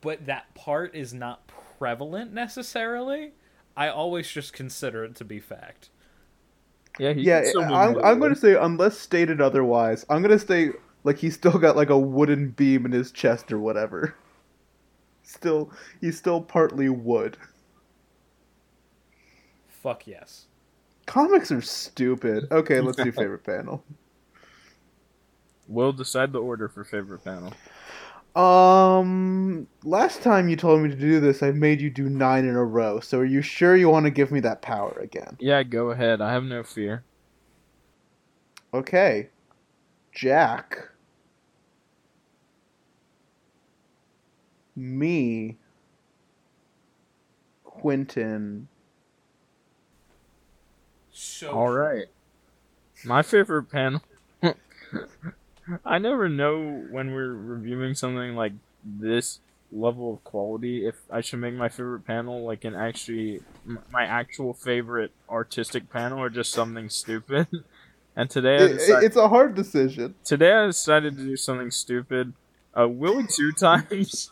but 0.00 0.26
that 0.26 0.54
part 0.54 0.94
is 0.94 1.14
not 1.14 1.48
prevalent 1.78 2.32
necessarily, 2.32 3.32
I 3.76 3.88
always 3.88 4.30
just 4.30 4.52
consider 4.52 5.04
it 5.04 5.14
to 5.16 5.24
be 5.24 5.38
fact. 5.40 5.90
Yeah, 6.98 7.12
he 7.12 7.26
Yeah, 7.26 7.42
can 7.42 7.42
still 7.44 7.64
move 7.64 7.84
I'm, 7.84 7.96
I'm 8.04 8.18
going 8.18 8.34
to 8.34 8.40
say 8.40 8.54
unless 8.54 8.98
stated 8.98 9.40
otherwise, 9.40 10.04
I'm 10.10 10.22
going 10.22 10.38
to 10.38 10.44
say 10.44 10.72
like 11.04 11.18
he's 11.18 11.34
still 11.34 11.58
got 11.58 11.76
like 11.76 11.90
a 11.90 11.98
wooden 11.98 12.50
beam 12.50 12.84
in 12.86 12.92
his 12.92 13.10
chest 13.12 13.50
or 13.52 13.58
whatever. 13.58 14.14
Still, 15.24 15.72
he's 16.00 16.16
still 16.16 16.40
partly 16.40 16.88
wood. 16.88 17.36
Fuck 19.82 20.06
yes. 20.06 20.46
Comics 21.06 21.50
are 21.50 21.60
stupid. 21.60 22.46
Okay, 22.52 22.80
let's 22.80 22.96
do 22.96 23.10
favorite 23.12 23.42
panel. 23.42 23.82
We'll 25.66 25.92
decide 25.92 26.32
the 26.32 26.38
order 26.38 26.68
for 26.68 26.84
favorite 26.84 27.24
panel. 27.24 27.52
Um, 28.40 29.66
last 29.82 30.22
time 30.22 30.48
you 30.48 30.54
told 30.54 30.82
me 30.82 30.88
to 30.88 30.94
do 30.94 31.18
this, 31.18 31.42
I 31.42 31.50
made 31.50 31.80
you 31.80 31.90
do 31.90 32.08
nine 32.08 32.44
in 32.44 32.54
a 32.54 32.64
row. 32.64 33.00
So 33.00 33.18
are 33.18 33.24
you 33.24 33.42
sure 33.42 33.76
you 33.76 33.88
want 33.88 34.04
to 34.06 34.10
give 34.10 34.30
me 34.30 34.38
that 34.40 34.62
power 34.62 34.96
again? 35.00 35.36
Yeah, 35.40 35.64
go 35.64 35.90
ahead. 35.90 36.20
I 36.20 36.32
have 36.32 36.44
no 36.44 36.62
fear. 36.62 37.02
Okay, 38.72 39.30
Jack. 40.12 40.78
Me. 44.76 45.58
Quentin. 47.64 48.68
So 51.22 51.52
All 51.52 51.70
right. 51.70 52.06
My 53.04 53.22
favorite 53.22 53.64
panel. 53.70 54.02
I 55.84 55.98
never 55.98 56.28
know 56.28 56.84
when 56.90 57.12
we're 57.12 57.32
reviewing 57.32 57.94
something 57.94 58.34
like 58.34 58.52
this 58.84 59.38
level 59.70 60.14
of 60.14 60.24
quality 60.24 60.86
if 60.86 60.96
I 61.10 61.20
should 61.20 61.38
make 61.38 61.54
my 61.54 61.68
favorite 61.68 62.04
panel 62.06 62.44
like 62.44 62.64
an 62.64 62.74
actually 62.74 63.40
m- 63.66 63.78
my 63.90 64.04
actual 64.04 64.52
favorite 64.52 65.12
artistic 65.30 65.88
panel 65.90 66.18
or 66.18 66.28
just 66.28 66.52
something 66.52 66.88
stupid. 66.88 67.46
And 68.14 68.28
today 68.28 68.56
It- 68.56 68.70
it- 68.72 68.74
decided, 68.78 69.04
it's 69.06 69.16
a 69.16 69.26
hard 69.26 69.54
decision. 69.54 70.14
today 70.22 70.52
I 70.52 70.66
decided 70.66 71.16
to 71.16 71.24
do 71.24 71.34
something 71.34 71.70
stupid. 71.70 72.34
Uh, 72.78 72.86
Willie 72.86 73.26
two 73.26 73.52
times. 73.52 74.28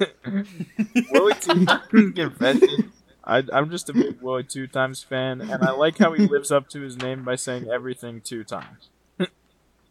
Willie 1.10 1.32
two 1.40 1.64
times 1.64 2.12
confession. 2.14 2.92
I, 3.30 3.44
I'm 3.52 3.70
just 3.70 3.88
a 3.88 3.92
big 3.92 4.20
Willie 4.20 4.42
two 4.42 4.66
times 4.66 5.04
fan, 5.04 5.40
and 5.40 5.62
I 5.62 5.70
like 5.70 5.98
how 5.98 6.12
he 6.14 6.26
lives 6.26 6.50
up 6.50 6.68
to 6.70 6.80
his 6.80 6.96
name 6.96 7.22
by 7.22 7.36
saying 7.36 7.70
everything 7.70 8.20
two 8.20 8.42
times. 8.42 8.88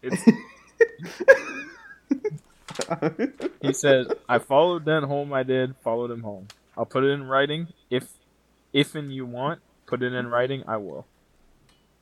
it's, 0.02 0.26
he 3.62 3.72
says, 3.72 4.08
"I 4.28 4.40
followed 4.40 4.84
Dan 4.84 5.04
home. 5.04 5.32
I 5.32 5.44
did. 5.44 5.76
Followed 5.82 6.12
him 6.12 6.24
home. 6.24 6.50
I'll 6.78 6.86
put 6.86 7.06
it 7.06 7.12
in 7.12 7.24
writing. 7.24 7.70
If, 7.90 8.10
if 8.74 8.94
and 8.94 9.14
you 9.14 9.26
want, 9.26 9.62
put 9.86 10.04
it 10.04 10.12
in 10.12 10.28
writing. 10.28 10.66
I 10.68 10.76
will. 10.76 11.06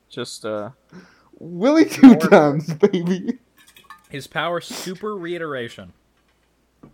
Just 0.09 0.43
uh, 0.43 0.71
Willie 1.37 1.85
two 1.85 2.15
times, 2.15 2.73
baby. 2.73 3.37
his 4.09 4.25
power 4.25 4.59
super 4.59 5.15
reiteration. 5.15 5.93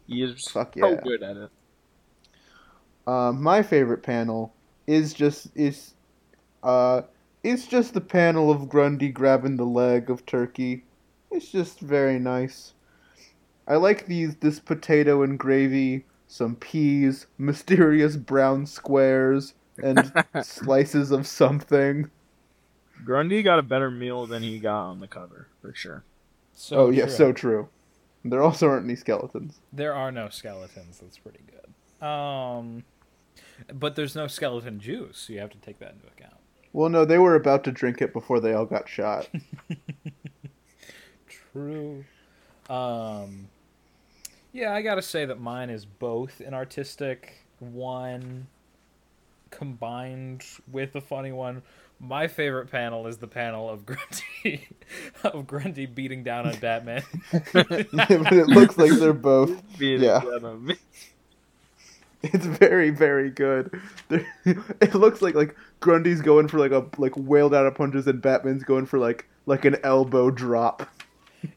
he 0.05 0.21
is 0.21 0.49
Fuck 0.49 0.73
so 0.77 0.89
yeah. 0.89 0.99
good 1.01 1.23
at 1.23 1.37
it. 1.37 1.49
Um, 3.05 3.41
my 3.41 3.61
favorite 3.61 4.03
panel 4.03 4.53
is 4.87 5.13
just 5.13 5.47
is, 5.55 5.93
uh, 6.61 7.01
it's 7.43 7.67
just 7.67 7.93
the 7.93 8.01
panel 8.01 8.49
of 8.49 8.69
Grundy 8.69 9.09
grabbing 9.09 9.57
the 9.57 9.65
leg 9.65 10.09
of 10.09 10.25
Turkey. 10.25 10.83
It's 11.31 11.51
just 11.51 11.79
very 11.79 12.19
nice. 12.19 12.73
I 13.67 13.75
like 13.75 14.07
these 14.07 14.35
this 14.37 14.59
potato 14.59 15.23
and 15.23 15.37
gravy, 15.37 16.05
some 16.27 16.55
peas, 16.55 17.27
mysterious 17.37 18.15
brown 18.17 18.65
squares, 18.65 19.53
and 19.81 20.11
slices 20.43 21.11
of 21.11 21.27
something. 21.27 22.09
Grundy 23.03 23.43
got 23.43 23.59
a 23.59 23.63
better 23.63 23.91
meal 23.91 24.25
than 24.25 24.43
he 24.43 24.59
got 24.59 24.85
on 24.85 24.99
the 24.99 25.07
cover 25.07 25.47
for 25.61 25.73
sure. 25.73 26.03
So 26.53 26.77
oh 26.77 26.89
yeah, 26.89 27.05
true. 27.05 27.13
so 27.13 27.33
true. 27.33 27.69
There 28.23 28.41
also 28.41 28.69
aren't 28.69 28.85
any 28.85 28.95
skeletons. 28.95 29.59
there 29.73 29.93
are 29.93 30.11
no 30.11 30.29
skeletons. 30.29 30.99
That's 30.99 31.17
pretty 31.17 31.41
good. 31.45 32.07
Um, 32.07 32.83
but 33.73 33.95
there's 33.95 34.15
no 34.15 34.27
skeleton 34.27 34.79
juice, 34.79 35.17
so 35.17 35.33
you 35.33 35.39
have 35.39 35.51
to 35.51 35.57
take 35.57 35.79
that 35.79 35.93
into 35.93 36.07
account. 36.07 36.39
Well, 36.73 36.89
no, 36.89 37.05
they 37.05 37.19
were 37.19 37.35
about 37.35 37.63
to 37.65 37.71
drink 37.71 38.01
it 38.01 38.13
before 38.13 38.39
they 38.39 38.53
all 38.53 38.65
got 38.65 38.89
shot. 38.89 39.29
True. 41.53 42.03
Um, 42.69 43.47
yeah, 44.51 44.73
I 44.73 44.81
gotta 44.81 45.01
say 45.01 45.25
that 45.25 45.39
mine 45.39 45.69
is 45.69 45.85
both 45.85 46.39
an 46.39 46.53
artistic 46.53 47.45
one 47.59 48.47
combined 49.51 50.43
with 50.71 50.95
a 50.95 51.01
funny 51.01 51.31
one. 51.31 51.61
My 51.99 52.27
favorite 52.27 52.69
panel 52.69 53.07
is 53.07 53.17
the 53.17 53.27
panel 53.27 53.69
of 53.69 53.85
Grundy 53.85 54.67
of 55.23 55.47
Grundy 55.47 55.85
beating 55.85 56.23
down 56.23 56.47
on 56.47 56.55
Batman. 56.57 57.03
but 57.53 57.69
it 57.69 58.47
looks 58.47 58.77
like 58.77 58.91
they're 58.93 59.13
both 59.13 59.61
Being 59.77 60.01
Yeah. 60.01 60.21
It's 62.23 62.45
very, 62.45 62.89
very 62.89 63.29
good. 63.29 63.79
It 64.45 64.95
looks 64.95 65.21
like 65.21 65.35
like 65.35 65.55
Grundy's 65.79 66.21
going 66.21 66.47
for 66.47 66.57
like 66.57 66.71
a 66.71 66.85
like 66.97 67.13
wailed 67.17 67.53
out 67.53 67.65
of 67.65 67.75
punches, 67.75 68.07
and 68.07 68.21
Batman's 68.21 68.63
going 68.63 68.85
for 68.85 68.97
like 68.97 69.27
like 69.45 69.65
an 69.65 69.77
elbow 69.83 70.31
drop. 70.31 70.89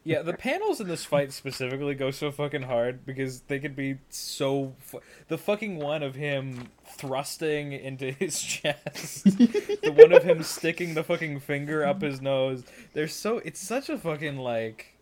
Yeah, 0.03 0.21
the 0.21 0.33
panels 0.33 0.81
in 0.81 0.87
this 0.87 1.05
fight 1.05 1.31
specifically 1.31 1.95
go 1.95 2.11
so 2.11 2.31
fucking 2.31 2.63
hard 2.63 3.05
because 3.05 3.41
they 3.41 3.59
could 3.59 3.75
be 3.75 3.99
so. 4.09 4.73
Fu- 4.79 4.99
the 5.29 5.37
fucking 5.37 5.77
one 5.77 6.03
of 6.03 6.15
him 6.15 6.67
thrusting 6.85 7.71
into 7.71 8.11
his 8.19 8.41
chest, 8.41 9.23
the 9.23 9.93
one 9.95 10.11
of 10.11 10.23
him 10.23 10.43
sticking 10.43 10.93
the 10.93 11.03
fucking 11.03 11.39
finger 11.39 11.85
up 11.85 12.01
his 12.01 12.21
nose. 12.21 12.63
They're 12.93 13.07
so. 13.07 13.37
It's 13.39 13.59
such 13.61 13.89
a 13.89 13.97
fucking 13.97 14.37
like. 14.37 14.96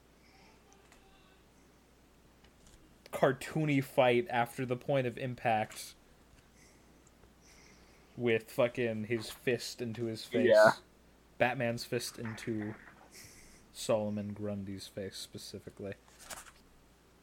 Cartoony 3.15 3.83
fight 3.83 4.27
after 4.29 4.65
the 4.65 4.75
point 4.75 5.07
of 5.07 5.17
impact 5.17 5.93
with 8.17 8.49
fucking 8.51 9.05
his 9.05 9.29
fist 9.29 9.81
into 9.81 10.05
his 10.05 10.23
face. 10.23 10.49
Yeah. 10.51 10.71
Batman's 11.37 11.83
fist 11.83 12.17
into 12.17 12.73
Solomon 13.73 14.33
Grundy's 14.33 14.87
face 14.87 15.17
specifically. 15.17 15.93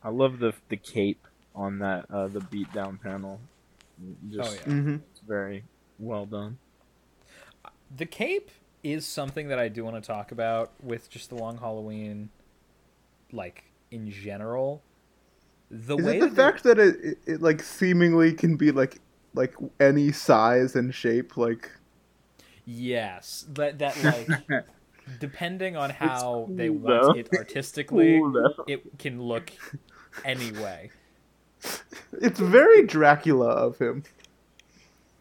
I 0.02 0.10
love 0.10 0.38
the 0.38 0.52
the 0.68 0.76
cape 0.76 1.26
on 1.54 1.78
that 1.78 2.06
uh, 2.10 2.28
the 2.28 2.40
beatdown 2.40 3.00
panel. 3.00 3.40
Just 4.30 4.50
Oh, 4.50 4.54
yeah. 4.54 4.72
Mm-hmm. 4.74 4.94
it's 5.10 5.20
very 5.26 5.64
well 5.98 6.26
done. 6.26 6.58
The 7.94 8.06
cape 8.06 8.50
is 8.82 9.06
something 9.06 9.48
that 9.48 9.58
I 9.58 9.68
do 9.68 9.84
want 9.84 9.96
to 9.96 10.06
talk 10.06 10.32
about 10.32 10.72
with 10.82 11.08
just 11.08 11.28
the 11.28 11.36
long 11.36 11.58
Halloween, 11.58 12.30
like 13.30 13.64
in 13.90 14.10
general. 14.10 14.82
The 15.72 15.96
Is 15.96 16.04
way 16.04 16.18
it 16.18 16.20
the 16.20 16.28
that 16.30 16.36
fact 16.36 16.64
that 16.64 16.78
it, 16.78 16.96
it 17.02 17.18
it 17.26 17.42
like 17.42 17.62
seemingly 17.62 18.34
can 18.34 18.56
be 18.56 18.70
like 18.72 19.00
like 19.34 19.54
any 19.80 20.12
size 20.12 20.76
and 20.76 20.94
shape? 20.94 21.36
Like 21.38 21.70
yes, 22.66 23.46
that 23.54 23.78
that 23.78 24.02
like 24.04 24.64
depending 25.20 25.76
on 25.76 25.90
how 25.90 26.48
they 26.50 26.68
cool, 26.68 26.78
want 26.78 27.02
though. 27.02 27.12
it 27.14 27.28
artistically, 27.36 28.18
Cool, 28.18 28.64
it 28.66 28.98
can 28.98 29.22
look 29.22 29.50
any 30.24 30.52
way. 30.52 30.90
it's 32.20 32.38
very 32.40 32.86
Dracula 32.86 33.48
of 33.48 33.78
him. 33.78 34.04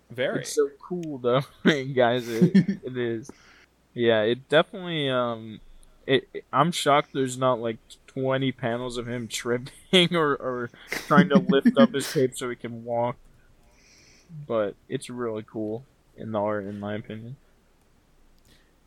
Very. 0.10 0.42
It's 0.42 0.54
so 0.56 0.70
cool 0.88 1.18
though, 1.20 1.42
guys. 1.94 2.28
It, 2.28 2.52
it 2.84 2.98
is. 2.98 3.32
Yeah, 3.94 4.24
it 4.24 4.50
definitely. 4.50 5.10
Um, 5.10 5.62
it, 6.06 6.28
it- 6.34 6.46
I'm 6.52 6.72
shocked. 6.74 7.12
There's 7.14 7.38
not 7.38 7.60
like 7.62 7.78
20 8.14 8.52
panels 8.52 8.98
of 8.98 9.08
him 9.08 9.28
tripping 9.28 9.72
or, 10.16 10.36
or 10.36 10.70
trying 10.90 11.30
to 11.30 11.40
lift 11.40 11.78
up 11.78 11.94
his 11.94 12.12
cape 12.12 12.36
so 12.36 12.50
he 12.50 12.56
can 12.56 12.84
walk. 12.84 13.18
But 14.48 14.76
it's 14.88 15.10
really 15.10 15.44
cool 15.44 15.86
in 16.16 16.32
the 16.32 16.40
art, 16.40 16.66
in 16.66 16.80
my 16.80 16.96
opinion. 16.96 17.36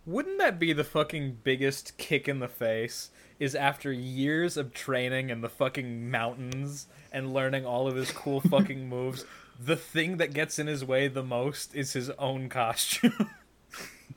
Wouldn't 0.07 0.39
that 0.39 0.59
be 0.59 0.73
the 0.73 0.85
fucking 0.85 1.39
biggest 1.43 1.97
kick 1.97 2.29
in 2.29 2.39
the 2.39 2.49
face? 2.49 3.11
Is 3.39 3.55
after 3.55 3.91
years 3.93 4.57
of 4.57 4.73
training 4.73 5.31
in 5.31 5.41
the 5.41 5.49
fucking 5.49 6.11
mountains 6.11 6.87
and 7.11 7.33
learning 7.35 7.67
all 7.67 7.89
of 7.89 7.97
his 7.97 8.11
cool 8.13 8.41
fucking 8.51 8.89
moves, 8.89 9.25
the 9.59 9.77
thing 9.77 10.19
that 10.19 10.33
gets 10.33 10.59
in 10.59 10.67
his 10.67 10.85
way 10.85 11.09
the 11.09 11.23
most 11.23 11.75
is 11.75 11.95
his 11.95 12.11
own 12.11 12.49
costume. 12.49 13.31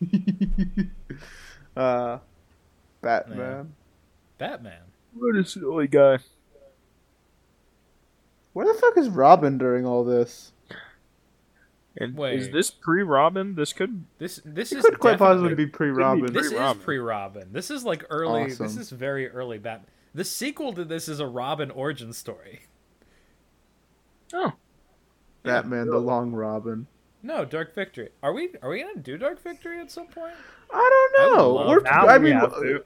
uh, 1.77 2.19
Batman. 3.01 3.73
Batman. 4.37 4.86
What 5.17 5.35
a 5.35 5.45
silly 5.45 5.87
guy. 5.87 6.19
Where 8.53 8.65
the 8.65 8.79
fuck 8.79 8.97
is 8.97 9.09
Robin 9.09 9.57
during 9.57 9.85
all 9.85 10.03
this? 10.03 10.51
And 11.99 12.17
is 12.19 12.49
this 12.51 12.69
pre-Robin? 12.69 13.55
This 13.55 13.73
could. 13.73 14.05
This 14.19 14.39
this 14.45 14.71
It 14.71 14.79
is 14.79 14.85
could 14.85 14.99
quite 14.99 15.17
possibly 15.17 15.55
be 15.55 15.65
pre-Robin. 15.65 16.31
This 16.31 16.45
is 16.45 16.51
Pre-Robin. 16.51 16.83
pre-Robin. 16.83 17.53
This 17.53 17.71
is 17.71 17.83
like 17.83 18.05
early. 18.09 18.45
This 18.45 18.77
is 18.77 18.91
very 18.91 19.27
early. 19.29 19.57
Bat. 19.57 19.85
The 20.13 20.23
sequel 20.23 20.73
to 20.73 20.85
this 20.85 21.07
is 21.07 21.19
a 21.19 21.27
Robin 21.27 21.71
origin 21.71 22.13
story. 22.13 22.61
Oh, 24.33 24.53
Batman: 25.43 25.87
The 25.87 25.97
Long 25.97 26.31
Robin. 26.31 26.87
No, 27.23 27.45
Dark 27.45 27.73
Victory. 27.73 28.09
Are 28.21 28.33
we 28.33 28.49
are 28.61 28.69
we 28.69 28.81
gonna 28.81 28.97
do 28.97 29.17
Dark 29.17 29.41
Victory 29.41 29.79
at 29.79 29.89
some 29.91 30.07
point? 30.07 30.33
I 30.71 30.77
I 30.77 31.09
don't 31.19 31.37
know. 31.37 31.53
love 31.53 31.67
We're, 31.69 31.87
I 31.87 32.17
mean, 32.19 32.33
have 32.33 32.53
to. 32.53 32.83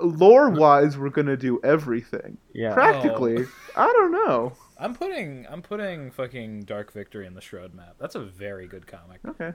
Lore 0.00 0.50
wise, 0.50 0.96
we're 0.96 1.10
gonna 1.10 1.36
do 1.36 1.60
everything. 1.62 2.38
yeah. 2.52 2.72
Practically, 2.72 3.46
I 3.76 3.86
don't 3.86 4.12
know. 4.12 4.52
I'm 4.78 4.94
putting 4.94 5.46
I'm 5.48 5.62
putting 5.62 6.10
fucking 6.10 6.62
Dark 6.62 6.92
Victory 6.92 7.26
in 7.26 7.34
the 7.34 7.40
Shroud 7.40 7.74
map. 7.74 7.96
That's 7.98 8.14
a 8.14 8.20
very 8.20 8.66
good 8.66 8.86
comic. 8.86 9.20
Okay. 9.26 9.52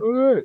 All 0.00 0.12
right. 0.12 0.44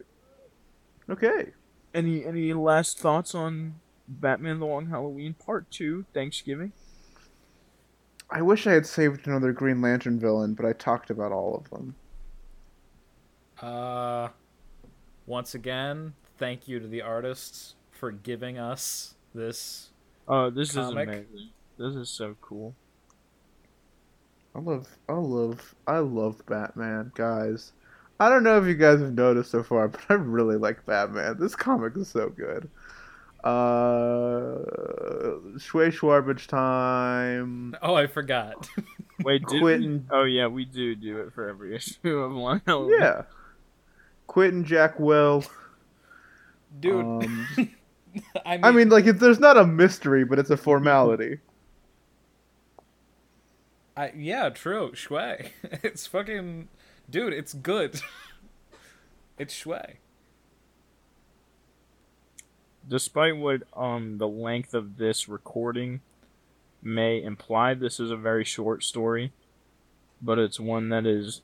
Okay. 1.10 1.52
Any 1.94 2.26
any 2.26 2.54
last 2.54 3.00
thoughts 3.00 3.34
on 3.34 3.76
Batman: 4.08 4.60
The 4.60 4.66
Long 4.66 4.88
Halloween 4.88 5.34
Part 5.34 5.72
Two? 5.72 6.06
Thanksgiving. 6.14 6.74
I 8.30 8.42
wish 8.42 8.68
I 8.68 8.74
had 8.74 8.86
saved 8.86 9.26
another 9.26 9.54
Green 9.54 9.82
Lantern 9.82 10.20
villain, 10.20 10.54
but 10.54 10.66
I 10.66 10.74
talked 10.74 11.10
about 11.10 11.32
all 11.32 11.56
of 11.56 11.70
them. 11.70 11.96
Uh, 13.62 14.28
once 15.26 15.56
again, 15.56 16.14
thank 16.38 16.68
you 16.68 16.80
to 16.82 16.88
the 16.88 17.02
artists 17.02 17.77
for 17.98 18.12
giving 18.12 18.58
us 18.58 19.16
this. 19.34 19.90
Oh, 20.28 20.50
this 20.50 20.74
Comic. 20.74 21.08
is 21.10 21.16
amazing. 21.16 21.50
This 21.78 21.96
is 21.96 22.10
so 22.10 22.36
cool. 22.42 22.74
I 24.56 24.60
love, 24.60 24.88
I 25.08 25.14
love, 25.14 25.76
I 25.86 26.00
love 26.00 26.42
Batman, 26.48 27.12
guys. 27.16 27.74
I 28.20 28.30
don't 28.30 28.44
know 28.44 28.58
if 28.60 28.66
you 28.66 28.74
guys 28.74 29.00
have 29.00 29.14
noticed 29.14 29.52
so 29.52 29.62
far, 29.64 29.88
but 29.90 30.02
I 30.10 30.16
really 30.16 30.58
like 30.58 30.86
Batman. 30.86 31.38
This 31.40 31.56
comic 31.56 31.96
is 31.96 32.08
so 32.08 32.30
good. 32.30 32.70
Uh, 33.44 34.58
Schway 35.58 35.92
Schwarbage 35.92 36.48
time. 36.48 37.76
Oh, 37.82 37.94
I 37.94 38.08
forgot. 38.08 38.68
Wait, 39.24 39.46
did 39.48 39.62
we? 39.62 39.74
Quentin. 39.78 40.08
Oh 40.12 40.24
yeah, 40.24 40.48
we 40.48 40.66
do 40.66 40.96
do 40.96 41.20
it 41.20 41.34
for 41.34 41.48
every 41.48 41.76
issue 41.78 42.18
of 42.20 42.32
Long 42.34 42.62
Halloween. 42.66 43.00
Yeah. 43.00 43.22
Quentin 44.26 44.66
Jack 44.66 45.00
Will. 45.00 45.44
Dude, 46.80 47.06
Um, 47.06 47.48
I 48.46 48.58
mean, 48.58 48.66
I 48.66 48.72
mean, 48.72 48.90
like, 48.90 49.06
it, 49.06 49.20
there's 49.20 49.40
not 49.40 49.58
a 49.58 49.66
mystery, 49.66 50.24
but 50.24 50.40
it's 50.40 50.50
a 50.50 50.58
formality. 50.58 51.40
I, 53.96 54.12
yeah, 54.16 54.50
true. 54.50 54.92
Schway. 54.94 55.52
It's 55.84 56.06
fucking, 56.06 56.68
dude. 57.10 57.34
It's 57.34 57.54
good. 57.54 58.00
it's 59.40 59.54
Schway. 59.54 59.96
Despite 62.88 63.38
what 63.38 63.64
um 63.76 64.18
the 64.18 64.28
length 64.28 64.74
of 64.74 64.98
this 64.98 65.28
recording 65.28 66.02
may 66.82 67.22
imply, 67.22 67.74
this 67.74 68.00
is 68.00 68.12
a 68.12 68.16
very 68.16 68.46
short 68.46 68.84
story, 68.84 69.34
but 70.22 70.38
it's 70.38 70.60
one 70.60 70.90
that 70.90 71.06
is 71.06 71.42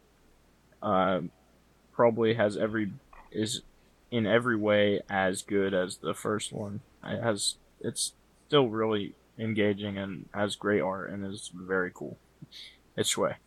uh 0.82 1.22
probably 1.92 2.36
has 2.36 2.56
every 2.56 2.92
is 3.32 3.62
in 4.14 4.28
every 4.28 4.56
way 4.56 5.02
as 5.10 5.42
good 5.42 5.74
as 5.74 5.98
the 5.98 6.14
first 6.14 6.54
one. 6.54 6.82
It 7.04 7.20
has 7.24 7.56
it's 7.82 8.14
still 8.48 8.68
really 8.68 9.16
engaging 9.40 9.98
and 9.98 10.30
has 10.36 10.56
great 10.56 10.82
art 10.82 11.10
and 11.10 11.26
is 11.26 11.50
very 11.52 11.90
cool. 11.92 12.16
It's 12.96 13.16
Schway. 13.16 13.38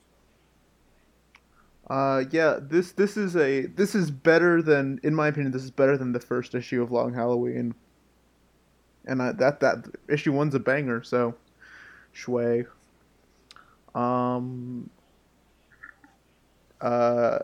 Uh, 1.89 2.25
yeah, 2.33 2.59
this 2.61 2.91
this 2.91 3.17
is 3.17 3.37
a 3.37 3.67
this 3.67 3.95
is 3.95 4.11
better 4.11 4.61
than, 4.61 4.99
in 5.05 5.15
my 5.15 5.29
opinion, 5.29 5.53
this 5.53 5.63
is 5.63 5.71
better 5.71 5.97
than 5.97 6.11
the 6.11 6.19
first 6.19 6.53
issue 6.53 6.83
of 6.83 6.91
Long 6.91 7.15
Halloween. 7.15 7.73
And 9.05 9.23
I, 9.23 9.31
that 9.33 9.61
that 9.61 9.87
issue 10.09 10.33
one's 10.33 10.57
a 10.57 10.59
banger, 10.59 11.01
so 11.05 11.37
Schway. 12.13 12.67
Um. 13.95 14.91
Uh. 16.81 17.39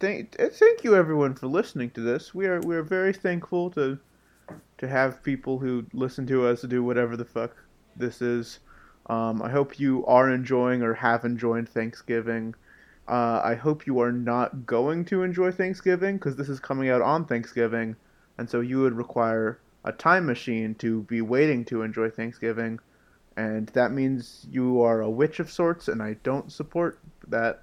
Thank 0.00 0.34
thank 0.34 0.82
you 0.82 0.96
everyone 0.96 1.34
for 1.34 1.46
listening 1.46 1.90
to 1.90 2.00
this. 2.00 2.34
We 2.34 2.46
are 2.46 2.58
we 2.60 2.74
are 2.74 2.82
very 2.82 3.12
thankful 3.12 3.68
to 3.72 3.98
to 4.78 4.88
have 4.88 5.22
people 5.22 5.58
who 5.58 5.84
listen 5.92 6.26
to 6.28 6.46
us 6.46 6.62
do 6.62 6.82
whatever 6.82 7.18
the 7.18 7.26
fuck 7.26 7.54
this 7.94 8.22
is. 8.22 8.60
Um, 9.10 9.42
I 9.42 9.50
hope 9.50 9.78
you 9.78 10.06
are 10.06 10.30
enjoying 10.30 10.80
or 10.80 10.94
have 10.94 11.26
enjoyed 11.26 11.68
Thanksgiving. 11.68 12.54
Uh, 13.08 13.42
I 13.44 13.54
hope 13.56 13.86
you 13.86 14.00
are 14.00 14.10
not 14.10 14.64
going 14.64 15.04
to 15.06 15.22
enjoy 15.22 15.52
Thanksgiving 15.52 16.16
because 16.16 16.36
this 16.36 16.48
is 16.48 16.60
coming 16.60 16.88
out 16.88 17.02
on 17.02 17.26
Thanksgiving, 17.26 17.94
and 18.38 18.48
so 18.48 18.60
you 18.60 18.80
would 18.80 18.94
require 18.94 19.60
a 19.84 19.92
time 19.92 20.24
machine 20.24 20.76
to 20.76 21.02
be 21.02 21.20
waiting 21.20 21.62
to 21.66 21.82
enjoy 21.82 22.08
Thanksgiving, 22.08 22.80
and 23.36 23.66
that 23.74 23.92
means 23.92 24.46
you 24.50 24.80
are 24.80 25.02
a 25.02 25.10
witch 25.10 25.40
of 25.40 25.50
sorts, 25.50 25.88
and 25.88 26.02
I 26.02 26.14
don't 26.22 26.50
support 26.50 26.98
that. 27.28 27.60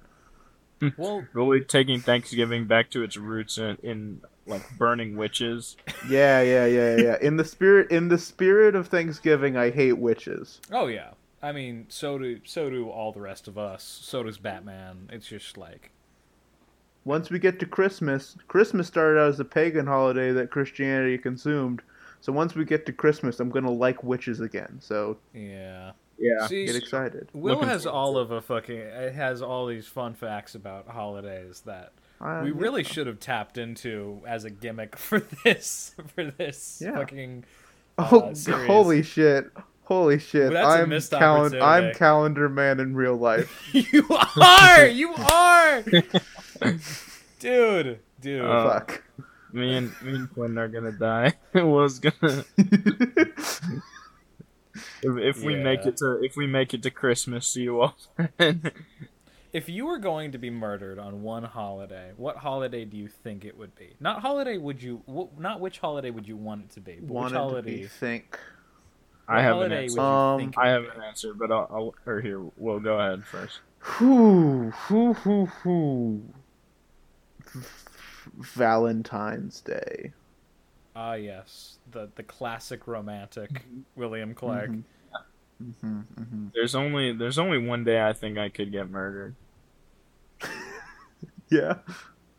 Well, 0.96 1.24
Really 1.32 1.60
taking 1.60 2.00
Thanksgiving 2.00 2.66
back 2.66 2.90
to 2.90 3.02
its 3.02 3.16
roots 3.16 3.58
in, 3.58 3.76
in 3.82 4.20
like 4.46 4.62
burning 4.78 5.16
witches. 5.16 5.76
Yeah, 6.08 6.40
yeah, 6.42 6.66
yeah, 6.66 6.96
yeah. 6.96 7.16
In 7.20 7.36
the 7.36 7.44
spirit, 7.44 7.90
in 7.90 8.08
the 8.08 8.18
spirit 8.18 8.74
of 8.74 8.88
Thanksgiving, 8.88 9.56
I 9.56 9.70
hate 9.70 9.98
witches. 9.98 10.60
oh 10.72 10.86
yeah. 10.86 11.10
I 11.40 11.52
mean, 11.52 11.86
so 11.88 12.18
do 12.18 12.40
so 12.44 12.68
do 12.68 12.88
all 12.88 13.12
the 13.12 13.20
rest 13.20 13.46
of 13.46 13.56
us. 13.58 13.82
So 14.02 14.22
does 14.24 14.38
Batman. 14.38 15.08
It's 15.12 15.28
just 15.28 15.56
like, 15.56 15.90
Once 17.04 17.30
we 17.30 17.38
get 17.38 17.60
to 17.60 17.66
Christmas, 17.66 18.36
Christmas 18.48 18.88
started 18.88 19.20
out 19.20 19.28
as 19.28 19.38
a 19.40 19.44
pagan 19.44 19.86
holiday 19.86 20.32
that 20.32 20.50
Christianity 20.50 21.16
consumed. 21.16 21.80
So 22.20 22.32
once 22.32 22.56
we 22.56 22.64
get 22.64 22.86
to 22.86 22.92
Christmas, 22.92 23.38
I'm 23.38 23.50
gonna 23.50 23.70
like 23.70 24.02
witches 24.02 24.40
again. 24.40 24.78
So 24.80 25.18
yeah. 25.32 25.92
Yeah. 26.18 26.46
See, 26.46 26.66
get 26.66 26.76
excited. 26.76 27.28
Will 27.32 27.54
Looking 27.54 27.68
has 27.68 27.84
forward 27.84 27.96
all 27.98 28.18
of 28.18 28.30
a 28.32 28.40
fucking. 28.40 28.76
It 28.76 29.14
has 29.14 29.40
all 29.42 29.66
these 29.66 29.86
fun 29.86 30.14
facts 30.14 30.54
about 30.54 30.88
holidays 30.88 31.62
that 31.66 31.92
Uh, 32.20 32.40
we 32.42 32.48
yeah. 32.50 32.56
really 32.56 32.82
should 32.82 33.06
have 33.06 33.20
tapped 33.20 33.56
into 33.58 34.20
as 34.26 34.44
a 34.44 34.50
gimmick 34.50 34.96
for 34.98 35.20
this 35.44 35.94
for 36.14 36.24
this 36.24 36.82
Yeah. 36.84 36.96
fucking. 36.96 37.44
Oh, 37.98 38.20
uh, 38.20 38.34
series. 38.34 38.66
holy 38.66 39.02
shit! 39.02 39.50
Holy 39.84 40.18
shit! 40.18 40.52
Well, 40.52 40.68
that's 40.68 40.78
a 40.80 40.82
I'm 40.82 40.88
missed 40.90 41.10
calend- 41.12 41.60
I'm 41.62 41.94
calendar 41.94 42.48
man 42.48 42.78
in 42.80 42.94
real 42.94 43.16
life. 43.16 43.68
you 43.72 44.06
are, 44.36 44.86
you 44.86 45.14
are, 45.14 45.82
dude, 47.40 47.98
dude. 48.20 48.44
Uh, 48.44 48.68
Fuck. 48.70 49.02
Me 49.52 49.76
and 49.76 49.90
me 50.02 50.14
and 50.14 50.30
Quinn 50.32 50.58
are 50.58 50.68
gonna 50.68 50.92
die. 50.92 51.32
It 51.54 51.62
was 51.64 51.98
gonna 52.00 52.44
if, 55.02 55.36
if 55.36 55.42
we 55.44 55.56
make 55.56 55.86
it 55.86 55.96
to 55.98 56.20
if 56.22 56.36
we 56.36 56.46
make 56.46 56.74
it 56.74 56.82
to 56.82 56.90
Christmas, 56.90 57.46
see 57.46 57.62
you 57.62 57.80
all 57.80 57.96
if 59.52 59.68
you 59.68 59.86
were 59.86 59.98
going 59.98 60.32
to 60.32 60.38
be 60.38 60.50
murdered 60.50 60.98
on 60.98 61.22
one 61.22 61.42
holiday, 61.44 62.12
what 62.16 62.36
holiday 62.36 62.84
do 62.84 62.96
you 62.96 63.08
think 63.08 63.44
it 63.44 63.56
would 63.56 63.74
be? 63.74 63.94
Not 64.00 64.20
holiday 64.20 64.58
would 64.58 64.82
you, 64.82 65.02
wh- 65.08 65.38
not 65.40 65.60
which 65.60 65.78
holiday 65.78 66.10
would 66.10 66.28
you 66.28 66.36
want 66.36 66.64
it 66.64 66.70
to 66.72 66.80
be, 66.80 66.94
but 66.94 67.02
which 67.02 67.10
Wanted 67.10 67.34
to 67.34 67.38
holiday? 67.38 67.76
be 67.82 67.86
think. 67.86 68.38
I 69.26 69.42
have 69.42 69.60
an 69.60 69.72
answer. 69.72 70.00
Um, 70.00 70.38
think 70.40 70.54
I 70.58 70.70
have 70.70 70.84
be? 70.84 70.88
an 70.96 71.02
answer, 71.02 71.34
but 71.34 71.50
I'll, 71.50 71.66
I'll 71.70 71.94
or 72.06 72.20
here 72.20 72.40
we'll 72.56 72.80
go 72.80 72.98
ahead 72.98 73.24
first. 73.26 73.60
Whoo, 74.00 74.72
whoo, 74.90 75.14
whoo, 75.24 75.50
whoo. 75.64 76.22
Valentine's 78.36 79.60
Day. 79.60 80.12
Ah, 81.00 81.14
yes, 81.14 81.78
the 81.92 82.10
the 82.16 82.24
classic 82.24 82.88
romantic 82.88 83.62
William 83.94 84.34
Clark. 84.34 84.70
Mhm. 84.70 84.82
hmm 85.80 86.00
hmm 86.00 86.46
There's 86.52 86.74
only 86.74 87.12
there's 87.12 87.38
only 87.38 87.58
one 87.58 87.84
day 87.84 88.02
I 88.04 88.12
think 88.12 88.36
I 88.36 88.48
could 88.48 88.72
get 88.72 88.90
murdered. 88.90 89.36
Yeah. 91.50 91.78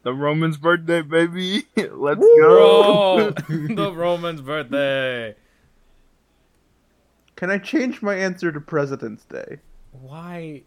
The 0.03 0.13
Roman's 0.13 0.57
birthday, 0.57 1.01
baby. 1.01 1.65
Let's 1.75 2.19
Woo! 2.19 2.37
go. 2.37 3.31
The 3.49 3.91
Roman's 3.95 4.41
birthday. 4.41 5.35
Can 7.35 7.49
I 7.49 7.57
change 7.57 8.01
my 8.03 8.13
answer 8.15 8.51
to 8.51 8.61
President's 8.61 9.25
Day? 9.25 9.57
Why? 9.91 10.61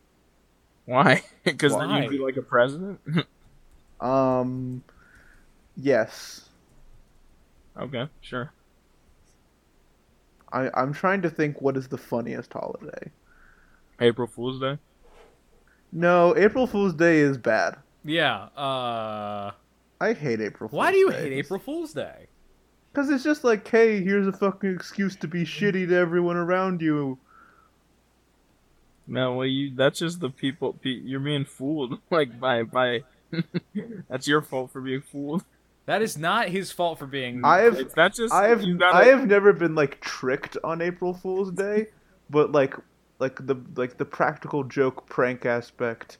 Why? 0.86 1.22
Because 1.44 1.76
then 1.78 1.90
you'd 1.90 2.10
be 2.10 2.18
like 2.18 2.36
a 2.36 2.42
president. 2.42 3.00
Um, 4.00 4.82
yes. 5.76 6.48
Okay, 7.78 8.08
sure. 8.20 8.52
I 10.52 10.70
I'm 10.74 10.92
trying 10.92 11.22
to 11.22 11.30
think 11.30 11.60
what 11.60 11.76
is 11.76 11.88
the 11.88 11.98
funniest 11.98 12.52
holiday. 12.52 13.10
April 14.00 14.26
Fool's 14.26 14.60
Day. 14.60 14.78
No, 15.92 16.36
April 16.36 16.66
Fool's 16.66 16.94
Day 16.94 17.18
is 17.18 17.38
bad. 17.38 17.76
Yeah. 18.04 18.44
Uh. 18.56 19.52
I 20.00 20.14
hate 20.14 20.40
April 20.40 20.68
Fool's 20.68 20.78
Why 20.78 20.90
do 20.90 20.98
you 20.98 21.10
Day. 21.10 21.22
hate 21.22 21.32
April 21.32 21.60
Fool's 21.60 21.92
Day? 21.92 22.26
Cause 22.92 23.08
it's 23.08 23.24
just 23.24 23.42
like, 23.44 23.66
hey, 23.66 24.02
here's 24.02 24.26
a 24.26 24.32
fucking 24.32 24.74
excuse 24.74 25.16
to 25.16 25.28
be 25.28 25.44
shitty 25.44 25.88
to 25.88 25.94
everyone 25.94 26.36
around 26.36 26.82
you. 26.82 27.18
No, 29.06 29.34
well, 29.34 29.46
you 29.46 29.74
that's 29.74 29.98
just 29.98 30.20
the 30.20 30.30
people. 30.30 30.76
You're 30.82 31.20
being 31.20 31.44
fooled, 31.44 31.98
like 32.10 32.38
by 32.38 32.64
by. 32.64 33.04
that's 34.10 34.28
your 34.28 34.42
fault 34.42 34.72
for 34.72 34.80
being 34.80 35.00
fooled. 35.00 35.44
That 35.86 36.00
is 36.02 36.16
not 36.16 36.48
his 36.48 36.70
fault 36.70 36.98
for 36.98 37.06
being. 37.06 37.44
I 37.44 37.60
have 37.62 37.92
that's 37.94 38.16
just 38.18 38.32
I 38.32 38.48
have 38.48 38.60
gotta, 38.78 38.96
I 38.96 39.04
have 39.06 39.26
never 39.26 39.52
been 39.52 39.74
like 39.74 40.00
tricked 40.00 40.56
on 40.62 40.80
April 40.80 41.12
Fool's 41.12 41.50
Day, 41.50 41.86
but 42.30 42.52
like 42.52 42.74
like 43.18 43.44
the 43.46 43.56
like 43.76 43.98
the 43.98 44.04
practical 44.04 44.62
joke 44.64 45.08
prank 45.08 45.44
aspect. 45.44 46.18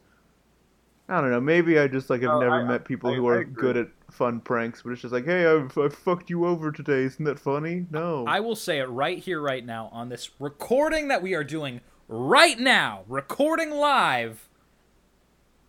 I 1.09 1.21
don't 1.21 1.31
know. 1.31 1.41
Maybe 1.41 1.79
I 1.79 1.89
just 1.89 2.11
like 2.11 2.23
have 2.23 2.31
Oh, 2.31 2.41
never 2.41 2.63
I- 2.63 2.65
met 2.65 2.85
people 2.85 3.11
I- 3.13 3.17
who 3.17 3.29
I 3.29 3.33
are 3.35 3.39
agree. 3.41 3.61
good 3.63 3.77
at 3.77 3.89
fun 4.11 4.41
pranks, 4.41 4.83
but 4.83 4.91
it's 4.91 5.03
just 5.03 5.13
like, 5.13 5.25
hey, 5.25 5.47
I've, 5.47 5.77
I 5.79 5.89
fucked 5.89 6.29
you 6.31 6.45
over 6.47 6.71
today. 6.71 7.03
Isn't 7.05 7.25
that 7.25 7.39
funny? 7.39 7.87
No. 7.91 8.25
I 8.27 8.41
will 8.41 8.55
say 8.57 8.79
it 8.79 8.89
right 8.89 9.19
here, 9.19 9.41
right 9.41 9.65
now, 9.65 9.89
on 9.93 10.09
this 10.11 10.31
recording 10.39 11.09
that 11.09 11.23
we 11.23 11.35
are 11.35 11.45
doing 11.45 11.81
right 12.09 12.59
now, 12.59 13.05
recording 13.09 13.71
live. 13.71 14.49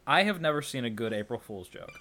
I 0.06 0.24
have 0.24 0.42
never 0.42 0.62
seen 0.62 0.84
a 0.84 0.90
good 0.90 1.14
April 1.14 1.40
Fool's 1.40 1.68
joke. 1.70 1.92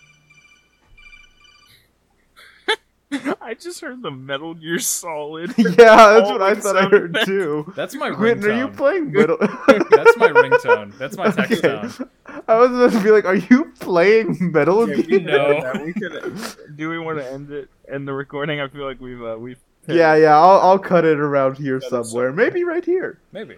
I 3.40 3.54
just 3.54 3.80
heard 3.80 4.02
the 4.02 4.10
Metal 4.10 4.54
Gear 4.54 4.78
Solid. 4.78 5.52
yeah, 5.58 5.74
that's 5.76 6.30
what 6.30 6.42
I 6.42 6.54
thought 6.54 6.76
I 6.76 6.84
heard 6.88 7.10
effects. 7.10 7.26
too. 7.26 7.72
That's 7.76 7.94
my 7.94 8.10
Quentin, 8.10 8.50
are 8.50 8.56
you 8.58 8.68
playing 8.68 9.12
metal? 9.12 9.36
That's 9.40 10.16
my 10.16 10.28
ringtone. 10.28 10.96
That's 10.98 11.16
my 11.16 11.30
text 11.30 11.64
Okay. 11.64 11.68
tone. 11.68 12.08
I 12.48 12.56
was 12.56 12.70
about 12.70 12.92
to 12.92 13.02
be 13.04 13.10
like, 13.10 13.24
are 13.24 13.34
you 13.34 13.72
playing 13.80 14.52
Metal 14.52 14.88
Yeah, 14.88 14.96
Gear? 14.96 15.18
we 15.20 15.24
No. 15.24 15.58
know. 15.60 15.84
We 15.84 15.92
could. 15.92 16.76
Do 16.76 16.88
we 16.88 16.98
want 16.98 17.18
to 17.18 17.30
end 17.30 17.50
it? 17.50 17.68
End 17.90 18.06
the 18.08 18.12
recording? 18.12 18.60
I 18.60 18.68
feel 18.68 18.84
like 18.86 19.00
we've 19.00 19.22
uh, 19.22 19.36
we've. 19.38 19.58
Yeah, 19.88 20.14
yeah, 20.14 20.38
I'll, 20.38 20.60
I'll 20.60 20.78
cut 20.78 21.04
it 21.04 21.18
around 21.18 21.58
here 21.58 21.80
somewhere. 21.80 22.04
somewhere. 22.04 22.32
Maybe 22.32 22.62
right 22.64 22.84
here. 22.84 23.18
Maybe. 23.32 23.56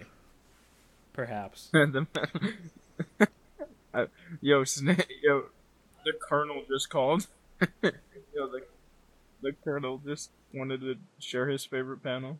Perhaps. 1.13 1.69
the, 1.71 2.07
uh, 3.93 4.05
yo, 4.41 4.63
Sna- 4.63 5.05
yo, 5.23 5.45
the 6.03 6.13
colonel 6.13 6.63
just 6.67 6.89
called. 6.89 7.27
yo, 7.61 8.47
the 8.47 8.63
the 9.41 9.53
colonel 9.63 10.01
just 10.05 10.31
wanted 10.53 10.81
to 10.81 10.95
share 11.19 11.47
his 11.49 11.65
favorite 11.65 12.03
panel. 12.03 12.39